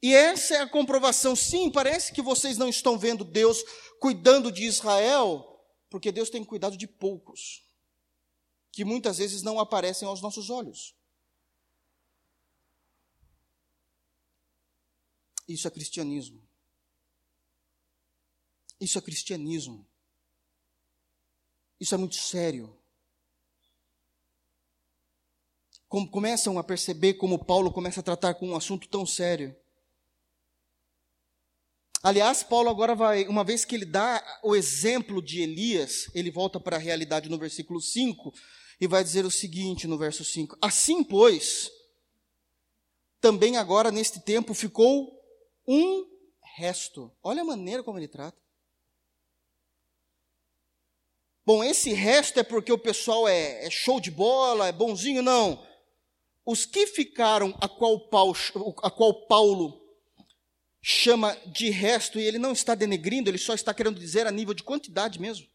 E 0.00 0.14
essa 0.14 0.54
é 0.54 0.60
a 0.60 0.68
comprovação. 0.68 1.34
Sim, 1.34 1.72
parece 1.72 2.12
que 2.12 2.22
vocês 2.22 2.56
não 2.56 2.68
estão 2.68 2.96
vendo 2.96 3.24
Deus 3.24 3.64
cuidando 3.98 4.52
de 4.52 4.62
Israel, 4.62 5.44
porque 5.90 6.12
Deus 6.12 6.30
tem 6.30 6.44
cuidado 6.44 6.76
de 6.76 6.86
poucos, 6.86 7.68
que 8.70 8.84
muitas 8.84 9.18
vezes 9.18 9.42
não 9.42 9.58
aparecem 9.58 10.06
aos 10.06 10.20
nossos 10.20 10.50
olhos. 10.50 10.94
Isso 15.48 15.66
é 15.66 15.70
cristianismo. 15.72 16.40
Isso 18.80 18.96
é 18.96 19.02
cristianismo. 19.02 19.84
Isso 21.84 21.94
é 21.94 21.98
muito 21.98 22.14
sério. 22.14 22.74
Como 25.86 26.10
começam 26.10 26.58
a 26.58 26.64
perceber 26.64 27.12
como 27.12 27.44
Paulo 27.44 27.70
começa 27.70 28.00
a 28.00 28.02
tratar 28.02 28.32
com 28.36 28.48
um 28.48 28.56
assunto 28.56 28.88
tão 28.88 29.04
sério. 29.04 29.54
Aliás, 32.02 32.42
Paulo 32.42 32.70
agora 32.70 32.94
vai, 32.94 33.28
uma 33.28 33.44
vez 33.44 33.66
que 33.66 33.74
ele 33.74 33.84
dá 33.84 34.40
o 34.42 34.56
exemplo 34.56 35.20
de 35.20 35.42
Elias, 35.42 36.10
ele 36.14 36.30
volta 36.30 36.58
para 36.58 36.76
a 36.76 36.80
realidade 36.80 37.28
no 37.28 37.36
versículo 37.36 37.82
5 37.82 38.32
e 38.80 38.86
vai 38.86 39.04
dizer 39.04 39.26
o 39.26 39.30
seguinte 39.30 39.86
no 39.86 39.98
verso 39.98 40.24
5: 40.24 40.56
Assim, 40.62 41.04
pois, 41.04 41.70
também 43.20 43.58
agora 43.58 43.90
neste 43.90 44.20
tempo 44.20 44.54
ficou 44.54 45.22
um 45.68 46.06
resto. 46.56 47.12
Olha 47.22 47.42
a 47.42 47.44
maneira 47.44 47.82
como 47.82 47.98
ele 47.98 48.08
trata. 48.08 48.42
Bom, 51.46 51.62
esse 51.62 51.92
resto 51.92 52.40
é 52.40 52.42
porque 52.42 52.72
o 52.72 52.78
pessoal 52.78 53.28
é, 53.28 53.66
é 53.66 53.70
show 53.70 54.00
de 54.00 54.10
bola, 54.10 54.68
é 54.68 54.72
bonzinho? 54.72 55.22
Não. 55.22 55.66
Os 56.44 56.64
que 56.64 56.86
ficaram, 56.86 57.56
a 57.60 57.68
qual, 57.68 58.08
Paulo, 58.08 58.34
a 58.82 58.90
qual 58.90 59.26
Paulo 59.26 59.82
chama 60.80 61.34
de 61.46 61.70
resto, 61.70 62.18
e 62.18 62.22
ele 62.22 62.38
não 62.38 62.52
está 62.52 62.74
denegrindo, 62.74 63.30
ele 63.30 63.38
só 63.38 63.54
está 63.54 63.72
querendo 63.72 63.98
dizer 63.98 64.26
a 64.26 64.30
nível 64.30 64.54
de 64.54 64.62
quantidade 64.62 65.20
mesmo. 65.20 65.46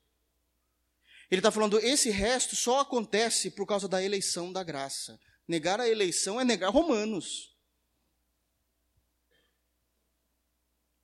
Ele 1.29 1.39
está 1.39 1.51
falando, 1.51 1.77
esse 1.79 2.09
resto 2.09 2.55
só 2.55 2.79
acontece 2.79 3.51
por 3.51 3.65
causa 3.67 3.87
da 3.87 4.03
eleição 4.03 4.51
da 4.51 4.63
graça. 4.63 5.19
Negar 5.47 5.79
a 5.79 5.87
eleição 5.87 6.41
é 6.41 6.43
negar 6.43 6.69
Romanos. 6.69 7.55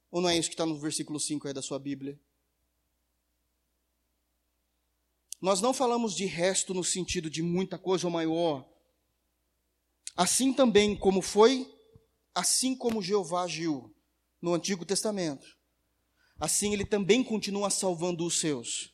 Ou 0.10 0.22
não 0.22 0.30
é 0.30 0.38
isso 0.38 0.50
que 0.50 0.56
está 0.56 0.66
no 0.66 0.80
versículo 0.80 1.20
5 1.20 1.48
aí 1.48 1.54
da 1.54 1.62
sua 1.62 1.78
Bíblia? 1.78 2.20
Nós 5.46 5.62
não 5.62 5.76
falamos 5.76 6.16
de 6.16 6.26
resto 6.26 6.74
no 6.74 6.84
sentido 6.84 7.30
de 7.30 7.44
muita 7.44 7.78
coisa 7.78 8.08
ou 8.08 8.12
maior. 8.12 8.68
Assim 10.18 10.52
também 10.52 10.98
como 10.98 11.22
foi, 11.22 11.72
assim 12.34 12.76
como 12.76 13.00
Jeová 13.00 13.44
agiu 13.44 13.96
no 14.42 14.56
Antigo 14.56 14.84
Testamento, 14.84 15.46
assim 16.40 16.74
ele 16.74 16.84
também 16.84 17.24
continua 17.24 17.70
salvando 17.70 18.26
os 18.26 18.40
seus. 18.40 18.92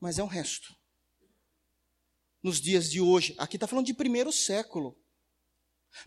Mas 0.00 0.18
é 0.18 0.24
um 0.24 0.26
resto. 0.26 0.74
Nos 2.42 2.60
dias 2.60 2.90
de 2.90 3.00
hoje, 3.00 3.36
aqui 3.38 3.56
está 3.56 3.68
falando 3.68 3.86
de 3.86 3.94
primeiro 3.94 4.32
século. 4.32 4.98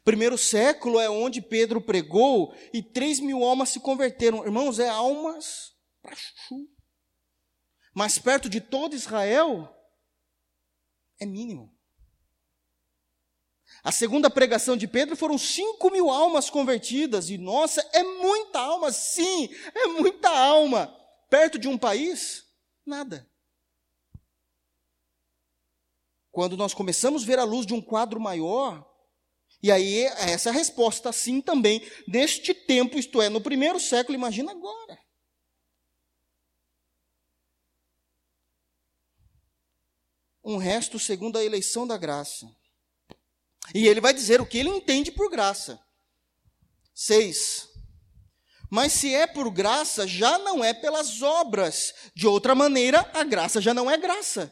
Primeiro 0.03 0.38
século 0.38 0.99
é 0.99 1.09
onde 1.09 1.41
Pedro 1.41 1.80
pregou 1.80 2.53
e 2.73 2.84
três 2.84 3.21
mil 3.21 3.41
almas 3.41 3.69
se 3.69 3.80
converteram. 3.80 4.43
Irmãos, 4.43 4.80
é 4.80 4.89
almas 4.89 5.73
para 6.01 6.17
mas 7.96 8.20
perto 8.20 8.50
de 8.50 8.60
todo 8.60 8.93
Israel, 8.93 9.74
é 11.18 11.26
mínimo. 11.26 11.74
A 13.82 13.91
segunda 13.91 14.30
pregação 14.30 14.76
de 14.76 14.86
Pedro 14.86 15.16
foram 15.16 15.38
cinco 15.38 15.89
mil 15.89 16.10
almas 16.10 16.50
convertidas, 16.50 17.30
e 17.30 17.38
nossa, 17.38 17.80
é 17.93 18.04
muita 18.04 18.60
alma, 18.60 18.91
sim, 18.91 19.48
é 19.74 19.88
muita 19.88 20.30
alma. 20.30 20.93
Perto 21.30 21.58
de 21.58 21.70
um 21.70 21.78
país, 21.78 22.43
nada. 22.86 23.32
Quando 26.32 26.58
nós 26.58 26.74
começamos 26.74 27.24
a 27.24 27.26
ver 27.26 27.39
a 27.39 27.46
luz 27.46 27.66
de 27.66 27.74
um 27.74 27.82
quadro 27.82 28.20
maior, 28.20 28.86
e 29.64 29.72
aí 29.72 30.04
essa 30.04 30.50
é 30.50 30.52
a 30.52 30.54
resposta, 30.54 31.14
sim, 31.14 31.39
também, 31.39 31.82
neste 32.06 32.54
tempo, 32.54 33.00
isto 33.00 33.22
é, 33.22 33.30
no 33.30 33.39
primeiro 33.39 33.80
século, 33.80 34.18
imagina 34.18 34.52
agora. 34.52 35.05
Um 40.46 40.58
resto 40.58 41.00
segundo 41.00 41.38
a 41.38 41.43
eleição 41.43 41.88
da 41.88 41.98
graça. 41.98 42.46
E 43.74 43.88
ele 43.88 44.00
vai 44.00 44.14
dizer 44.14 44.39
o 44.39 44.46
que 44.46 44.60
ele 44.60 44.70
entende 44.70 45.12
por 45.12 45.30
graça. 45.30 45.84
Seis. 46.93 47.68
Mas 48.70 48.93
se 48.93 49.14
é 49.14 49.26
por 49.26 49.50
graça, 49.50 50.08
já 50.08 50.38
não 50.38 50.64
é 50.64 50.72
pelas 50.74 51.22
obras. 51.22 51.93
De 52.16 52.28
outra 52.28 52.54
maneira, 52.54 53.10
a 53.14 53.24
graça 53.24 53.60
já 53.60 53.74
não 53.74 53.89
é 53.89 53.98
graça. 53.98 54.52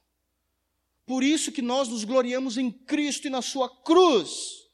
Por 1.11 1.25
isso 1.25 1.51
que 1.51 1.61
nós 1.61 1.89
nos 1.89 2.05
gloriamos 2.05 2.57
em 2.57 2.71
Cristo 2.71 3.27
e 3.27 3.29
na 3.29 3.41
sua 3.41 3.67
cruz. 3.83 4.65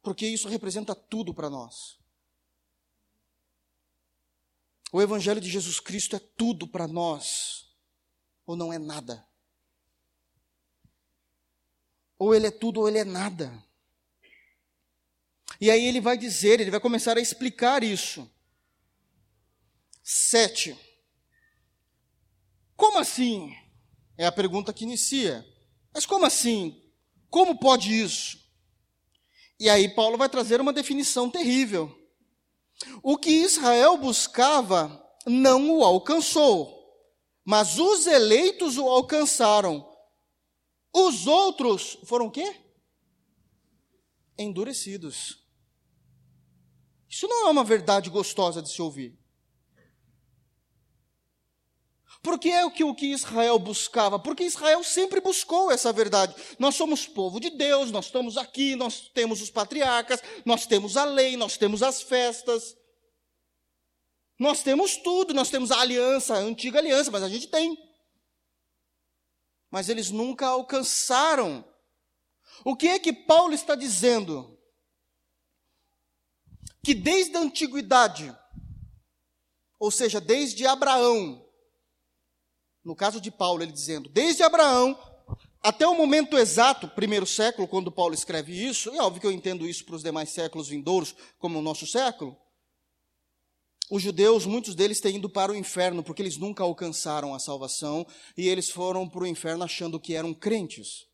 Porque 0.00 0.24
isso 0.24 0.46
representa 0.46 0.94
tudo 0.94 1.34
para 1.34 1.50
nós. 1.50 1.98
O 4.92 5.02
Evangelho 5.02 5.40
de 5.40 5.50
Jesus 5.50 5.80
Cristo 5.80 6.14
é 6.14 6.20
tudo 6.20 6.68
para 6.68 6.86
nós, 6.86 7.74
ou 8.46 8.54
não 8.54 8.72
é 8.72 8.78
nada. 8.78 9.26
Ou 12.16 12.32
ele 12.32 12.46
é 12.46 12.52
tudo 12.52 12.82
ou 12.82 12.88
ele 12.88 12.98
é 12.98 13.04
nada. 13.04 13.52
E 15.60 15.72
aí 15.72 15.84
ele 15.86 16.00
vai 16.00 16.16
dizer, 16.16 16.60
ele 16.60 16.70
vai 16.70 16.78
começar 16.78 17.18
a 17.18 17.20
explicar 17.20 17.82
isso. 17.82 18.30
Sete. 20.04 20.83
Como 22.76 22.98
assim? 22.98 23.54
É 24.16 24.26
a 24.26 24.32
pergunta 24.32 24.72
que 24.72 24.84
inicia. 24.84 25.44
Mas 25.92 26.06
como 26.06 26.24
assim? 26.24 26.82
Como 27.30 27.58
pode 27.58 27.92
isso? 27.92 28.38
E 29.58 29.68
aí 29.68 29.88
Paulo 29.88 30.18
vai 30.18 30.28
trazer 30.28 30.60
uma 30.60 30.72
definição 30.72 31.30
terrível. 31.30 31.92
O 33.02 33.16
que 33.16 33.30
Israel 33.30 33.96
buscava 33.96 35.00
não 35.26 35.78
o 35.78 35.84
alcançou, 35.84 36.74
mas 37.44 37.78
os 37.78 38.06
eleitos 38.06 38.76
o 38.76 38.88
alcançaram. 38.88 39.88
Os 40.92 41.26
outros 41.26 41.98
foram 42.04 42.26
o 42.26 42.30
quê? 42.30 42.60
Endurecidos. 44.36 45.44
Isso 47.08 47.28
não 47.28 47.46
é 47.46 47.50
uma 47.50 47.64
verdade 47.64 48.10
gostosa 48.10 48.60
de 48.60 48.68
se 48.68 48.82
ouvir. 48.82 49.16
Porque 52.24 52.48
é 52.48 52.64
o 52.64 52.70
que, 52.70 52.82
o 52.82 52.94
que 52.94 53.12
Israel 53.12 53.58
buscava, 53.58 54.18
porque 54.18 54.44
Israel 54.44 54.82
sempre 54.82 55.20
buscou 55.20 55.70
essa 55.70 55.92
verdade. 55.92 56.34
Nós 56.58 56.74
somos 56.74 57.06
povo 57.06 57.38
de 57.38 57.50
Deus, 57.50 57.90
nós 57.90 58.06
estamos 58.06 58.38
aqui, 58.38 58.74
nós 58.74 59.10
temos 59.12 59.42
os 59.42 59.50
patriarcas, 59.50 60.22
nós 60.42 60.64
temos 60.64 60.96
a 60.96 61.04
lei, 61.04 61.36
nós 61.36 61.58
temos 61.58 61.82
as 61.82 62.00
festas. 62.00 62.74
Nós 64.38 64.62
temos 64.62 64.96
tudo, 64.96 65.34
nós 65.34 65.50
temos 65.50 65.70
a 65.70 65.78
aliança, 65.78 66.34
a 66.34 66.38
antiga 66.38 66.78
aliança, 66.78 67.10
mas 67.10 67.22
a 67.22 67.28
gente 67.28 67.46
tem. 67.48 67.76
Mas 69.70 69.90
eles 69.90 70.10
nunca 70.10 70.46
alcançaram. 70.46 71.62
O 72.64 72.74
que 72.74 72.88
é 72.88 72.98
que 72.98 73.12
Paulo 73.12 73.52
está 73.52 73.74
dizendo? 73.74 74.58
Que 76.82 76.94
desde 76.94 77.36
a 77.36 77.40
antiguidade, 77.40 78.34
ou 79.78 79.90
seja, 79.90 80.22
desde 80.22 80.66
Abraão, 80.66 81.43
no 82.84 82.94
caso 82.94 83.20
de 83.20 83.30
Paulo, 83.30 83.62
ele 83.62 83.72
dizendo, 83.72 84.08
desde 84.10 84.42
Abraão 84.42 84.98
até 85.62 85.86
o 85.86 85.96
momento 85.96 86.36
exato, 86.36 86.86
primeiro 86.86 87.26
século, 87.26 87.66
quando 87.66 87.90
Paulo 87.90 88.12
escreve 88.12 88.52
isso, 88.52 88.92
e 88.92 88.98
é 88.98 89.02
óbvio 89.02 89.22
que 89.22 89.26
eu 89.26 89.32
entendo 89.32 89.66
isso 89.66 89.86
para 89.86 89.94
os 89.94 90.02
demais 90.02 90.28
séculos 90.28 90.68
vindouros, 90.68 91.14
como 91.38 91.58
o 91.58 91.62
nosso 91.62 91.86
século, 91.86 92.36
os 93.90 94.02
judeus, 94.02 94.44
muitos 94.44 94.74
deles 94.74 95.00
têm 95.00 95.16
ido 95.16 95.30
para 95.30 95.52
o 95.52 95.56
inferno, 95.56 96.02
porque 96.02 96.20
eles 96.20 96.36
nunca 96.36 96.62
alcançaram 96.62 97.34
a 97.34 97.38
salvação, 97.38 98.06
e 98.36 98.46
eles 98.46 98.68
foram 98.68 99.08
para 99.08 99.22
o 99.22 99.26
inferno 99.26 99.64
achando 99.64 99.98
que 99.98 100.14
eram 100.14 100.34
crentes. 100.34 101.06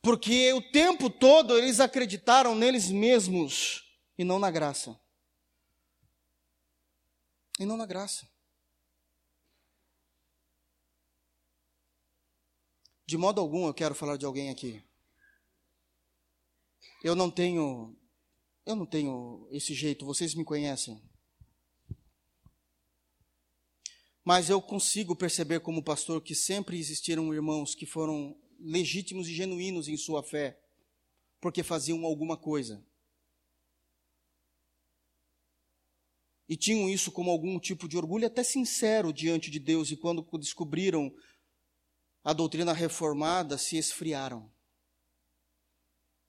Porque 0.00 0.54
o 0.54 0.62
tempo 0.72 1.10
todo 1.10 1.56
eles 1.56 1.78
acreditaram 1.80 2.54
neles 2.54 2.90
mesmos 2.90 3.82
e 4.16 4.24
não 4.24 4.38
na 4.38 4.50
graça 4.50 5.01
e 7.62 7.66
não 7.66 7.76
na 7.76 7.86
graça. 7.86 8.28
De 13.06 13.16
modo 13.16 13.40
algum 13.40 13.66
eu 13.66 13.74
quero 13.74 13.94
falar 13.94 14.16
de 14.16 14.24
alguém 14.24 14.50
aqui. 14.50 14.82
Eu 17.02 17.14
não 17.14 17.30
tenho 17.30 17.96
eu 18.64 18.76
não 18.76 18.86
tenho 18.86 19.48
esse 19.50 19.74
jeito, 19.74 20.06
vocês 20.06 20.34
me 20.34 20.44
conhecem. 20.44 21.02
Mas 24.24 24.48
eu 24.48 24.62
consigo 24.62 25.16
perceber 25.16 25.60
como 25.60 25.82
pastor 25.82 26.22
que 26.22 26.34
sempre 26.34 26.78
existiram 26.78 27.34
irmãos 27.34 27.74
que 27.74 27.84
foram 27.84 28.40
legítimos 28.60 29.26
e 29.26 29.34
genuínos 29.34 29.88
em 29.88 29.96
sua 29.96 30.22
fé, 30.22 30.60
porque 31.40 31.64
faziam 31.64 32.04
alguma 32.04 32.36
coisa. 32.36 32.86
E 36.52 36.56
tinham 36.56 36.86
isso 36.86 37.10
como 37.10 37.30
algum 37.30 37.58
tipo 37.58 37.88
de 37.88 37.96
orgulho, 37.96 38.26
até 38.26 38.44
sincero 38.44 39.10
diante 39.10 39.50
de 39.50 39.58
Deus, 39.58 39.90
e 39.90 39.96
quando 39.96 40.22
descobriram 40.38 41.10
a 42.22 42.34
doutrina 42.34 42.74
reformada, 42.74 43.56
se 43.56 43.78
esfriaram. 43.78 44.52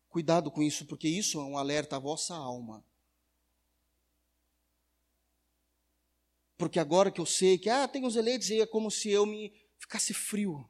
Cuidado 0.08 0.50
com 0.50 0.64
isso, 0.64 0.86
porque 0.86 1.10
isso 1.10 1.42
é 1.42 1.44
um 1.44 1.58
alerta 1.58 1.98
à 1.98 2.00
vossa 2.00 2.34
alma. 2.34 2.86
Porque 6.58 6.80
agora 6.80 7.12
que 7.12 7.20
eu 7.20 7.26
sei 7.26 7.58
que, 7.58 7.70
ah, 7.70 7.86
tem 7.86 8.06
os 8.06 8.16
eleitos, 8.16 8.50
e 8.50 8.62
é 8.62 8.66
como 8.66 8.90
se 8.90 9.10
eu 9.10 9.26
me 9.26 9.52
ficasse 9.78 10.14
frio. 10.14 10.66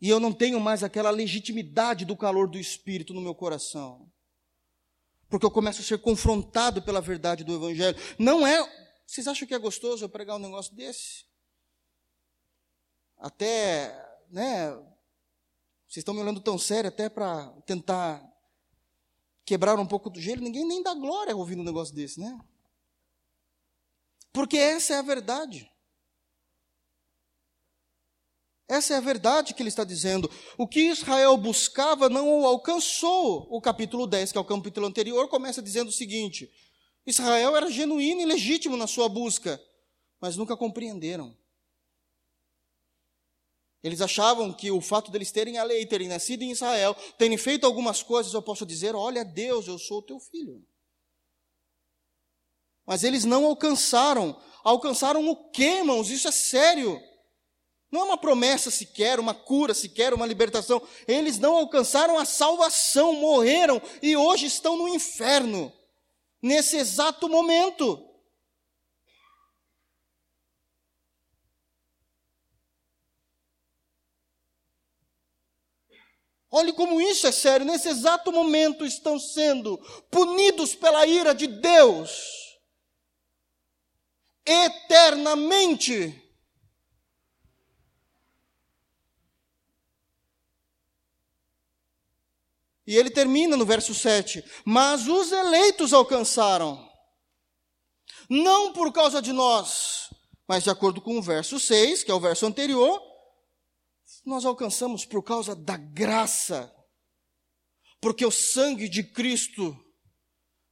E 0.00 0.08
eu 0.08 0.18
não 0.18 0.32
tenho 0.32 0.58
mais 0.58 0.82
aquela 0.82 1.10
legitimidade 1.10 2.04
do 2.04 2.16
calor 2.16 2.48
do 2.48 2.58
Espírito 2.58 3.14
no 3.14 3.20
meu 3.20 3.36
coração 3.36 4.12
porque 5.28 5.44
eu 5.46 5.50
começo 5.50 5.80
a 5.80 5.84
ser 5.84 5.98
confrontado 5.98 6.82
pela 6.82 7.00
verdade 7.00 7.44
do 7.44 7.54
Evangelho. 7.54 7.96
Não 8.18 8.46
é. 8.46 8.62
Vocês 9.06 9.26
acham 9.26 9.46
que 9.46 9.54
é 9.54 9.58
gostoso 9.58 10.04
eu 10.04 10.08
pregar 10.08 10.36
um 10.36 10.40
negócio 10.40 10.74
desse? 10.74 11.24
Até, 13.18 13.94
né? 14.30 14.70
Vocês 15.86 16.02
estão 16.02 16.14
me 16.14 16.20
olhando 16.20 16.40
tão 16.40 16.58
sério 16.58 16.88
até 16.88 17.08
para 17.08 17.48
tentar 17.66 18.22
quebrar 19.44 19.78
um 19.78 19.86
pouco 19.86 20.10
do 20.10 20.20
gelo. 20.20 20.42
Ninguém 20.42 20.66
nem 20.66 20.82
dá 20.82 20.94
glória 20.94 21.36
ouvindo 21.36 21.60
um 21.60 21.64
negócio 21.64 21.94
desse, 21.94 22.18
né? 22.18 22.38
Porque 24.32 24.56
essa 24.56 24.94
é 24.94 24.98
a 24.98 25.02
verdade. 25.02 25.70
Essa 28.66 28.94
é 28.94 28.96
a 28.96 29.00
verdade 29.00 29.52
que 29.52 29.62
ele 29.62 29.68
está 29.68 29.84
dizendo. 29.84 30.30
O 30.56 30.66
que 30.66 30.80
Israel 30.80 31.36
buscava 31.36 32.08
não 32.08 32.40
o 32.40 32.46
alcançou. 32.46 33.46
O 33.50 33.60
capítulo 33.60 34.06
10, 34.06 34.32
que 34.32 34.38
é 34.38 34.40
o 34.40 34.44
capítulo 34.44 34.86
anterior, 34.86 35.28
começa 35.28 35.62
dizendo 35.62 35.88
o 35.88 35.92
seguinte: 35.92 36.50
Israel 37.06 37.56
era 37.56 37.70
genuíno 37.70 38.22
e 38.22 38.24
legítimo 38.24 38.76
na 38.76 38.86
sua 38.86 39.08
busca, 39.08 39.60
mas 40.20 40.36
nunca 40.36 40.56
compreenderam. 40.56 41.36
Eles 43.82 44.00
achavam 44.00 44.50
que 44.50 44.70
o 44.70 44.80
fato 44.80 45.10
deles 45.10 45.30
terem 45.30 45.58
a 45.58 45.62
lei, 45.62 45.84
terem 45.84 46.08
nascido 46.08 46.40
em 46.40 46.50
Israel, 46.50 46.96
terem 47.18 47.36
feito 47.36 47.66
algumas 47.66 48.02
coisas, 48.02 48.32
eu 48.32 48.40
posso 48.40 48.64
dizer: 48.64 48.94
olha, 48.94 49.22
Deus, 49.22 49.68
eu 49.68 49.78
sou 49.78 49.98
o 49.98 50.02
teu 50.02 50.18
filho. 50.18 50.66
Mas 52.86 53.04
eles 53.04 53.26
não 53.26 53.44
alcançaram. 53.44 54.40
Alcançaram 54.62 55.28
o 55.28 55.50
quê, 55.50 55.78
irmãos? 55.78 56.08
Isso 56.10 56.28
é 56.28 56.32
sério. 56.32 56.98
Não 57.94 58.00
é 58.00 58.04
uma 58.06 58.18
promessa 58.18 58.72
sequer, 58.72 59.20
uma 59.20 59.32
cura 59.32 59.72
sequer, 59.72 60.12
uma 60.12 60.26
libertação. 60.26 60.82
Eles 61.06 61.38
não 61.38 61.54
alcançaram 61.54 62.18
a 62.18 62.24
salvação, 62.24 63.12
morreram 63.12 63.80
e 64.02 64.16
hoje 64.16 64.46
estão 64.46 64.76
no 64.76 64.88
inferno, 64.88 65.72
nesse 66.42 66.76
exato 66.76 67.28
momento. 67.28 68.04
Olhe 76.50 76.72
como 76.72 77.00
isso 77.00 77.28
é 77.28 77.32
sério. 77.32 77.64
Nesse 77.64 77.88
exato 77.88 78.32
momento 78.32 78.84
estão 78.84 79.20
sendo 79.20 79.78
punidos 80.10 80.74
pela 80.74 81.06
ira 81.06 81.32
de 81.32 81.46
Deus. 81.46 82.58
Eternamente. 84.44 86.23
E 92.86 92.96
ele 92.96 93.10
termina 93.10 93.56
no 93.56 93.64
verso 93.64 93.94
7: 93.94 94.44
Mas 94.64 95.06
os 95.08 95.32
eleitos 95.32 95.92
alcançaram, 95.92 96.90
não 98.28 98.72
por 98.72 98.92
causa 98.92 99.22
de 99.22 99.32
nós, 99.32 100.10
mas 100.46 100.64
de 100.64 100.70
acordo 100.70 101.00
com 101.00 101.18
o 101.18 101.22
verso 101.22 101.58
6, 101.58 102.04
que 102.04 102.10
é 102.10 102.14
o 102.14 102.20
verso 102.20 102.46
anterior, 102.46 103.00
nós 104.24 104.44
alcançamos 104.44 105.04
por 105.04 105.22
causa 105.22 105.54
da 105.54 105.76
graça, 105.76 106.74
porque 108.00 108.24
o 108.24 108.30
sangue 108.30 108.88
de 108.88 109.02
Cristo 109.02 109.78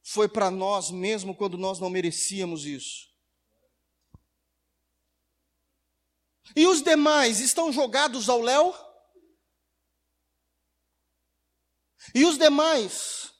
foi 0.03 0.27
para 0.27 0.51
nós 0.51 0.91
mesmo 0.91 1.35
quando 1.35 1.57
nós 1.57 1.79
não 1.79 1.89
merecíamos 1.89 2.65
isso. 2.65 3.11
E 6.55 6.67
os 6.67 6.81
demais 6.81 7.39
estão 7.39 7.71
jogados 7.71 8.29
ao 8.29 8.41
léu? 8.41 8.75
E 12.13 12.25
os 12.25 12.37
demais 12.37 13.31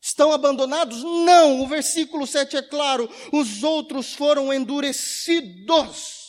estão 0.00 0.32
abandonados? 0.32 1.02
Não, 1.02 1.62
o 1.62 1.68
versículo 1.68 2.26
7 2.26 2.56
é 2.56 2.62
claro: 2.62 3.08
os 3.32 3.62
outros 3.62 4.12
foram 4.12 4.52
endurecidos. 4.52 6.20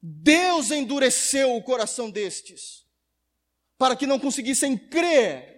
Deus 0.00 0.70
endureceu 0.70 1.56
o 1.56 1.62
coração 1.62 2.10
destes, 2.10 2.84
para 3.76 3.96
que 3.96 4.06
não 4.06 4.20
conseguissem 4.20 4.76
crer. 4.76 5.56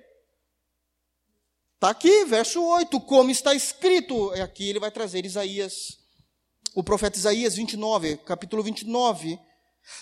Está 1.75 1.91
aqui, 1.91 2.25
verso 2.25 2.61
8, 2.61 3.01
como 3.03 3.31
está 3.31 3.55
escrito. 3.55 4.33
É 4.35 4.41
aqui 4.41 4.69
ele 4.69 4.81
vai 4.81 4.91
trazer 4.91 5.25
Isaías, 5.25 5.99
o 6.75 6.83
profeta 6.83 7.19
Isaías 7.19 7.55
29, 7.55 8.17
capítulo 8.19 8.63
29. 8.63 9.39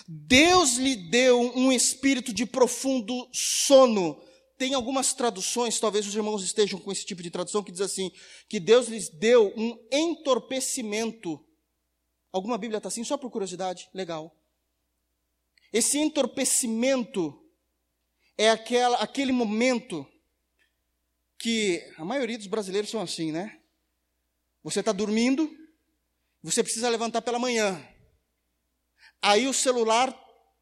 Deus 0.07 0.75
lhe 0.75 0.95
deu 0.95 1.39
um 1.55 1.71
espírito 1.71 2.33
de 2.33 2.45
profundo 2.45 3.27
sono. 3.31 4.21
Tem 4.57 4.73
algumas 4.73 5.13
traduções, 5.13 5.79
talvez 5.79 6.07
os 6.07 6.15
irmãos 6.15 6.43
estejam 6.43 6.79
com 6.79 6.91
esse 6.91 7.05
tipo 7.05 7.21
de 7.21 7.29
tradução, 7.29 7.63
que 7.63 7.71
diz 7.71 7.81
assim: 7.81 8.11
que 8.49 8.59
Deus 8.59 8.87
lhes 8.87 9.09
deu 9.09 9.53
um 9.55 9.77
entorpecimento. 9.91 11.43
Alguma 12.31 12.57
Bíblia 12.57 12.77
está 12.77 12.89
assim, 12.89 13.03
só 13.03 13.17
por 13.17 13.29
curiosidade? 13.29 13.89
Legal. 13.93 14.35
Esse 15.71 15.97
entorpecimento 15.97 17.43
é 18.37 18.49
aquela, 18.49 18.97
aquele 18.97 19.31
momento 19.31 20.05
que 21.37 21.83
a 21.97 22.05
maioria 22.05 22.37
dos 22.37 22.47
brasileiros 22.47 22.89
são 22.89 23.01
assim, 23.01 23.31
né? 23.31 23.59
Você 24.63 24.79
está 24.79 24.91
dormindo, 24.91 25.49
você 26.41 26.63
precisa 26.63 26.89
levantar 26.89 27.21
pela 27.21 27.39
manhã. 27.39 27.81
Aí 29.21 29.47
o 29.47 29.53
celular 29.53 30.15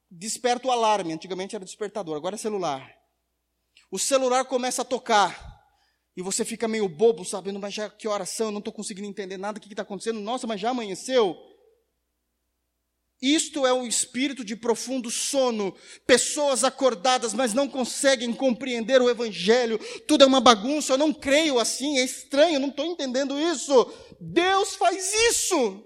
desperta 0.09 0.67
o 0.67 0.71
alarme. 0.71 1.13
Antigamente 1.13 1.55
era 1.55 1.65
despertador, 1.65 2.15
agora 2.15 2.35
é 2.35 2.37
celular. 2.37 2.89
O 3.91 3.99
celular 3.99 4.45
começa 4.45 4.81
a 4.81 4.85
tocar. 4.85 5.55
E 6.17 6.21
você 6.21 6.45
fica 6.45 6.67
meio 6.67 6.87
bobo, 6.87 7.25
sabendo, 7.25 7.59
mas 7.59 7.73
já 7.73 7.89
que 7.89 8.07
oração, 8.07 8.47
eu 8.47 8.51
não 8.51 8.59
estou 8.59 8.73
conseguindo 8.73 9.07
entender 9.07 9.37
nada, 9.37 9.57
o 9.57 9.61
que 9.61 9.67
está 9.67 9.83
acontecendo? 9.83 10.19
Nossa, 10.21 10.47
mas 10.47 10.61
já 10.61 10.69
amanheceu? 10.69 11.35
Isto 13.21 13.65
é 13.65 13.73
um 13.73 13.85
espírito 13.85 14.43
de 14.43 14.55
profundo 14.55 15.09
sono, 15.09 15.75
pessoas 16.05 16.63
acordadas, 16.63 17.33
mas 17.33 17.53
não 17.53 17.67
conseguem 17.67 18.33
compreender 18.33 19.01
o 19.01 19.09
Evangelho, 19.09 19.79
tudo 20.07 20.23
é 20.23 20.27
uma 20.27 20.41
bagunça, 20.41 20.93
eu 20.93 20.97
não 20.97 21.13
creio 21.13 21.57
assim, 21.59 21.97
é 21.97 22.03
estranho, 22.03 22.59
não 22.59 22.69
estou 22.69 22.85
entendendo 22.85 23.39
isso. 23.39 23.91
Deus 24.19 24.75
faz 24.75 25.13
isso. 25.29 25.83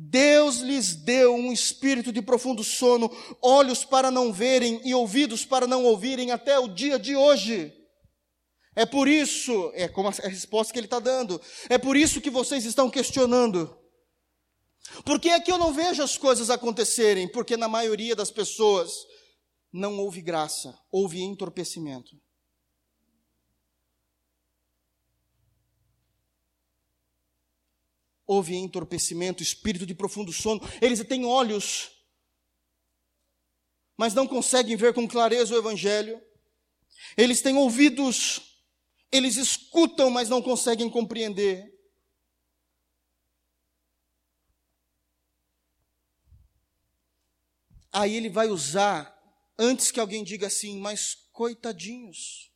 Deus 0.00 0.58
lhes 0.58 0.94
deu 0.94 1.34
um 1.34 1.52
espírito 1.52 2.12
de 2.12 2.22
profundo 2.22 2.62
sono, 2.62 3.10
olhos 3.42 3.84
para 3.84 4.12
não 4.12 4.32
verem 4.32 4.80
e 4.84 4.94
ouvidos 4.94 5.44
para 5.44 5.66
não 5.66 5.84
ouvirem 5.84 6.30
até 6.30 6.56
o 6.56 6.68
dia 6.68 7.00
de 7.00 7.16
hoje. 7.16 7.74
É 8.76 8.86
por 8.86 9.08
isso, 9.08 9.72
é 9.74 9.88
como 9.88 10.06
a 10.06 10.12
resposta 10.28 10.72
que 10.72 10.78
ele 10.78 10.86
está 10.86 11.00
dando, 11.00 11.40
é 11.68 11.76
por 11.76 11.96
isso 11.96 12.20
que 12.20 12.30
vocês 12.30 12.64
estão 12.64 12.88
questionando. 12.88 13.76
Por 15.04 15.18
que 15.18 15.30
é 15.30 15.40
que 15.40 15.50
eu 15.50 15.58
não 15.58 15.72
vejo 15.72 16.00
as 16.00 16.16
coisas 16.16 16.48
acontecerem? 16.48 17.26
Porque 17.26 17.56
na 17.56 17.66
maioria 17.66 18.14
das 18.14 18.30
pessoas 18.30 18.92
não 19.72 19.98
houve 19.98 20.22
graça, 20.22 20.78
houve 20.92 21.20
entorpecimento. 21.20 22.16
Houve 28.28 28.54
entorpecimento, 28.54 29.42
espírito 29.42 29.86
de 29.86 29.94
profundo 29.94 30.34
sono. 30.34 30.60
Eles 30.82 31.02
têm 31.02 31.24
olhos, 31.24 31.90
mas 33.96 34.12
não 34.12 34.28
conseguem 34.28 34.76
ver 34.76 34.92
com 34.92 35.08
clareza 35.08 35.54
o 35.54 35.58
Evangelho. 35.58 36.20
Eles 37.16 37.40
têm 37.40 37.56
ouvidos, 37.56 38.60
eles 39.10 39.36
escutam, 39.36 40.10
mas 40.10 40.28
não 40.28 40.42
conseguem 40.42 40.90
compreender. 40.90 41.74
Aí 47.90 48.14
ele 48.14 48.28
vai 48.28 48.48
usar, 48.48 49.18
antes 49.58 49.90
que 49.90 49.98
alguém 49.98 50.22
diga 50.22 50.48
assim, 50.48 50.78
mas 50.78 51.14
coitadinhos. 51.32 52.52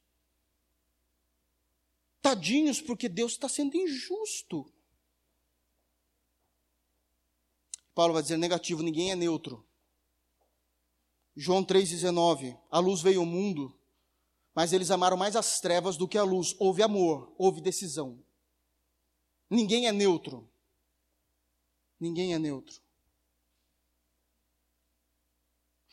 Tadinhos, 2.20 2.79
porque 2.79 3.09
Deus 3.09 3.33
está 3.33 3.49
sendo 3.49 3.75
injusto. 3.75 4.70
Paulo 7.95 8.14
vai 8.14 8.22
dizer 8.22 8.36
negativo, 8.36 8.82
ninguém 8.82 9.11
é 9.11 9.16
neutro. 9.16 9.66
João 11.36 11.64
3,19: 11.64 12.59
A 12.70 12.78
luz 12.78 13.01
veio 13.01 13.20
ao 13.20 13.26
mundo, 13.26 13.76
mas 14.55 14.72
eles 14.72 14.90
amaram 14.90 15.16
mais 15.16 15.36
as 15.36 15.61
trevas 15.61 15.97
do 15.97 16.09
que 16.09 16.18
a 16.18 16.24
luz. 16.24 16.55
Houve 16.59 16.82
amor, 16.82 17.34
houve 17.38 17.61
decisão. 17.61 18.22
Ninguém 19.49 19.86
é 19.86 19.93
neutro. 19.93 20.51
Ninguém 21.99 22.34
é 22.34 22.38
neutro. 22.38 22.80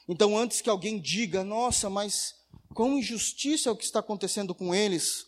Então, 0.07 0.37
antes 0.37 0.59
que 0.59 0.69
alguém 0.69 0.99
diga, 0.99 1.43
nossa, 1.43 1.89
mas 1.89 2.33
quão 2.73 2.97
injustiça 2.97 3.69
é 3.69 3.71
o 3.71 3.77
que 3.77 3.83
está 3.83 3.99
acontecendo 3.99 4.55
com 4.55 4.73
eles, 4.73 5.27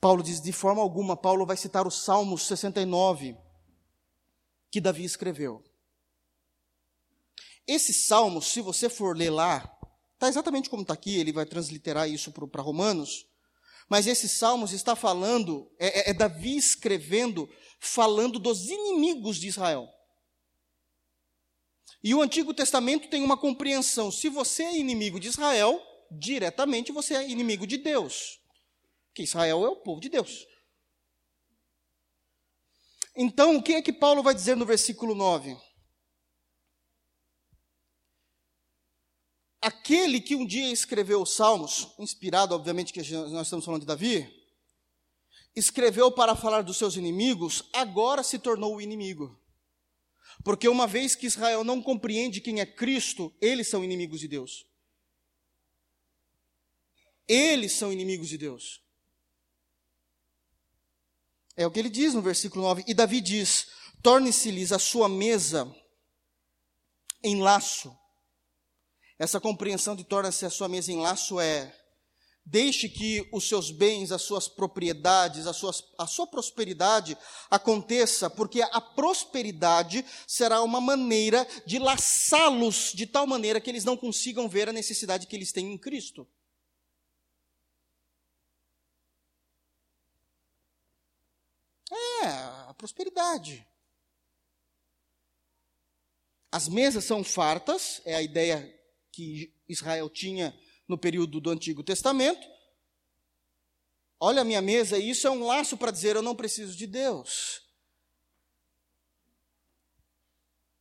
Paulo 0.00 0.22
diz: 0.22 0.40
de 0.40 0.52
forma 0.52 0.80
alguma, 0.80 1.16
Paulo 1.16 1.44
vai 1.44 1.56
citar 1.56 1.86
o 1.86 1.90
Salmo 1.90 2.38
69, 2.38 3.36
que 4.70 4.80
Davi 4.80 5.04
escreveu. 5.04 5.64
Esse 7.66 7.92
salmo, 7.92 8.40
se 8.40 8.60
você 8.60 8.88
for 8.88 9.16
ler 9.16 9.30
lá, 9.30 9.78
Está 10.18 10.26
exatamente 10.26 10.68
como 10.68 10.82
está 10.82 10.94
aqui, 10.94 11.16
ele 11.16 11.30
vai 11.30 11.46
transliterar 11.46 12.10
isso 12.10 12.32
para 12.32 12.60
Romanos. 12.60 13.24
Mas 13.88 14.08
esse 14.08 14.28
Salmos 14.28 14.72
está 14.72 14.96
falando, 14.96 15.70
é, 15.78 16.08
é, 16.08 16.10
é 16.10 16.12
Davi 16.12 16.56
escrevendo, 16.56 17.48
falando 17.78 18.40
dos 18.40 18.68
inimigos 18.68 19.36
de 19.36 19.46
Israel. 19.46 19.88
E 22.02 22.12
o 22.16 22.20
Antigo 22.20 22.52
Testamento 22.52 23.08
tem 23.08 23.22
uma 23.22 23.36
compreensão: 23.36 24.10
se 24.10 24.28
você 24.28 24.64
é 24.64 24.76
inimigo 24.76 25.20
de 25.20 25.28
Israel, 25.28 25.80
diretamente 26.10 26.90
você 26.90 27.14
é 27.14 27.28
inimigo 27.28 27.64
de 27.64 27.76
Deus. 27.76 28.40
Que 29.14 29.22
Israel 29.22 29.64
é 29.64 29.68
o 29.68 29.76
povo 29.76 30.00
de 30.00 30.08
Deus. 30.08 30.48
Então, 33.18 33.56
o 33.56 33.62
que 33.62 33.74
é 33.74 33.82
que 33.82 33.92
Paulo 33.92 34.22
vai 34.22 34.34
dizer 34.34 34.56
no 34.56 34.64
versículo 34.64 35.14
9? 35.14 35.56
aquele 39.60 40.20
que 40.20 40.34
um 40.34 40.46
dia 40.46 40.70
escreveu 40.70 41.22
os 41.22 41.34
Salmos, 41.34 41.88
inspirado, 41.98 42.54
obviamente, 42.54 42.92
que 42.92 43.00
nós 43.12 43.46
estamos 43.46 43.64
falando 43.64 43.82
de 43.82 43.86
Davi, 43.86 44.28
escreveu 45.54 46.10
para 46.12 46.36
falar 46.36 46.62
dos 46.62 46.76
seus 46.76 46.96
inimigos, 46.96 47.68
agora 47.72 48.22
se 48.22 48.38
tornou 48.38 48.76
o 48.76 48.80
inimigo. 48.80 49.38
Porque 50.44 50.68
uma 50.68 50.86
vez 50.86 51.14
que 51.14 51.26
Israel 51.26 51.64
não 51.64 51.82
compreende 51.82 52.40
quem 52.40 52.60
é 52.60 52.66
Cristo, 52.66 53.34
eles 53.40 53.68
são 53.68 53.84
inimigos 53.84 54.20
de 54.20 54.28
Deus. 54.28 54.66
Eles 57.26 57.72
são 57.72 57.92
inimigos 57.92 58.28
de 58.28 58.38
Deus. 58.38 58.80
É 61.58 61.66
o 61.66 61.70
que 61.70 61.78
ele 61.78 61.90
diz 61.90 62.14
no 62.14 62.22
versículo 62.22 62.62
9. 62.64 62.84
E 62.86 62.94
Davi 62.94 63.20
diz: 63.20 63.66
Torne-se-lhes 64.02 64.72
a 64.72 64.78
sua 64.78 65.10
mesa 65.10 65.70
em 67.22 67.42
laço 67.42 67.94
essa 69.18 69.40
compreensão 69.40 69.96
de 69.96 70.04
torna-se 70.04 70.46
a 70.46 70.50
sua 70.50 70.68
mesa 70.68 70.92
em 70.92 71.00
laço 71.00 71.40
é 71.40 71.74
Deixe 72.50 72.88
que 72.88 73.28
os 73.30 73.46
seus 73.46 73.70
bens, 73.70 74.10
as 74.10 74.22
suas 74.22 74.48
propriedades, 74.48 75.46
a, 75.46 75.52
suas, 75.52 75.84
a 75.98 76.06
sua 76.06 76.26
prosperidade 76.26 77.14
aconteça, 77.50 78.30
porque 78.30 78.62
a 78.62 78.80
prosperidade 78.80 80.02
será 80.26 80.62
uma 80.62 80.80
maneira 80.80 81.46
de 81.66 81.78
laçá-los 81.78 82.92
de 82.94 83.06
tal 83.06 83.26
maneira 83.26 83.60
que 83.60 83.68
eles 83.68 83.84
não 83.84 83.98
consigam 83.98 84.48
ver 84.48 84.66
a 84.66 84.72
necessidade 84.72 85.26
que 85.26 85.36
eles 85.36 85.52
têm 85.52 85.74
em 85.74 85.76
Cristo. 85.76 86.26
É, 92.22 92.26
a 92.68 92.74
prosperidade. 92.76 93.66
As 96.50 96.68
mesas 96.68 97.04
são 97.04 97.22
fartas, 97.22 98.00
é 98.04 98.14
a 98.14 98.22
ideia 98.22 98.74
que 99.12 99.54
Israel 99.68 100.08
tinha 100.08 100.58
no 100.86 100.96
período 100.96 101.40
do 101.40 101.50
Antigo 101.50 101.82
Testamento. 101.82 102.46
Olha 104.18 104.42
a 104.42 104.44
minha 104.44 104.62
mesa, 104.62 104.98
e 104.98 105.10
isso 105.10 105.26
é 105.26 105.30
um 105.30 105.44
laço 105.44 105.76
para 105.76 105.90
dizer: 105.90 106.16
eu 106.16 106.22
não 106.22 106.34
preciso 106.34 106.76
de 106.76 106.86
Deus. 106.86 107.62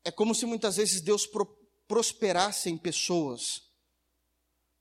É 0.04 0.12
como 0.12 0.34
se 0.34 0.46
muitas 0.46 0.78
vezes 0.78 1.02
Deus 1.02 1.28
pro, 1.28 1.46
prosperasse 1.88 2.70
em 2.70 2.78
pessoas 2.78 3.68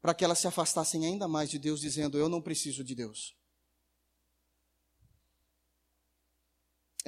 para 0.00 0.14
que 0.14 0.24
elas 0.24 0.38
se 0.38 0.46
afastassem 0.46 1.04
ainda 1.04 1.26
mais 1.26 1.50
de 1.50 1.58
Deus, 1.58 1.80
dizendo: 1.80 2.16
Eu 2.16 2.28
não 2.28 2.40
preciso 2.40 2.84
de 2.84 2.94
Deus. 2.94 3.35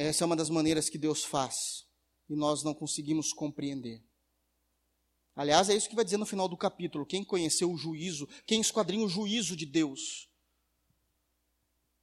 Essa 0.00 0.22
é 0.22 0.26
uma 0.26 0.36
das 0.36 0.48
maneiras 0.48 0.88
que 0.88 0.96
Deus 0.96 1.24
faz 1.24 1.84
e 2.30 2.36
nós 2.36 2.62
não 2.62 2.72
conseguimos 2.72 3.32
compreender. 3.32 4.00
Aliás, 5.34 5.68
é 5.68 5.74
isso 5.74 5.88
que 5.88 5.96
vai 5.96 6.04
dizer 6.04 6.18
no 6.18 6.24
final 6.24 6.48
do 6.48 6.56
capítulo. 6.56 7.04
Quem 7.04 7.24
conheceu 7.24 7.68
o 7.68 7.76
juízo, 7.76 8.28
quem 8.46 8.60
esquadrinha 8.60 9.04
o 9.04 9.08
juízo 9.08 9.56
de 9.56 9.66
Deus. 9.66 10.30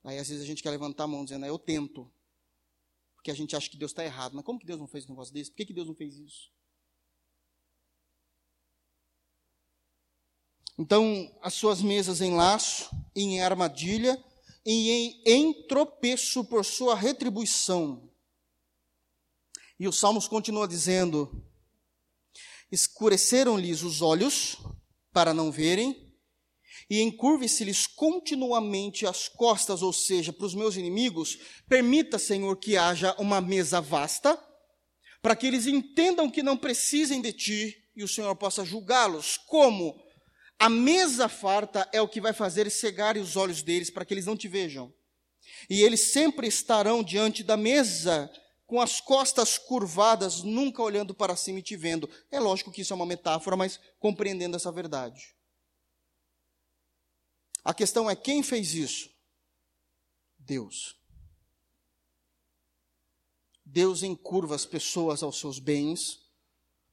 Aí 0.03 0.19
às 0.19 0.27
vezes 0.27 0.43
a 0.43 0.45
gente 0.45 0.61
quer 0.61 0.71
levantar 0.71 1.05
a 1.05 1.07
mão 1.07 1.23
dizendo, 1.23 1.45
ah, 1.45 1.47
eu 1.47 1.57
tento. 1.57 2.11
Porque 3.15 3.31
a 3.31 3.33
gente 3.33 3.55
acha 3.55 3.69
que 3.69 3.77
Deus 3.77 3.91
está 3.91 4.03
errado. 4.03 4.35
Mas 4.35 4.43
como 4.43 4.59
que 4.59 4.65
Deus 4.65 4.79
não 4.79 4.87
fez 4.87 5.05
um 5.05 5.11
negócio 5.11 5.33
desse? 5.33 5.51
Por 5.51 5.55
que, 5.55 5.67
que 5.67 5.73
Deus 5.73 5.87
não 5.87 5.95
fez 5.95 6.17
isso? 6.17 6.51
Então, 10.77 11.33
as 11.41 11.53
suas 11.53 11.81
mesas 11.81 12.19
em 12.19 12.35
laço, 12.35 12.93
em 13.15 13.41
armadilha, 13.41 14.21
e 14.65 14.89
em, 14.89 15.21
em 15.25 15.67
tropeço 15.67 16.43
por 16.43 16.65
sua 16.65 16.95
retribuição. 16.95 18.09
E 19.79 19.87
o 19.87 19.91
Salmos 19.91 20.27
continua 20.27 20.67
dizendo: 20.67 21.43
Escureceram-lhes 22.71 23.83
os 23.83 24.01
olhos 24.01 24.57
para 25.13 25.33
não 25.33 25.51
verem, 25.51 26.13
e 26.89 27.01
encurve-se-lhes 27.01 27.87
continuamente 27.87 29.05
as 29.05 29.27
costas, 29.27 29.81
ou 29.81 29.93
seja, 29.93 30.33
para 30.33 30.45
os 30.45 30.53
meus 30.53 30.75
inimigos, 30.75 31.37
permita, 31.67 32.19
Senhor, 32.19 32.55
que 32.57 32.77
haja 32.77 33.15
uma 33.17 33.41
mesa 33.41 33.79
vasta, 33.79 34.37
para 35.21 35.35
que 35.35 35.47
eles 35.47 35.65
entendam 35.65 36.29
que 36.29 36.43
não 36.43 36.57
precisem 36.57 37.21
de 37.21 37.33
ti 37.33 37.85
e 37.95 38.03
o 38.03 38.07
Senhor 38.07 38.35
possa 38.35 38.65
julgá-los. 38.65 39.37
Como? 39.37 39.99
A 40.57 40.69
mesa 40.69 41.27
farta 41.27 41.87
é 41.91 42.01
o 42.01 42.07
que 42.07 42.21
vai 42.21 42.33
fazer 42.33 42.69
cegar 42.71 43.17
os 43.17 43.35
olhos 43.35 43.61
deles 43.61 43.89
para 43.89 44.05
que 44.05 44.13
eles 44.13 44.25
não 44.25 44.37
te 44.37 44.47
vejam. 44.47 44.93
E 45.69 45.81
eles 45.81 46.11
sempre 46.11 46.47
estarão 46.47 47.03
diante 47.03 47.43
da 47.43 47.57
mesa 47.57 48.31
com 48.65 48.81
as 48.81 48.99
costas 48.99 49.57
curvadas, 49.57 50.41
nunca 50.41 50.81
olhando 50.81 51.13
para 51.13 51.35
cima 51.35 51.59
e 51.59 51.63
te 51.63 51.75
vendo. 51.75 52.09
É 52.31 52.39
lógico 52.39 52.71
que 52.71 52.81
isso 52.81 52.93
é 52.93 52.95
uma 52.95 53.05
metáfora, 53.05 53.55
mas 53.55 53.79
compreendendo 53.99 54.55
essa 54.55 54.71
verdade. 54.71 55.35
A 57.63 57.73
questão 57.73 58.09
é 58.09 58.15
quem 58.15 58.41
fez 58.41 58.73
isso? 58.73 59.09
Deus. 60.37 60.95
Deus 63.63 64.03
encurva 64.03 64.55
as 64.55 64.65
pessoas 64.65 65.23
aos 65.23 65.39
seus 65.39 65.59
bens 65.59 66.19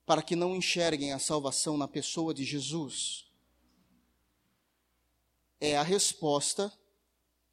para 0.06 0.22
que 0.22 0.34
não 0.34 0.56
enxerguem 0.56 1.12
a 1.12 1.18
salvação 1.18 1.76
na 1.76 1.86
pessoa 1.86 2.34
de 2.34 2.44
Jesus. 2.44 3.30
É 5.64 5.76
a 5.76 5.82
resposta 5.84 6.76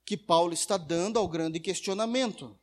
que 0.03 0.17
Paulo 0.17 0.51
está 0.51 0.77
dando 0.77 1.19
ao 1.19 1.27
grande 1.27 1.59
questionamento. 1.59 2.59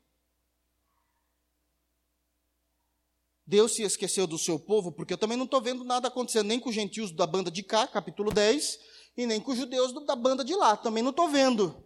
Deus 3.46 3.76
se 3.76 3.84
esqueceu 3.84 4.26
do 4.26 4.36
seu 4.38 4.58
povo, 4.58 4.90
porque 4.90 5.12
eu 5.12 5.18
também 5.18 5.36
não 5.36 5.44
estou 5.44 5.60
vendo 5.62 5.84
nada 5.84 6.08
acontecendo, 6.08 6.48
nem 6.48 6.58
com 6.58 6.68
os 6.68 6.74
gentios 6.74 7.12
da 7.12 7.28
banda 7.28 7.48
de 7.48 7.62
cá, 7.62 7.86
capítulo 7.86 8.32
10, 8.32 8.80
e 9.16 9.24
nem 9.24 9.40
com 9.40 9.52
os 9.52 9.56
judeus 9.56 9.92
da 10.04 10.16
banda 10.16 10.44
de 10.44 10.52
lá, 10.52 10.76
também 10.76 11.00
não 11.00 11.10
estou 11.10 11.28
vendo. 11.28 11.80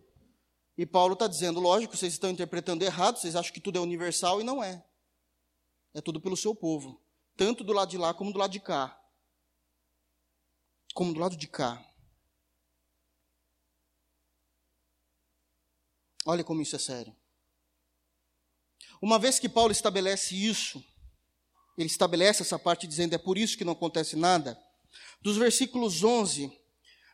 E 0.79 0.87
Paulo 0.87 1.13
está 1.13 1.27
dizendo, 1.27 1.61
lógico, 1.61 1.95
vocês 1.95 2.15
estão 2.15 2.31
interpretando 2.31 2.83
errado, 2.83 3.19
vocês 3.19 3.37
acham 3.37 3.53
que 3.53 3.61
tudo 3.61 3.77
é 3.77 3.83
universal 3.83 4.41
e 4.41 4.45
não 4.45 4.65
é. 4.65 4.83
É 5.93 6.01
tudo 6.01 6.19
pelo 6.19 6.35
seu 6.35 6.55
povo, 6.55 6.99
tanto 7.37 7.63
do 7.63 7.75
lado 7.75 7.91
de 7.91 7.99
lá 7.99 8.15
como 8.15 8.33
do 8.33 8.39
lado 8.39 8.53
de 8.53 8.61
cá. 8.61 8.99
Como 10.95 11.13
do 11.13 11.21
lado 11.21 11.37
de 11.37 11.47
cá. 11.47 11.90
Olha 16.27 16.45
como 16.45 16.61
isso 16.63 16.77
é 16.77 16.79
sério. 16.79 17.15
Uma 19.01 19.19
vez 19.19 19.39
que 19.39 19.49
Paulo 19.49 19.73
estabelece 19.73 20.35
isso, 20.35 20.85
ele 21.77 21.89
estabelece 21.89 22.43
essa 22.43 22.59
parte 22.59 22.87
dizendo 22.87 23.15
é 23.15 23.19
por 23.19 23.39
isso 23.39 23.57
que 23.57 23.65
não 23.65 23.73
acontece 23.73 24.17
nada. 24.17 24.59
Dos 25.23 25.37
versículos 25.37 26.05
11 26.05 26.53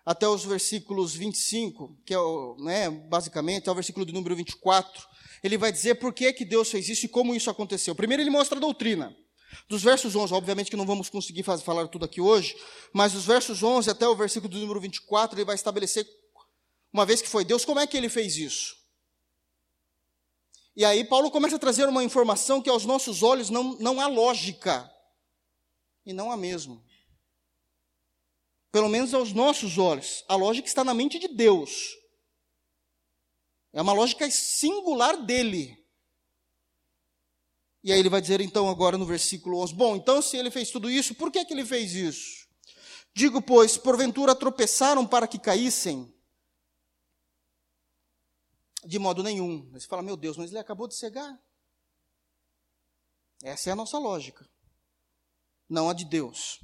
até 0.05 0.29
os 0.29 0.45
versículos 0.45 1.15
25, 1.15 1.99
que 2.05 2.15
é 2.15 2.19
o, 2.19 2.57
né, 2.61 2.89
basicamente, 2.89 3.69
é 3.69 3.73
o 3.73 3.75
versículo 3.75 4.07
do 4.07 4.13
número 4.13 4.37
24, 4.37 5.05
ele 5.43 5.59
vai 5.59 5.73
dizer 5.73 5.97
por 5.97 6.13
que, 6.13 6.33
que 6.33 6.45
Deus 6.45 6.71
fez 6.71 6.89
isso 6.89 7.07
e 7.07 7.09
como 7.09 7.35
isso 7.35 7.51
aconteceu. 7.51 7.95
Primeiro 7.95 8.23
ele 8.23 8.31
mostra 8.31 8.57
a 8.57 8.61
doutrina. 8.61 9.15
Dos 9.69 9.83
versos 9.83 10.15
11, 10.15 10.33
obviamente 10.33 10.71
que 10.71 10.77
não 10.77 10.87
vamos 10.87 11.09
conseguir 11.09 11.43
fazer, 11.43 11.65
falar 11.65 11.89
tudo 11.89 12.05
aqui 12.05 12.21
hoje, 12.21 12.57
mas 12.93 13.13
dos 13.13 13.25
versos 13.25 13.63
11 13.63 13.91
até 13.91 14.07
o 14.07 14.15
versículo 14.15 14.53
do 14.53 14.61
número 14.61 14.81
24, 14.81 15.37
ele 15.37 15.45
vai 15.45 15.55
estabelecer, 15.55 16.07
uma 16.93 17.05
vez 17.05 17.21
que 17.21 17.29
foi 17.29 17.45
Deus, 17.45 17.65
como 17.65 17.81
é 17.81 17.87
que 17.87 17.97
ele 17.97 18.09
fez 18.09 18.37
isso. 18.37 18.77
E 20.77 20.85
aí 20.85 21.03
Paulo 21.03 21.31
começa 21.31 21.57
a 21.57 21.59
trazer 21.59 21.89
uma 21.89 22.05
informação 22.05 22.61
que 22.61 22.69
aos 22.69 22.85
nossos 22.85 23.23
olhos 23.23 23.49
não, 23.49 23.79
não 23.79 23.99
há 23.99 24.07
lógica. 24.07 24.93
E 26.05 26.13
não 26.13 26.31
há 26.31 26.37
mesmo. 26.37 26.85
Pelo 28.71 28.89
menos 28.91 29.15
aos 29.15 29.33
nossos 29.33 29.79
olhos. 29.79 30.23
A 30.29 30.37
lógica 30.37 30.69
está 30.69 30.85
na 30.85 30.93
mente 30.93 31.19
de 31.19 31.29
Deus. 31.29 31.97
É 33.73 33.81
uma 33.81 33.95
lógica 33.95 34.31
singular 34.31 35.17
dele. 35.17 35.83
E 37.83 37.93
aí 37.93 37.99
ele 37.99 38.11
vai 38.11 38.21
dizer 38.21 38.41
então 38.41 38.69
agora 38.69 38.99
no 38.99 39.07
versículo 39.07 39.61
11, 39.61 39.75
bom, 39.75 39.95
então 39.95 40.21
se 40.21 40.37
ele 40.37 40.51
fez 40.51 40.71
tudo 40.71 40.91
isso, 40.91 41.15
por 41.15 41.31
que 41.31 41.45
que 41.45 41.55
ele 41.55 41.65
fez 41.65 41.95
isso? 41.95 42.49
Digo, 43.15 43.41
pois, 43.41 43.77
porventura 43.77 44.35
tropeçaram 44.35 45.07
para 45.07 45.29
que 45.29 45.39
caíssem? 45.39 46.13
De 48.87 48.99
modo 48.99 49.23
nenhum. 49.23 49.69
Você 49.73 49.87
fala, 49.87 50.03
meu 50.03 50.17
Deus, 50.17 50.37
mas 50.37 50.51
ele 50.51 50.59
acabou 50.59 50.87
de 50.87 50.95
cegar. 50.95 51.39
Essa 53.43 53.71
é 53.71 53.73
a 53.73 53.77
nossa 53.77 53.99
lógica, 53.99 54.49
não 55.69 55.91
a 55.91 55.93
de 55.93 56.05
Deus. 56.05 56.61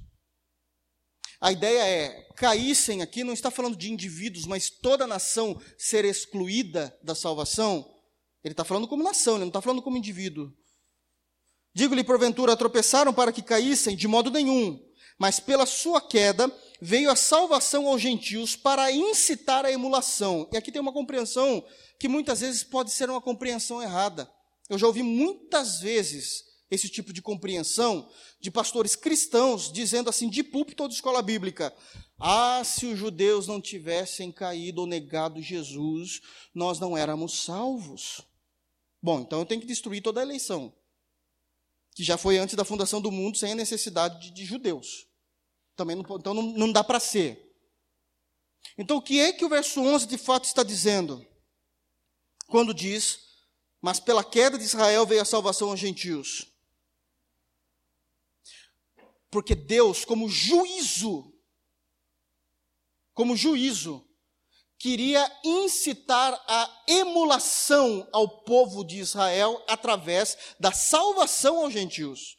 A 1.41 1.51
ideia 1.51 1.85
é, 1.85 2.23
caíssem 2.37 3.03
aqui, 3.03 3.25
não 3.25 3.33
está 3.33 3.51
falando 3.51 3.77
de 3.77 3.93
indivíduos, 3.93 4.47
mas 4.47 4.71
toda 4.71 5.07
nação 5.07 5.61
ser 5.77 6.05
excluída 6.05 6.97
da 7.03 7.15
salvação. 7.15 8.01
Ele 8.45 8.53
está 8.53 8.65
falando 8.65 8.89
como 8.89 9.03
nação, 9.03 9.35
ele 9.35 9.41
não 9.41 9.49
está 9.49 9.61
falando 9.61 9.83
como 9.83 9.97
indivíduo. 9.97 10.53
Digo-lhe, 11.75 12.05
porventura, 12.05 12.57
tropeçaram 12.57 13.13
para 13.13 13.33
que 13.33 13.43
caíssem? 13.43 13.97
De 13.97 14.07
modo 14.07 14.31
nenhum. 14.31 14.81
Mas 15.19 15.41
pela 15.41 15.67
sua 15.67 16.01
queda 16.01 16.51
veio 16.81 17.11
a 17.11 17.17
salvação 17.17 17.87
aos 17.87 18.01
gentios 18.01 18.57
para 18.57 18.93
incitar 18.93 19.65
a 19.65 19.73
emulação. 19.73 20.49
E 20.53 20.57
aqui 20.57 20.71
tem 20.71 20.81
uma 20.81 20.93
compreensão 20.93 21.65
que 22.03 22.09
muitas 22.09 22.41
vezes 22.41 22.65
pode 22.65 22.91
ser 22.91 23.09
uma 23.09 23.21
compreensão 23.21 23.81
errada. 23.81 24.29
Eu 24.69 24.77
já 24.77 24.89
ouvi 24.89 25.05
muitas 25.05 25.79
vezes 25.79 26.43
esse 26.69 26.89
tipo 26.89 27.13
de 27.13 27.23
compreensão 27.23 28.11
de 28.41 28.51
pastores 28.51 28.97
cristãos 28.97 29.73
dizendo 29.73 30.11
assim, 30.11 30.29
de 30.29 30.43
púlpito 30.43 30.83
ou 30.83 30.89
de 30.89 30.97
escola 30.97 31.23
bíblica: 31.23 31.73
Ah, 32.19 32.61
se 32.65 32.87
os 32.87 32.99
judeus 32.99 33.47
não 33.47 33.61
tivessem 33.61 34.33
caído 34.33 34.81
ou 34.81 34.87
negado 34.89 35.41
Jesus, 35.41 36.21
nós 36.53 36.81
não 36.81 36.99
éramos 36.99 37.45
salvos. 37.45 38.21
Bom, 39.01 39.21
então 39.21 39.39
eu 39.39 39.47
tenho 39.47 39.61
que 39.61 39.67
destruir 39.69 40.03
toda 40.03 40.19
a 40.19 40.25
eleição, 40.25 40.75
que 41.95 42.03
já 42.03 42.19
foi 42.19 42.37
antes 42.37 42.57
da 42.57 42.65
fundação 42.65 43.01
do 43.01 43.13
mundo, 43.13 43.39
sem 43.39 43.53
a 43.53 43.55
necessidade 43.55 44.19
de, 44.21 44.33
de 44.33 44.45
judeus. 44.45 45.07
Também 45.77 45.95
não, 45.95 46.17
então 46.17 46.35
não, 46.35 46.43
não 46.43 46.73
dá 46.73 46.83
para 46.83 46.99
ser. 46.99 47.55
Então 48.77 48.97
o 48.97 49.03
que 49.03 49.21
é 49.21 49.33
que 49.33 49.45
o 49.45 49.49
verso 49.49 49.81
11 49.81 50.09
de 50.09 50.19
fato 50.19 50.47
está 50.47 50.65
dizendo? 50.65 51.25
Quando 52.53 52.75
diz: 52.75 53.19
Mas 53.81 53.99
pela 53.99 54.23
queda 54.23 54.59
de 54.59 54.65
Israel 54.65 55.07
veio 55.07 55.23
a 55.23 55.25
salvação 55.25 55.71
aos 55.71 55.81
gentios. 55.81 56.47
Porque 59.31 59.55
Deus, 59.55 60.05
como 60.05 60.29
juízo, 60.29 61.33
como 63.15 63.35
juízo, 63.35 64.07
queria 64.79 65.27
incitar 65.43 66.35
a 66.47 66.85
emulação 66.87 68.07
ao 68.13 68.29
povo 68.29 68.85
de 68.85 68.99
Israel 68.99 69.65
através 69.67 70.37
da 70.61 70.73
salvação 70.73 71.65
aos 71.65 71.73
gentios. 71.73 72.37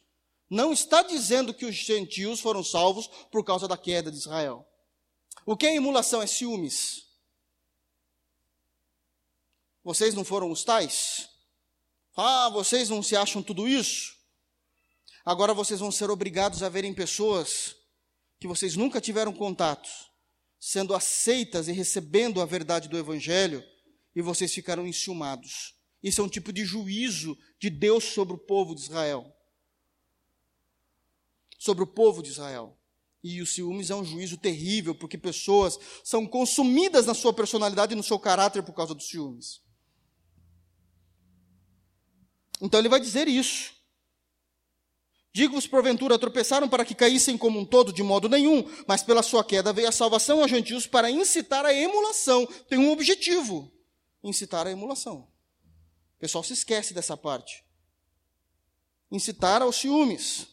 Não 0.48 0.72
está 0.72 1.02
dizendo 1.02 1.52
que 1.52 1.64
os 1.64 1.74
gentios 1.74 2.38
foram 2.38 2.62
salvos 2.62 3.08
por 3.32 3.44
causa 3.44 3.66
da 3.66 3.76
queda 3.76 4.12
de 4.12 4.18
Israel. 4.18 4.64
O 5.44 5.56
que 5.56 5.66
é 5.66 5.74
emulação? 5.74 6.22
É 6.22 6.26
ciúmes. 6.28 7.03
Vocês 9.84 10.14
não 10.14 10.24
foram 10.24 10.50
os 10.50 10.64
tais? 10.64 11.28
Ah, 12.16 12.48
vocês 12.48 12.88
não 12.88 13.02
se 13.02 13.14
acham 13.14 13.42
tudo 13.42 13.68
isso? 13.68 14.14
Agora 15.24 15.52
vocês 15.52 15.78
vão 15.78 15.92
ser 15.92 16.10
obrigados 16.10 16.62
a 16.62 16.70
verem 16.70 16.94
pessoas 16.94 17.76
que 18.40 18.48
vocês 18.48 18.76
nunca 18.76 19.00
tiveram 19.00 19.32
contato, 19.32 19.88
sendo 20.58 20.94
aceitas 20.94 21.68
e 21.68 21.72
recebendo 21.72 22.40
a 22.40 22.46
verdade 22.46 22.88
do 22.88 22.96
Evangelho, 22.96 23.62
e 24.16 24.22
vocês 24.22 24.54
ficaram 24.54 24.86
enciumados. 24.86 25.74
Isso 26.02 26.20
é 26.20 26.24
um 26.24 26.28
tipo 26.28 26.52
de 26.52 26.64
juízo 26.64 27.36
de 27.58 27.68
Deus 27.68 28.04
sobre 28.04 28.34
o 28.34 28.38
povo 28.38 28.74
de 28.74 28.82
Israel. 28.82 29.30
Sobre 31.58 31.84
o 31.84 31.86
povo 31.86 32.22
de 32.22 32.30
Israel. 32.30 32.78
E 33.22 33.40
o 33.40 33.46
ciúmes 33.46 33.90
é 33.90 33.94
um 33.94 34.04
juízo 34.04 34.36
terrível, 34.36 34.94
porque 34.94 35.16
pessoas 35.16 35.78
são 36.02 36.26
consumidas 36.26 37.06
na 37.06 37.14
sua 37.14 37.32
personalidade 37.32 37.94
e 37.94 37.96
no 37.96 38.02
seu 38.02 38.18
caráter 38.18 38.62
por 38.62 38.74
causa 38.74 38.94
dos 38.94 39.08
ciúmes. 39.08 39.64
Então 42.60 42.80
ele 42.80 42.88
vai 42.88 43.00
dizer 43.00 43.28
isso. 43.28 43.74
Digo-vos, 45.32 45.66
porventura, 45.66 46.16
tropeçaram 46.16 46.68
para 46.68 46.84
que 46.84 46.94
caíssem 46.94 47.36
como 47.36 47.58
um 47.58 47.66
todo, 47.66 47.92
de 47.92 48.04
modo 48.04 48.28
nenhum, 48.28 48.64
mas 48.86 49.02
pela 49.02 49.20
sua 49.20 49.42
queda 49.42 49.72
veio 49.72 49.88
a 49.88 49.92
salvação 49.92 50.40
aos 50.40 50.50
gentios 50.50 50.86
para 50.86 51.10
incitar 51.10 51.66
a 51.66 51.74
emulação. 51.74 52.46
Tem 52.68 52.78
um 52.78 52.92
objetivo: 52.92 53.72
incitar 54.22 54.64
a 54.66 54.70
emulação. 54.70 55.28
O 56.16 56.20
pessoal 56.20 56.44
se 56.44 56.52
esquece 56.52 56.94
dessa 56.94 57.16
parte. 57.16 57.64
Incitar 59.10 59.60
aos 59.60 59.74
ciúmes. 59.76 60.46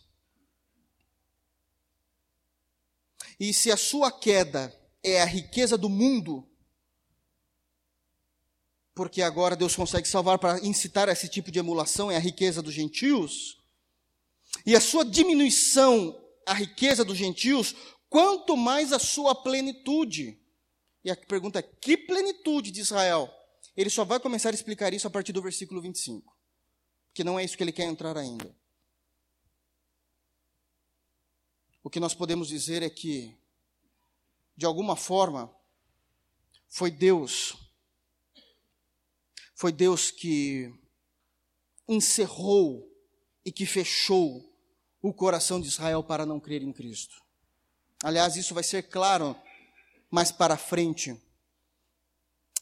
E 3.40 3.54
se 3.54 3.72
a 3.72 3.78
sua 3.78 4.12
queda 4.12 4.76
é 5.04 5.22
a 5.22 5.26
riqueza 5.26 5.78
do 5.78 5.90
mundo, 5.90 6.48
porque 8.94 9.22
agora 9.22 9.56
Deus 9.56 9.76
consegue 9.76 10.08
salvar 10.08 10.38
para 10.38 10.60
incitar 10.66 11.08
esse 11.10 11.28
tipo 11.30 11.52
de 11.52 11.60
emulação, 11.60 12.12
é 12.12 12.18
a 12.18 12.20
riqueza 12.20 12.62
dos 12.62 12.74
gentios. 12.74 13.60
e 14.66 14.76
a 14.76 14.82
sua 14.82 15.06
diminuição, 15.06 16.20
a 16.46 16.54
riqueza 16.54 17.06
dos 17.06 17.18
gentios, 17.18 17.74
quanto 18.10 18.58
mais 18.58 18.92
a 18.92 19.00
sua 19.00 19.34
plenitude. 19.34 20.38
E 21.04 21.10
a 21.10 21.16
pergunta 21.16 21.60
é: 21.60 21.62
que 21.62 21.96
plenitude 21.96 22.70
de 22.70 22.82
Israel? 22.82 23.34
Ele 23.76 23.90
só 23.90 24.04
vai 24.04 24.20
começar 24.20 24.50
a 24.50 24.54
explicar 24.54 24.94
isso 24.94 25.08
a 25.08 25.10
partir 25.10 25.32
do 25.32 25.42
versículo 25.42 25.82
25, 25.82 26.36
que 27.14 27.24
não 27.24 27.40
é 27.40 27.46
isso 27.46 27.56
que 27.56 27.64
ele 27.64 27.72
quer 27.72 27.86
entrar 27.86 28.18
ainda. 28.18 28.54
O 31.84 31.90
que 31.90 32.00
nós 32.00 32.14
podemos 32.14 32.50
dizer 32.50 32.84
é 32.84 32.90
que, 32.90 33.36
de 34.56 34.66
alguma 34.66 34.96
forma, 34.96 35.52
foi 36.68 36.92
Deus, 36.92 37.56
foi 39.62 39.72
Deus 39.72 40.10
que 40.10 40.74
encerrou 41.88 42.92
e 43.46 43.52
que 43.52 43.64
fechou 43.64 44.52
o 45.00 45.14
coração 45.14 45.62
de 45.62 45.68
Israel 45.68 46.04
para 46.04 46.26
não 46.26 46.40
crer 46.40 46.64
em 46.64 46.74
Cristo. 46.74 47.22
Aliás, 48.04 48.36
isso 48.36 48.56
vai 48.56 48.64
ser 48.64 48.90
claro 48.90 49.40
mais 50.10 50.32
para 50.32 50.58
frente, 50.58 51.16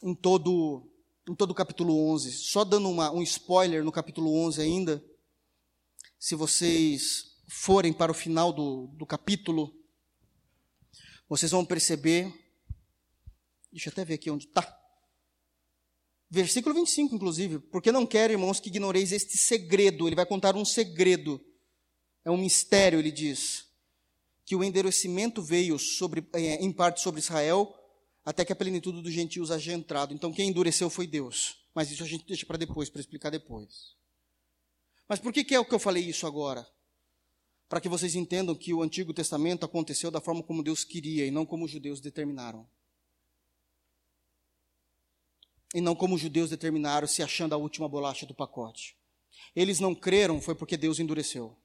em 0.02 0.14
todo, 0.14 0.92
em 1.26 1.34
todo 1.34 1.52
o 1.52 1.54
capítulo 1.54 2.06
11. 2.12 2.32
Só 2.32 2.66
dando 2.66 2.90
uma, 2.90 3.10
um 3.10 3.22
spoiler 3.22 3.82
no 3.82 3.90
capítulo 3.90 4.36
11 4.36 4.60
ainda, 4.60 5.02
se 6.18 6.34
vocês 6.34 7.34
forem 7.48 7.94
para 7.94 8.12
o 8.12 8.14
final 8.14 8.52
do, 8.52 8.88
do 8.88 9.06
capítulo, 9.06 9.74
vocês 11.26 11.50
vão 11.50 11.64
perceber. 11.64 12.30
Deixa 13.72 13.88
eu 13.88 13.92
até 13.92 14.04
ver 14.04 14.14
aqui 14.14 14.30
onde 14.30 14.44
está. 14.44 14.79
Versículo 16.30 16.74
25, 16.74 17.14
inclusive. 17.14 17.58
Porque 17.58 17.90
não 17.90 18.06
quero, 18.06 18.32
irmãos, 18.32 18.60
que 18.60 18.68
ignoreis 18.68 19.10
este 19.10 19.36
segredo. 19.36 20.06
Ele 20.06 20.14
vai 20.14 20.24
contar 20.24 20.54
um 20.54 20.64
segredo. 20.64 21.40
É 22.24 22.30
um 22.30 22.36
mistério, 22.36 22.98
ele 22.98 23.10
diz 23.10 23.68
que 24.50 24.56
o 24.56 24.64
endurecimento 24.64 25.40
veio 25.40 25.78
sobre, 25.78 26.26
é, 26.32 26.56
em 26.56 26.72
parte 26.72 27.00
sobre 27.00 27.20
Israel, 27.20 27.72
até 28.24 28.44
que 28.44 28.52
a 28.52 28.56
plenitude 28.56 29.00
dos 29.00 29.12
gentios 29.12 29.48
haja 29.48 29.72
entrado. 29.72 30.12
Então 30.12 30.32
quem 30.32 30.48
endureceu 30.48 30.90
foi 30.90 31.06
Deus. 31.06 31.56
Mas 31.72 31.88
isso 31.92 32.02
a 32.02 32.06
gente 32.06 32.26
deixa 32.26 32.44
para 32.44 32.58
depois, 32.58 32.90
para 32.90 33.00
explicar 33.00 33.30
depois. 33.30 33.94
Mas 35.08 35.20
por 35.20 35.32
que, 35.32 35.44
que 35.44 35.54
é 35.54 35.60
o 35.60 35.64
que 35.64 35.72
eu 35.72 35.78
falei 35.78 36.02
isso 36.02 36.26
agora? 36.26 36.66
Para 37.68 37.80
que 37.80 37.88
vocês 37.88 38.16
entendam 38.16 38.56
que 38.56 38.74
o 38.74 38.82
Antigo 38.82 39.14
Testamento 39.14 39.64
aconteceu 39.64 40.10
da 40.10 40.20
forma 40.20 40.42
como 40.42 40.64
Deus 40.64 40.82
queria 40.82 41.24
e 41.24 41.30
não 41.30 41.46
como 41.46 41.64
os 41.64 41.70
judeus 41.70 42.00
determinaram. 42.00 42.66
E 45.74 45.80
não 45.80 45.94
como 45.94 46.14
os 46.16 46.20
judeus 46.20 46.50
determinaram, 46.50 47.06
se 47.06 47.22
achando 47.22 47.54
a 47.54 47.58
última 47.58 47.88
bolacha 47.88 48.26
do 48.26 48.34
pacote. 48.34 48.96
Eles 49.54 49.80
não 49.80 49.94
creram, 49.94 50.40
foi 50.40 50.54
porque 50.54 50.76
Deus 50.76 50.98
endureceu. 50.98 51.56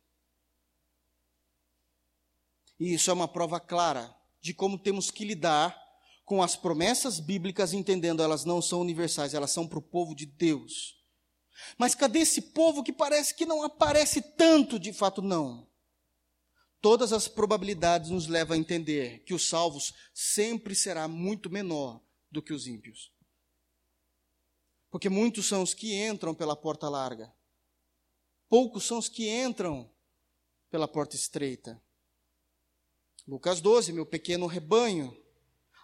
E 2.79 2.93
isso 2.93 3.09
é 3.09 3.13
uma 3.13 3.27
prova 3.27 3.59
clara 3.59 4.15
de 4.41 4.53
como 4.53 4.77
temos 4.77 5.09
que 5.09 5.25
lidar 5.25 5.75
com 6.25 6.41
as 6.41 6.55
promessas 6.55 7.19
bíblicas, 7.19 7.73
entendendo 7.73 8.21
elas 8.21 8.45
não 8.45 8.61
são 8.61 8.81
universais, 8.81 9.33
elas 9.33 9.51
são 9.51 9.67
para 9.67 9.79
o 9.79 9.81
povo 9.81 10.15
de 10.15 10.25
Deus. 10.25 10.95
Mas 11.77 11.95
cadê 11.95 12.19
esse 12.19 12.41
povo 12.41 12.83
que 12.83 12.91
parece 12.91 13.33
que 13.33 13.45
não 13.45 13.63
aparece 13.63 14.21
tanto? 14.21 14.79
De 14.79 14.91
fato, 14.91 15.21
não. 15.21 15.67
Todas 16.81 17.13
as 17.13 17.27
probabilidades 17.27 18.09
nos 18.09 18.27
levam 18.27 18.55
a 18.55 18.59
entender 18.59 19.23
que 19.23 19.33
os 19.33 19.47
salvos 19.47 19.93
sempre 20.13 20.75
será 20.75 21.07
muito 21.07 21.49
menor 21.49 22.01
do 22.29 22.41
que 22.41 22.53
os 22.53 22.67
ímpios. 22.67 23.11
Porque 24.95 25.09
muitos 25.09 25.45
são 25.45 25.61
os 25.61 25.73
que 25.73 25.93
entram 25.93 26.33
pela 26.33 26.55
porta 26.55 26.87
larga, 26.87 27.29
poucos 28.47 28.85
são 28.85 28.97
os 28.97 29.09
que 29.09 29.27
entram 29.29 29.91
pela 30.71 30.87
porta 30.87 31.17
estreita. 31.17 31.83
Lucas 33.27 33.59
12, 33.59 33.91
meu 33.91 34.05
pequeno 34.05 34.47
rebanho. 34.47 35.21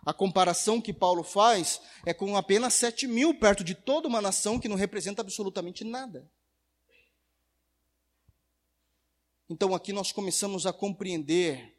A 0.05 0.13
comparação 0.13 0.79
que 0.79 0.93
Paulo 0.93 1.25
faz 1.25 1.81
é 2.05 2.13
com 2.13 2.37
apenas 2.37 2.73
7 2.75 3.05
mil, 3.05 3.37
perto 3.37 3.65
de 3.65 3.75
toda 3.75 4.07
uma 4.07 4.21
nação 4.21 4.57
que 4.57 4.69
não 4.69 4.77
representa 4.77 5.21
absolutamente 5.21 5.83
nada. 5.83 6.31
Então 9.49 9.75
aqui 9.75 9.91
nós 9.91 10.13
começamos 10.13 10.65
a 10.65 10.71
compreender 10.71 11.77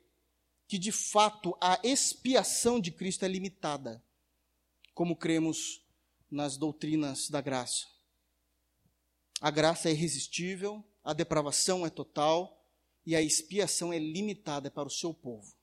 que 0.68 0.78
de 0.78 0.92
fato 0.92 1.56
a 1.62 1.80
expiação 1.82 2.78
de 2.78 2.90
Cristo 2.90 3.24
é 3.24 3.28
limitada, 3.28 4.04
como 4.92 5.16
cremos 5.16 5.81
nas 6.32 6.56
doutrinas 6.56 7.28
da 7.28 7.42
graça. 7.42 7.86
A 9.38 9.50
graça 9.50 9.90
é 9.90 9.92
irresistível, 9.92 10.82
a 11.04 11.12
depravação 11.12 11.84
é 11.84 11.90
total, 11.90 12.58
e 13.04 13.14
a 13.14 13.20
expiação 13.20 13.92
é 13.92 13.98
limitada 13.98 14.70
para 14.70 14.88
o 14.88 14.90
seu 14.90 15.12
povo. 15.12 15.54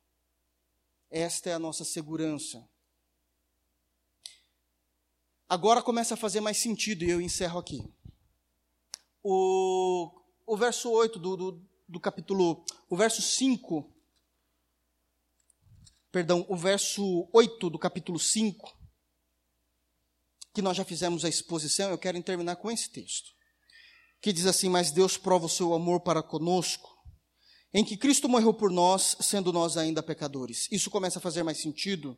Esta 1.10 1.50
é 1.50 1.54
a 1.54 1.60
nossa 1.60 1.84
segurança. 1.84 2.70
Agora 5.48 5.82
começa 5.82 6.14
a 6.14 6.18
fazer 6.18 6.40
mais 6.40 6.58
sentido 6.58 7.04
e 7.04 7.10
eu 7.10 7.20
encerro 7.20 7.58
aqui. 7.58 7.92
O, 9.24 10.12
o 10.46 10.56
verso 10.56 10.92
8 10.92 11.18
do, 11.18 11.36
do, 11.36 11.70
do 11.88 12.00
capítulo, 12.00 12.64
o 12.88 12.96
verso 12.96 13.22
5, 13.22 13.92
perdão, 16.12 16.46
o 16.48 16.56
verso 16.56 17.28
8 17.34 17.70
do 17.72 17.80
capítulo 17.80 18.20
5, 18.20 18.79
que 20.60 20.64
nós 20.64 20.76
já 20.76 20.84
fizemos 20.84 21.24
a 21.24 21.30
exposição, 21.30 21.90
eu 21.90 21.98
quero 21.98 22.22
terminar 22.22 22.58
com 22.58 22.70
esse 22.70 22.90
texto, 22.90 23.32
que 24.20 24.34
diz 24.34 24.46
assim: 24.46 24.68
Mas 24.68 24.92
Deus 24.92 25.16
prova 25.16 25.46
o 25.46 25.50
seu 25.50 25.74
amor 25.74 26.02
para 26.02 26.22
conosco, 26.22 26.98
em 27.74 27.82
que 27.82 27.96
Cristo 27.96 28.28
morreu 28.28 28.54
por 28.54 28.70
nós, 28.70 29.16
sendo 29.22 29.54
nós 29.54 29.78
ainda 29.78 30.04
pecadores. 30.04 30.68
Isso 30.70 30.90
começa 30.90 31.18
a 31.18 31.22
fazer 31.22 31.44
mais 31.44 31.62
sentido 31.62 32.18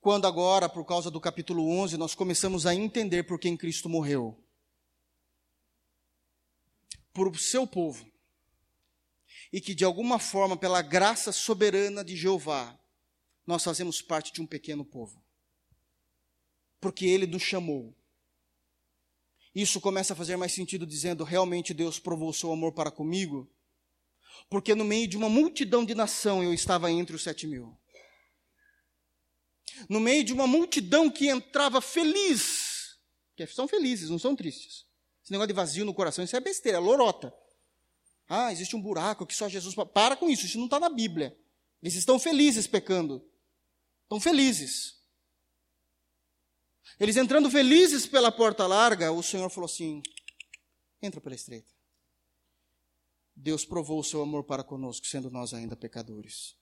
quando 0.00 0.26
agora, 0.26 0.66
por 0.66 0.86
causa 0.86 1.10
do 1.10 1.20
capítulo 1.20 1.68
11, 1.68 1.98
nós 1.98 2.14
começamos 2.14 2.64
a 2.64 2.74
entender 2.74 3.24
por 3.24 3.38
quem 3.38 3.58
Cristo 3.58 3.86
morreu. 3.86 4.42
Por 7.12 7.28
o 7.28 7.38
seu 7.38 7.66
povo. 7.66 8.10
E 9.52 9.60
que 9.60 9.74
de 9.74 9.84
alguma 9.84 10.18
forma, 10.18 10.56
pela 10.56 10.80
graça 10.80 11.30
soberana 11.30 12.02
de 12.02 12.16
Jeová, 12.16 12.78
nós 13.46 13.62
fazemos 13.62 14.00
parte 14.00 14.32
de 14.32 14.40
um 14.40 14.46
pequeno 14.46 14.82
povo. 14.82 15.23
Porque 16.84 17.06
ele 17.06 17.26
nos 17.26 17.42
chamou. 17.42 17.96
Isso 19.54 19.80
começa 19.80 20.12
a 20.12 20.16
fazer 20.16 20.36
mais 20.36 20.52
sentido 20.52 20.86
dizendo, 20.86 21.24
realmente 21.24 21.72
Deus 21.72 21.98
provou 21.98 22.28
o 22.28 22.34
seu 22.34 22.52
amor 22.52 22.72
para 22.72 22.90
comigo, 22.90 23.50
porque 24.50 24.74
no 24.74 24.84
meio 24.84 25.08
de 25.08 25.16
uma 25.16 25.30
multidão 25.30 25.82
de 25.82 25.94
nação 25.94 26.44
eu 26.44 26.52
estava 26.52 26.92
entre 26.92 27.16
os 27.16 27.22
sete 27.22 27.46
mil. 27.46 27.74
No 29.88 29.98
meio 29.98 30.22
de 30.22 30.34
uma 30.34 30.46
multidão 30.46 31.10
que 31.10 31.26
entrava 31.26 31.80
feliz, 31.80 32.98
que 33.34 33.46
são 33.46 33.66
felizes, 33.66 34.10
não 34.10 34.18
são 34.18 34.36
tristes. 34.36 34.84
Esse 35.22 35.32
negócio 35.32 35.48
de 35.48 35.54
vazio 35.54 35.86
no 35.86 35.94
coração, 35.94 36.22
isso 36.22 36.36
é 36.36 36.40
besteira, 36.40 36.76
é 36.76 36.80
lorota. 36.82 37.32
Ah, 38.28 38.52
existe 38.52 38.76
um 38.76 38.82
buraco 38.82 39.24
que 39.24 39.34
só 39.34 39.48
Jesus. 39.48 39.74
Para 39.94 40.16
com 40.16 40.28
isso, 40.28 40.44
isso 40.44 40.58
não 40.58 40.66
está 40.66 40.78
na 40.78 40.90
Bíblia. 40.90 41.34
Eles 41.82 41.94
estão 41.94 42.18
felizes 42.18 42.66
pecando. 42.66 43.26
Estão 44.02 44.20
felizes. 44.20 44.93
Eles 46.98 47.16
entrando 47.16 47.50
felizes 47.50 48.06
pela 48.06 48.30
porta 48.30 48.66
larga, 48.66 49.12
o 49.12 49.22
Senhor 49.22 49.50
falou 49.50 49.66
assim: 49.66 50.02
entra 51.02 51.20
pela 51.20 51.34
estreita. 51.34 51.72
Deus 53.36 53.64
provou 53.64 53.98
o 53.98 54.04
seu 54.04 54.22
amor 54.22 54.44
para 54.44 54.62
conosco, 54.62 55.06
sendo 55.06 55.30
nós 55.30 55.52
ainda 55.52 55.74
pecadores. 55.74 56.56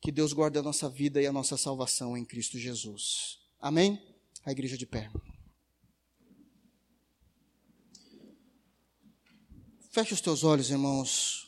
Que 0.00 0.10
Deus 0.10 0.32
guarde 0.32 0.58
a 0.58 0.62
nossa 0.62 0.88
vida 0.88 1.20
e 1.20 1.26
a 1.26 1.32
nossa 1.32 1.56
salvação 1.56 2.16
em 2.16 2.24
Cristo 2.24 2.58
Jesus. 2.58 3.38
Amém? 3.60 4.00
A 4.44 4.52
igreja 4.52 4.78
de 4.78 4.86
pé. 4.86 5.10
Feche 9.90 10.14
os 10.14 10.20
teus 10.20 10.44
olhos, 10.44 10.70
irmãos. 10.70 11.47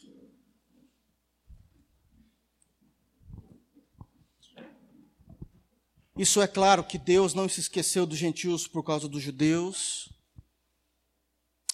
Isso 6.20 6.42
é 6.42 6.46
claro 6.46 6.84
que 6.84 6.98
Deus 6.98 7.32
não 7.32 7.48
se 7.48 7.60
esqueceu 7.60 8.04
dos 8.04 8.18
gentios 8.18 8.68
por 8.68 8.82
causa 8.82 9.08
dos 9.08 9.22
judeus. 9.22 10.10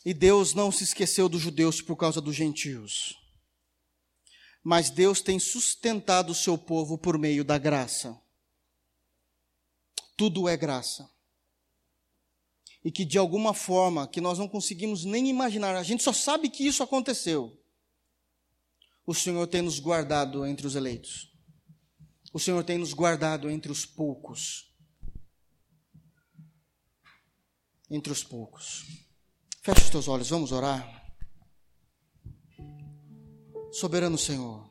E 0.04 0.14
Deus 0.14 0.54
não 0.54 0.70
se 0.70 0.84
esqueceu 0.84 1.28
dos 1.28 1.40
judeus 1.40 1.82
por 1.82 1.96
causa 1.96 2.20
dos 2.20 2.36
gentios. 2.36 3.18
Mas 4.62 4.88
Deus 4.88 5.20
tem 5.20 5.40
sustentado 5.40 6.30
o 6.30 6.34
seu 6.34 6.56
povo 6.56 6.96
por 6.96 7.18
meio 7.18 7.42
da 7.42 7.58
graça. 7.58 8.16
Tudo 10.16 10.48
é 10.48 10.56
graça. 10.56 11.10
E 12.84 12.92
que 12.92 13.04
de 13.04 13.18
alguma 13.18 13.52
forma 13.52 14.06
que 14.06 14.20
nós 14.20 14.38
não 14.38 14.46
conseguimos 14.46 15.04
nem 15.04 15.28
imaginar, 15.28 15.74
a 15.74 15.82
gente 15.82 16.04
só 16.04 16.12
sabe 16.12 16.48
que 16.48 16.64
isso 16.64 16.84
aconteceu. 16.84 17.60
O 19.04 19.12
Senhor 19.12 19.48
tem 19.48 19.62
nos 19.62 19.80
guardado 19.80 20.46
entre 20.46 20.68
os 20.68 20.76
eleitos. 20.76 21.35
O 22.36 22.38
Senhor 22.38 22.62
tem 22.62 22.76
nos 22.76 22.92
guardado 22.92 23.48
entre 23.48 23.72
os 23.72 23.86
poucos. 23.86 24.70
Entre 27.90 28.12
os 28.12 28.22
poucos. 28.22 28.84
Feche 29.62 29.84
os 29.84 29.88
teus 29.88 30.06
olhos, 30.06 30.28
vamos 30.28 30.52
orar. 30.52 31.02
Soberano 33.72 34.18
Senhor, 34.18 34.70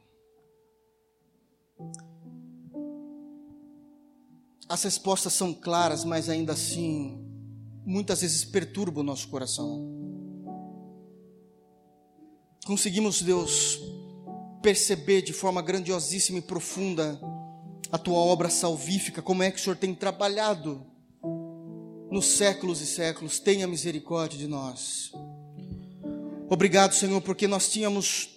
as 4.69 4.83
respostas 4.83 5.33
são 5.33 5.51
claras, 5.51 6.05
mas 6.05 6.29
ainda 6.29 6.53
assim, 6.53 7.17
muitas 7.83 8.21
vezes 8.21 8.45
perturbam 8.45 9.01
o 9.01 9.07
nosso 9.07 9.27
coração. 9.27 9.91
Conseguimos, 12.63 13.23
Deus, 13.23 13.79
perceber 14.61 15.23
de 15.23 15.33
forma 15.33 15.63
grandiosíssima 15.63 16.37
e 16.37 16.43
profunda 16.43 17.19
a 17.91 17.97
tua 17.97 18.17
obra 18.17 18.49
salvífica, 18.49 19.21
como 19.21 19.43
é 19.43 19.51
que 19.51 19.59
o 19.59 19.63
Senhor 19.63 19.75
tem 19.75 19.93
trabalhado 19.93 20.85
nos 22.15 22.27
séculos 22.27 22.81
e 22.81 22.85
séculos. 22.85 23.39
Tenha 23.39 23.67
misericórdia 23.67 24.37
de 24.37 24.47
nós. 24.47 25.11
Obrigado, 26.49 26.93
Senhor, 26.93 27.21
porque 27.21 27.47
nós 27.47 27.69
tínhamos 27.69 28.29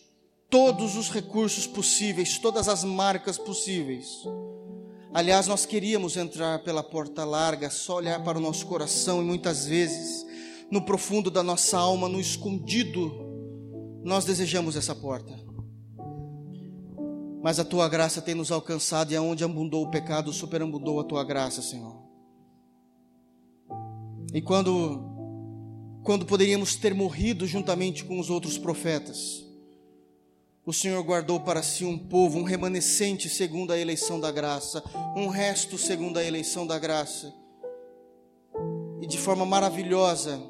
todos 0.50 0.96
os 0.96 1.10
recursos 1.10 1.66
possíveis, 1.66 2.38
todas 2.38 2.68
as 2.68 2.82
marcas 2.82 3.38
possíveis. 3.38 4.24
Aliás, 5.12 5.46
nós 5.46 5.64
queríamos 5.64 6.16
entrar 6.16 6.62
pela 6.64 6.82
porta 6.82 7.24
larga, 7.24 7.70
só 7.70 7.96
olhar 7.96 8.22
para 8.24 8.38
o 8.38 8.40
nosso 8.40 8.66
coração 8.66 9.22
e 9.22 9.24
muitas 9.24 9.66
vezes, 9.66 10.26
no 10.70 10.84
profundo 10.84 11.30
da 11.30 11.42
nossa 11.42 11.78
alma, 11.78 12.08
no 12.08 12.20
escondido, 12.20 13.12
nós 14.02 14.24
desejamos 14.24 14.76
essa 14.76 14.94
porta. 14.94 15.47
Mas 17.42 17.58
a 17.58 17.64
tua 17.64 17.88
graça 17.88 18.20
tem 18.20 18.34
nos 18.34 18.50
alcançado 18.50 19.12
e 19.12 19.16
aonde 19.16 19.44
abundou 19.44 19.84
o 19.84 19.90
pecado, 19.90 20.32
superabundou 20.32 21.00
a 21.00 21.04
tua 21.04 21.24
graça, 21.24 21.62
Senhor. 21.62 21.96
E 24.34 24.42
quando 24.42 25.16
quando 26.02 26.24
poderíamos 26.24 26.74
ter 26.74 26.94
morrido 26.94 27.46
juntamente 27.46 28.02
com 28.04 28.18
os 28.18 28.30
outros 28.30 28.56
profetas, 28.56 29.44
o 30.64 30.72
Senhor 30.72 31.02
guardou 31.02 31.40
para 31.40 31.62
si 31.62 31.84
um 31.84 31.98
povo, 31.98 32.38
um 32.38 32.44
remanescente 32.44 33.28
segundo 33.28 33.72
a 33.72 33.78
eleição 33.78 34.18
da 34.18 34.30
graça, 34.30 34.82
um 35.16 35.28
resto 35.28 35.76
segundo 35.76 36.18
a 36.18 36.24
eleição 36.24 36.66
da 36.66 36.78
graça. 36.78 37.34
E 39.00 39.06
de 39.06 39.18
forma 39.18 39.44
maravilhosa 39.44 40.42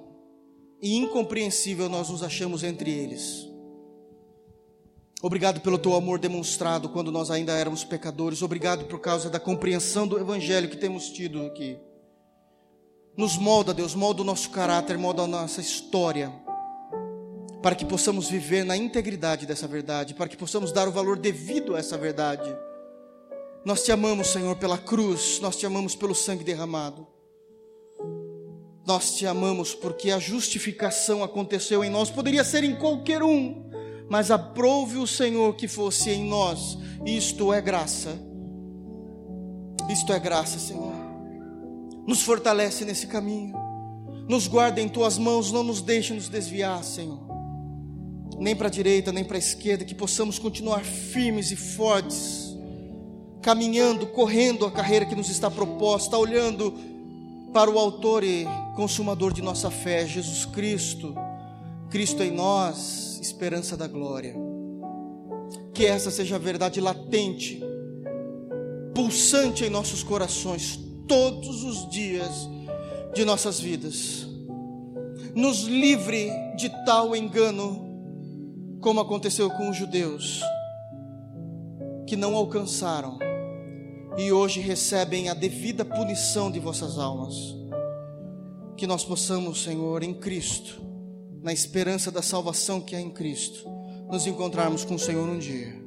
e 0.80 0.97
incompreensível 0.97 1.89
nós 1.89 2.09
nos 2.09 2.22
achamos 2.22 2.62
entre 2.62 2.91
eles. 2.91 3.49
Obrigado 5.20 5.60
pelo 5.60 5.78
teu 5.78 5.94
amor 5.94 6.18
demonstrado 6.18 6.88
quando 6.88 7.10
nós 7.10 7.30
ainda 7.30 7.52
éramos 7.52 7.82
pecadores. 7.82 8.40
Obrigado 8.40 8.84
por 8.84 9.00
causa 9.00 9.28
da 9.28 9.40
compreensão 9.40 10.06
do 10.06 10.18
evangelho 10.18 10.68
que 10.68 10.76
temos 10.76 11.10
tido 11.10 11.44
aqui. 11.44 11.76
Nos 13.16 13.36
molda, 13.36 13.74
Deus, 13.74 13.96
molda 13.96 14.22
o 14.22 14.24
nosso 14.24 14.50
caráter, 14.50 14.96
molda 14.96 15.22
a 15.22 15.26
nossa 15.26 15.60
história 15.60 16.32
para 17.60 17.74
que 17.74 17.84
possamos 17.84 18.30
viver 18.30 18.64
na 18.64 18.76
integridade 18.76 19.44
dessa 19.44 19.66
verdade, 19.66 20.14
para 20.14 20.28
que 20.28 20.36
possamos 20.36 20.70
dar 20.72 20.86
o 20.86 20.92
valor 20.92 21.18
devido 21.18 21.74
a 21.74 21.78
essa 21.78 21.98
verdade. 21.98 22.56
Nós 23.64 23.82
te 23.82 23.90
amamos, 23.90 24.28
Senhor, 24.28 24.56
pela 24.56 24.78
cruz, 24.78 25.40
nós 25.40 25.56
te 25.56 25.66
amamos 25.66 25.96
pelo 25.96 26.14
sangue 26.14 26.44
derramado. 26.44 27.06
Nós 28.86 29.16
te 29.16 29.26
amamos 29.26 29.74
porque 29.74 30.10
a 30.10 30.18
justificação 30.18 31.22
aconteceu 31.22 31.84
em 31.84 31.90
nós, 31.90 32.10
poderia 32.10 32.44
ser 32.44 32.64
em 32.64 32.76
qualquer 32.76 33.22
um, 33.22 33.68
mas 34.11 34.30
aprove 34.30 34.96
o 34.98 35.06
Senhor 35.06 35.54
que 35.54 35.68
fosse 35.68 36.11
em 36.11 36.28
nós. 36.28 36.78
Isto 37.04 37.52
é 37.52 37.61
graça. 37.61 38.18
Isto 39.88 40.12
é 40.12 40.18
graça, 40.18 40.59
Senhor. 40.59 40.94
Nos 42.06 42.22
fortalece 42.22 42.84
nesse 42.84 43.06
caminho. 43.06 43.54
Nos 44.28 44.46
guarda 44.46 44.80
em 44.80 44.88
tuas 44.88 45.18
mãos, 45.18 45.50
não 45.50 45.62
nos 45.62 45.80
deixe 45.80 46.12
nos 46.12 46.28
desviar, 46.28 46.82
Senhor 46.84 47.28
nem 48.38 48.54
para 48.54 48.68
a 48.68 48.70
direita, 48.70 49.12
nem 49.12 49.24
para 49.24 49.36
a 49.36 49.38
esquerda, 49.38 49.84
que 49.84 49.94
possamos 49.94 50.38
continuar 50.38 50.84
firmes 50.84 51.50
e 51.50 51.56
fortes, 51.56 52.56
caminhando, 53.42 54.06
correndo 54.06 54.64
a 54.64 54.70
carreira 54.70 55.04
que 55.04 55.14
nos 55.14 55.28
está 55.28 55.50
proposta, 55.50 56.16
olhando 56.16 56.72
para 57.52 57.70
o 57.70 57.78
Autor 57.78 58.22
e 58.22 58.46
Consumador 58.76 59.32
de 59.32 59.42
nossa 59.42 59.70
fé, 59.70 60.06
Jesus 60.06 60.44
Cristo, 60.44 61.14
Cristo 61.90 62.22
em 62.22 62.30
nós, 62.30 63.07
esperança 63.20 63.76
da 63.76 63.86
glória. 63.86 64.34
Que 65.72 65.86
essa 65.86 66.10
seja 66.10 66.36
a 66.36 66.38
verdade 66.38 66.80
latente, 66.80 67.62
pulsante 68.94 69.64
em 69.64 69.70
nossos 69.70 70.02
corações, 70.02 70.78
todos 71.06 71.62
os 71.64 71.88
dias 71.88 72.48
de 73.14 73.24
nossas 73.24 73.60
vidas. 73.60 74.26
Nos 75.34 75.62
livre 75.62 76.30
de 76.56 76.68
tal 76.84 77.14
engano 77.14 77.86
como 78.80 79.00
aconteceu 79.00 79.50
com 79.50 79.70
os 79.70 79.76
judeus, 79.76 80.40
que 82.06 82.16
não 82.16 82.36
alcançaram 82.36 83.18
e 84.16 84.32
hoje 84.32 84.60
recebem 84.60 85.28
a 85.28 85.34
devida 85.34 85.84
punição 85.84 86.50
de 86.50 86.58
vossas 86.58 86.98
almas. 86.98 87.56
Que 88.76 88.86
nós 88.86 89.04
possamos, 89.04 89.62
Senhor, 89.62 90.02
em 90.02 90.12
Cristo, 90.12 90.80
na 91.43 91.53
esperança 91.53 92.11
da 92.11 92.22
salvação 92.22 92.80
que 92.80 92.97
há 92.97 93.01
em 93.01 93.11
Cristo, 93.11 93.68
nos 94.11 94.26
encontrarmos 94.26 94.84
com 94.84 94.95
o 94.95 94.99
Senhor 94.99 95.28
um 95.28 95.39
dia. 95.39 95.78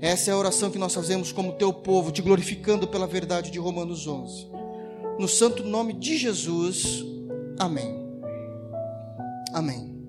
Essa 0.00 0.30
é 0.30 0.34
a 0.34 0.36
oração 0.36 0.70
que 0.70 0.78
nós 0.78 0.94
fazemos 0.94 1.32
como 1.32 1.52
teu 1.52 1.72
povo, 1.72 2.12
te 2.12 2.20
glorificando 2.20 2.86
pela 2.86 3.06
verdade 3.06 3.50
de 3.50 3.58
Romanos 3.58 4.06
11. 4.06 4.48
No 5.18 5.28
santo 5.28 5.64
nome 5.64 5.92
de 5.92 6.16
Jesus. 6.16 7.04
Amém. 7.58 8.04
Amém. 9.52 10.06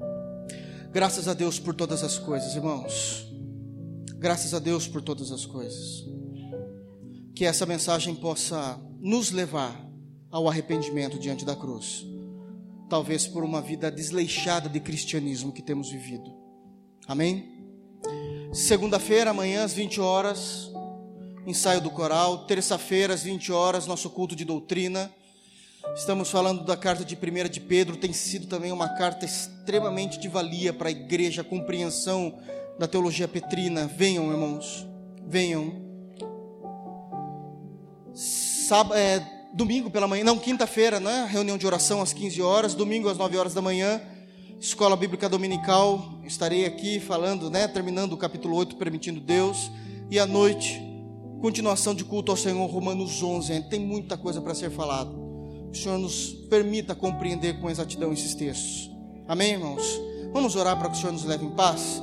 Graças 0.92 1.28
a 1.28 1.34
Deus 1.34 1.60
por 1.60 1.74
todas 1.76 2.04
as 2.04 2.18
coisas, 2.18 2.56
irmãos. 2.56 3.32
Graças 4.18 4.54
a 4.54 4.60
Deus 4.60 4.88
por 4.88 5.02
todas 5.02 5.32
as 5.32 5.46
coisas. 5.46 6.06
Que 7.36 7.46
essa 7.46 7.66
mensagem 7.66 8.16
possa 8.16 8.80
nos 9.00 9.32
levar 9.32 9.86
ao 10.32 10.50
arrependimento 10.50 11.20
diante 11.20 11.46
da 11.46 11.56
cruz. 11.56 12.06
Talvez 12.96 13.28
por 13.28 13.44
uma 13.44 13.62
vida 13.62 13.92
desleixada 13.92 14.70
de 14.70 14.80
cristianismo 14.80 15.52
que 15.52 15.62
temos 15.62 15.90
vivido. 15.90 16.34
Amém? 17.06 17.68
Segunda-feira, 18.54 19.32
amanhã 19.32 19.66
às 19.66 19.74
20 19.74 20.00
horas, 20.00 20.72
ensaio 21.46 21.82
do 21.82 21.90
coral. 21.90 22.46
Terça-feira 22.46 23.14
às 23.14 23.22
20 23.22 23.52
horas, 23.52 23.86
nosso 23.86 24.10
culto 24.10 24.34
de 24.34 24.46
doutrina. 24.46 25.14
Estamos 25.94 26.32
falando 26.32 26.64
da 26.64 26.78
carta 26.78 27.04
de 27.04 27.18
1 27.18 27.50
de 27.50 27.60
Pedro, 27.60 27.98
tem 27.98 28.14
sido 28.14 28.48
também 28.48 28.72
uma 28.72 28.88
carta 28.88 29.26
extremamente 29.26 30.18
de 30.18 30.30
valia 30.30 30.72
para 30.72 30.88
a 30.88 30.92
igreja, 30.92 31.42
a 31.42 31.44
compreensão 31.44 32.40
da 32.80 32.88
teologia 32.88 33.28
petrina. 33.28 33.88
Venham, 33.88 34.32
irmãos, 34.32 34.88
venham. 35.28 35.84
Sábado, 38.14 38.98
é, 38.98 39.35
domingo 39.56 39.90
pela 39.90 40.08
manhã, 40.08 40.24
não, 40.24 40.38
quinta-feira, 40.38 41.00
né? 41.00 41.28
Reunião 41.30 41.58
de 41.58 41.66
oração 41.66 42.02
às 42.02 42.14
15 42.14 42.42
horas, 42.42 42.76
domingo 42.76 43.10
às 43.10 43.18
9 43.18 43.38
horas 43.38 43.54
da 43.54 43.62
manhã, 43.62 44.00
escola 44.60 44.96
bíblica 44.96 45.28
dominical. 45.28 46.20
Estarei 46.24 46.66
aqui 46.66 47.00
falando, 47.00 47.50
né? 47.50 47.68
Terminando 47.68 48.14
o 48.14 48.18
capítulo 48.18 48.56
8, 48.58 48.76
permitindo 48.76 49.20
Deus. 49.20 49.72
E 50.12 50.20
à 50.20 50.26
noite, 50.28 50.80
continuação 51.42 51.96
de 51.96 52.04
culto 52.04 52.32
ao 52.32 52.38
Senhor, 52.38 52.66
Romanos 52.68 53.24
11. 53.24 53.62
Tem 53.70 53.80
muita 53.80 54.16
coisa 54.16 54.40
para 54.40 54.54
ser 54.54 54.70
falado 54.70 55.26
o 55.76 55.78
Senhor 55.78 55.98
nos 55.98 56.30
permita 56.50 56.96
compreender 56.96 57.60
com 57.60 57.70
exatidão 57.70 58.14
esses 58.14 58.34
textos. 58.34 58.90
Amém, 59.28 59.52
irmãos? 59.52 59.84
Vamos 60.32 60.56
orar 60.56 60.80
para 60.80 60.90
que 60.90 60.96
o 60.96 61.00
Senhor 61.00 61.12
nos 61.12 61.26
leve 61.26 61.46
em 61.46 61.50
paz. 61.50 62.02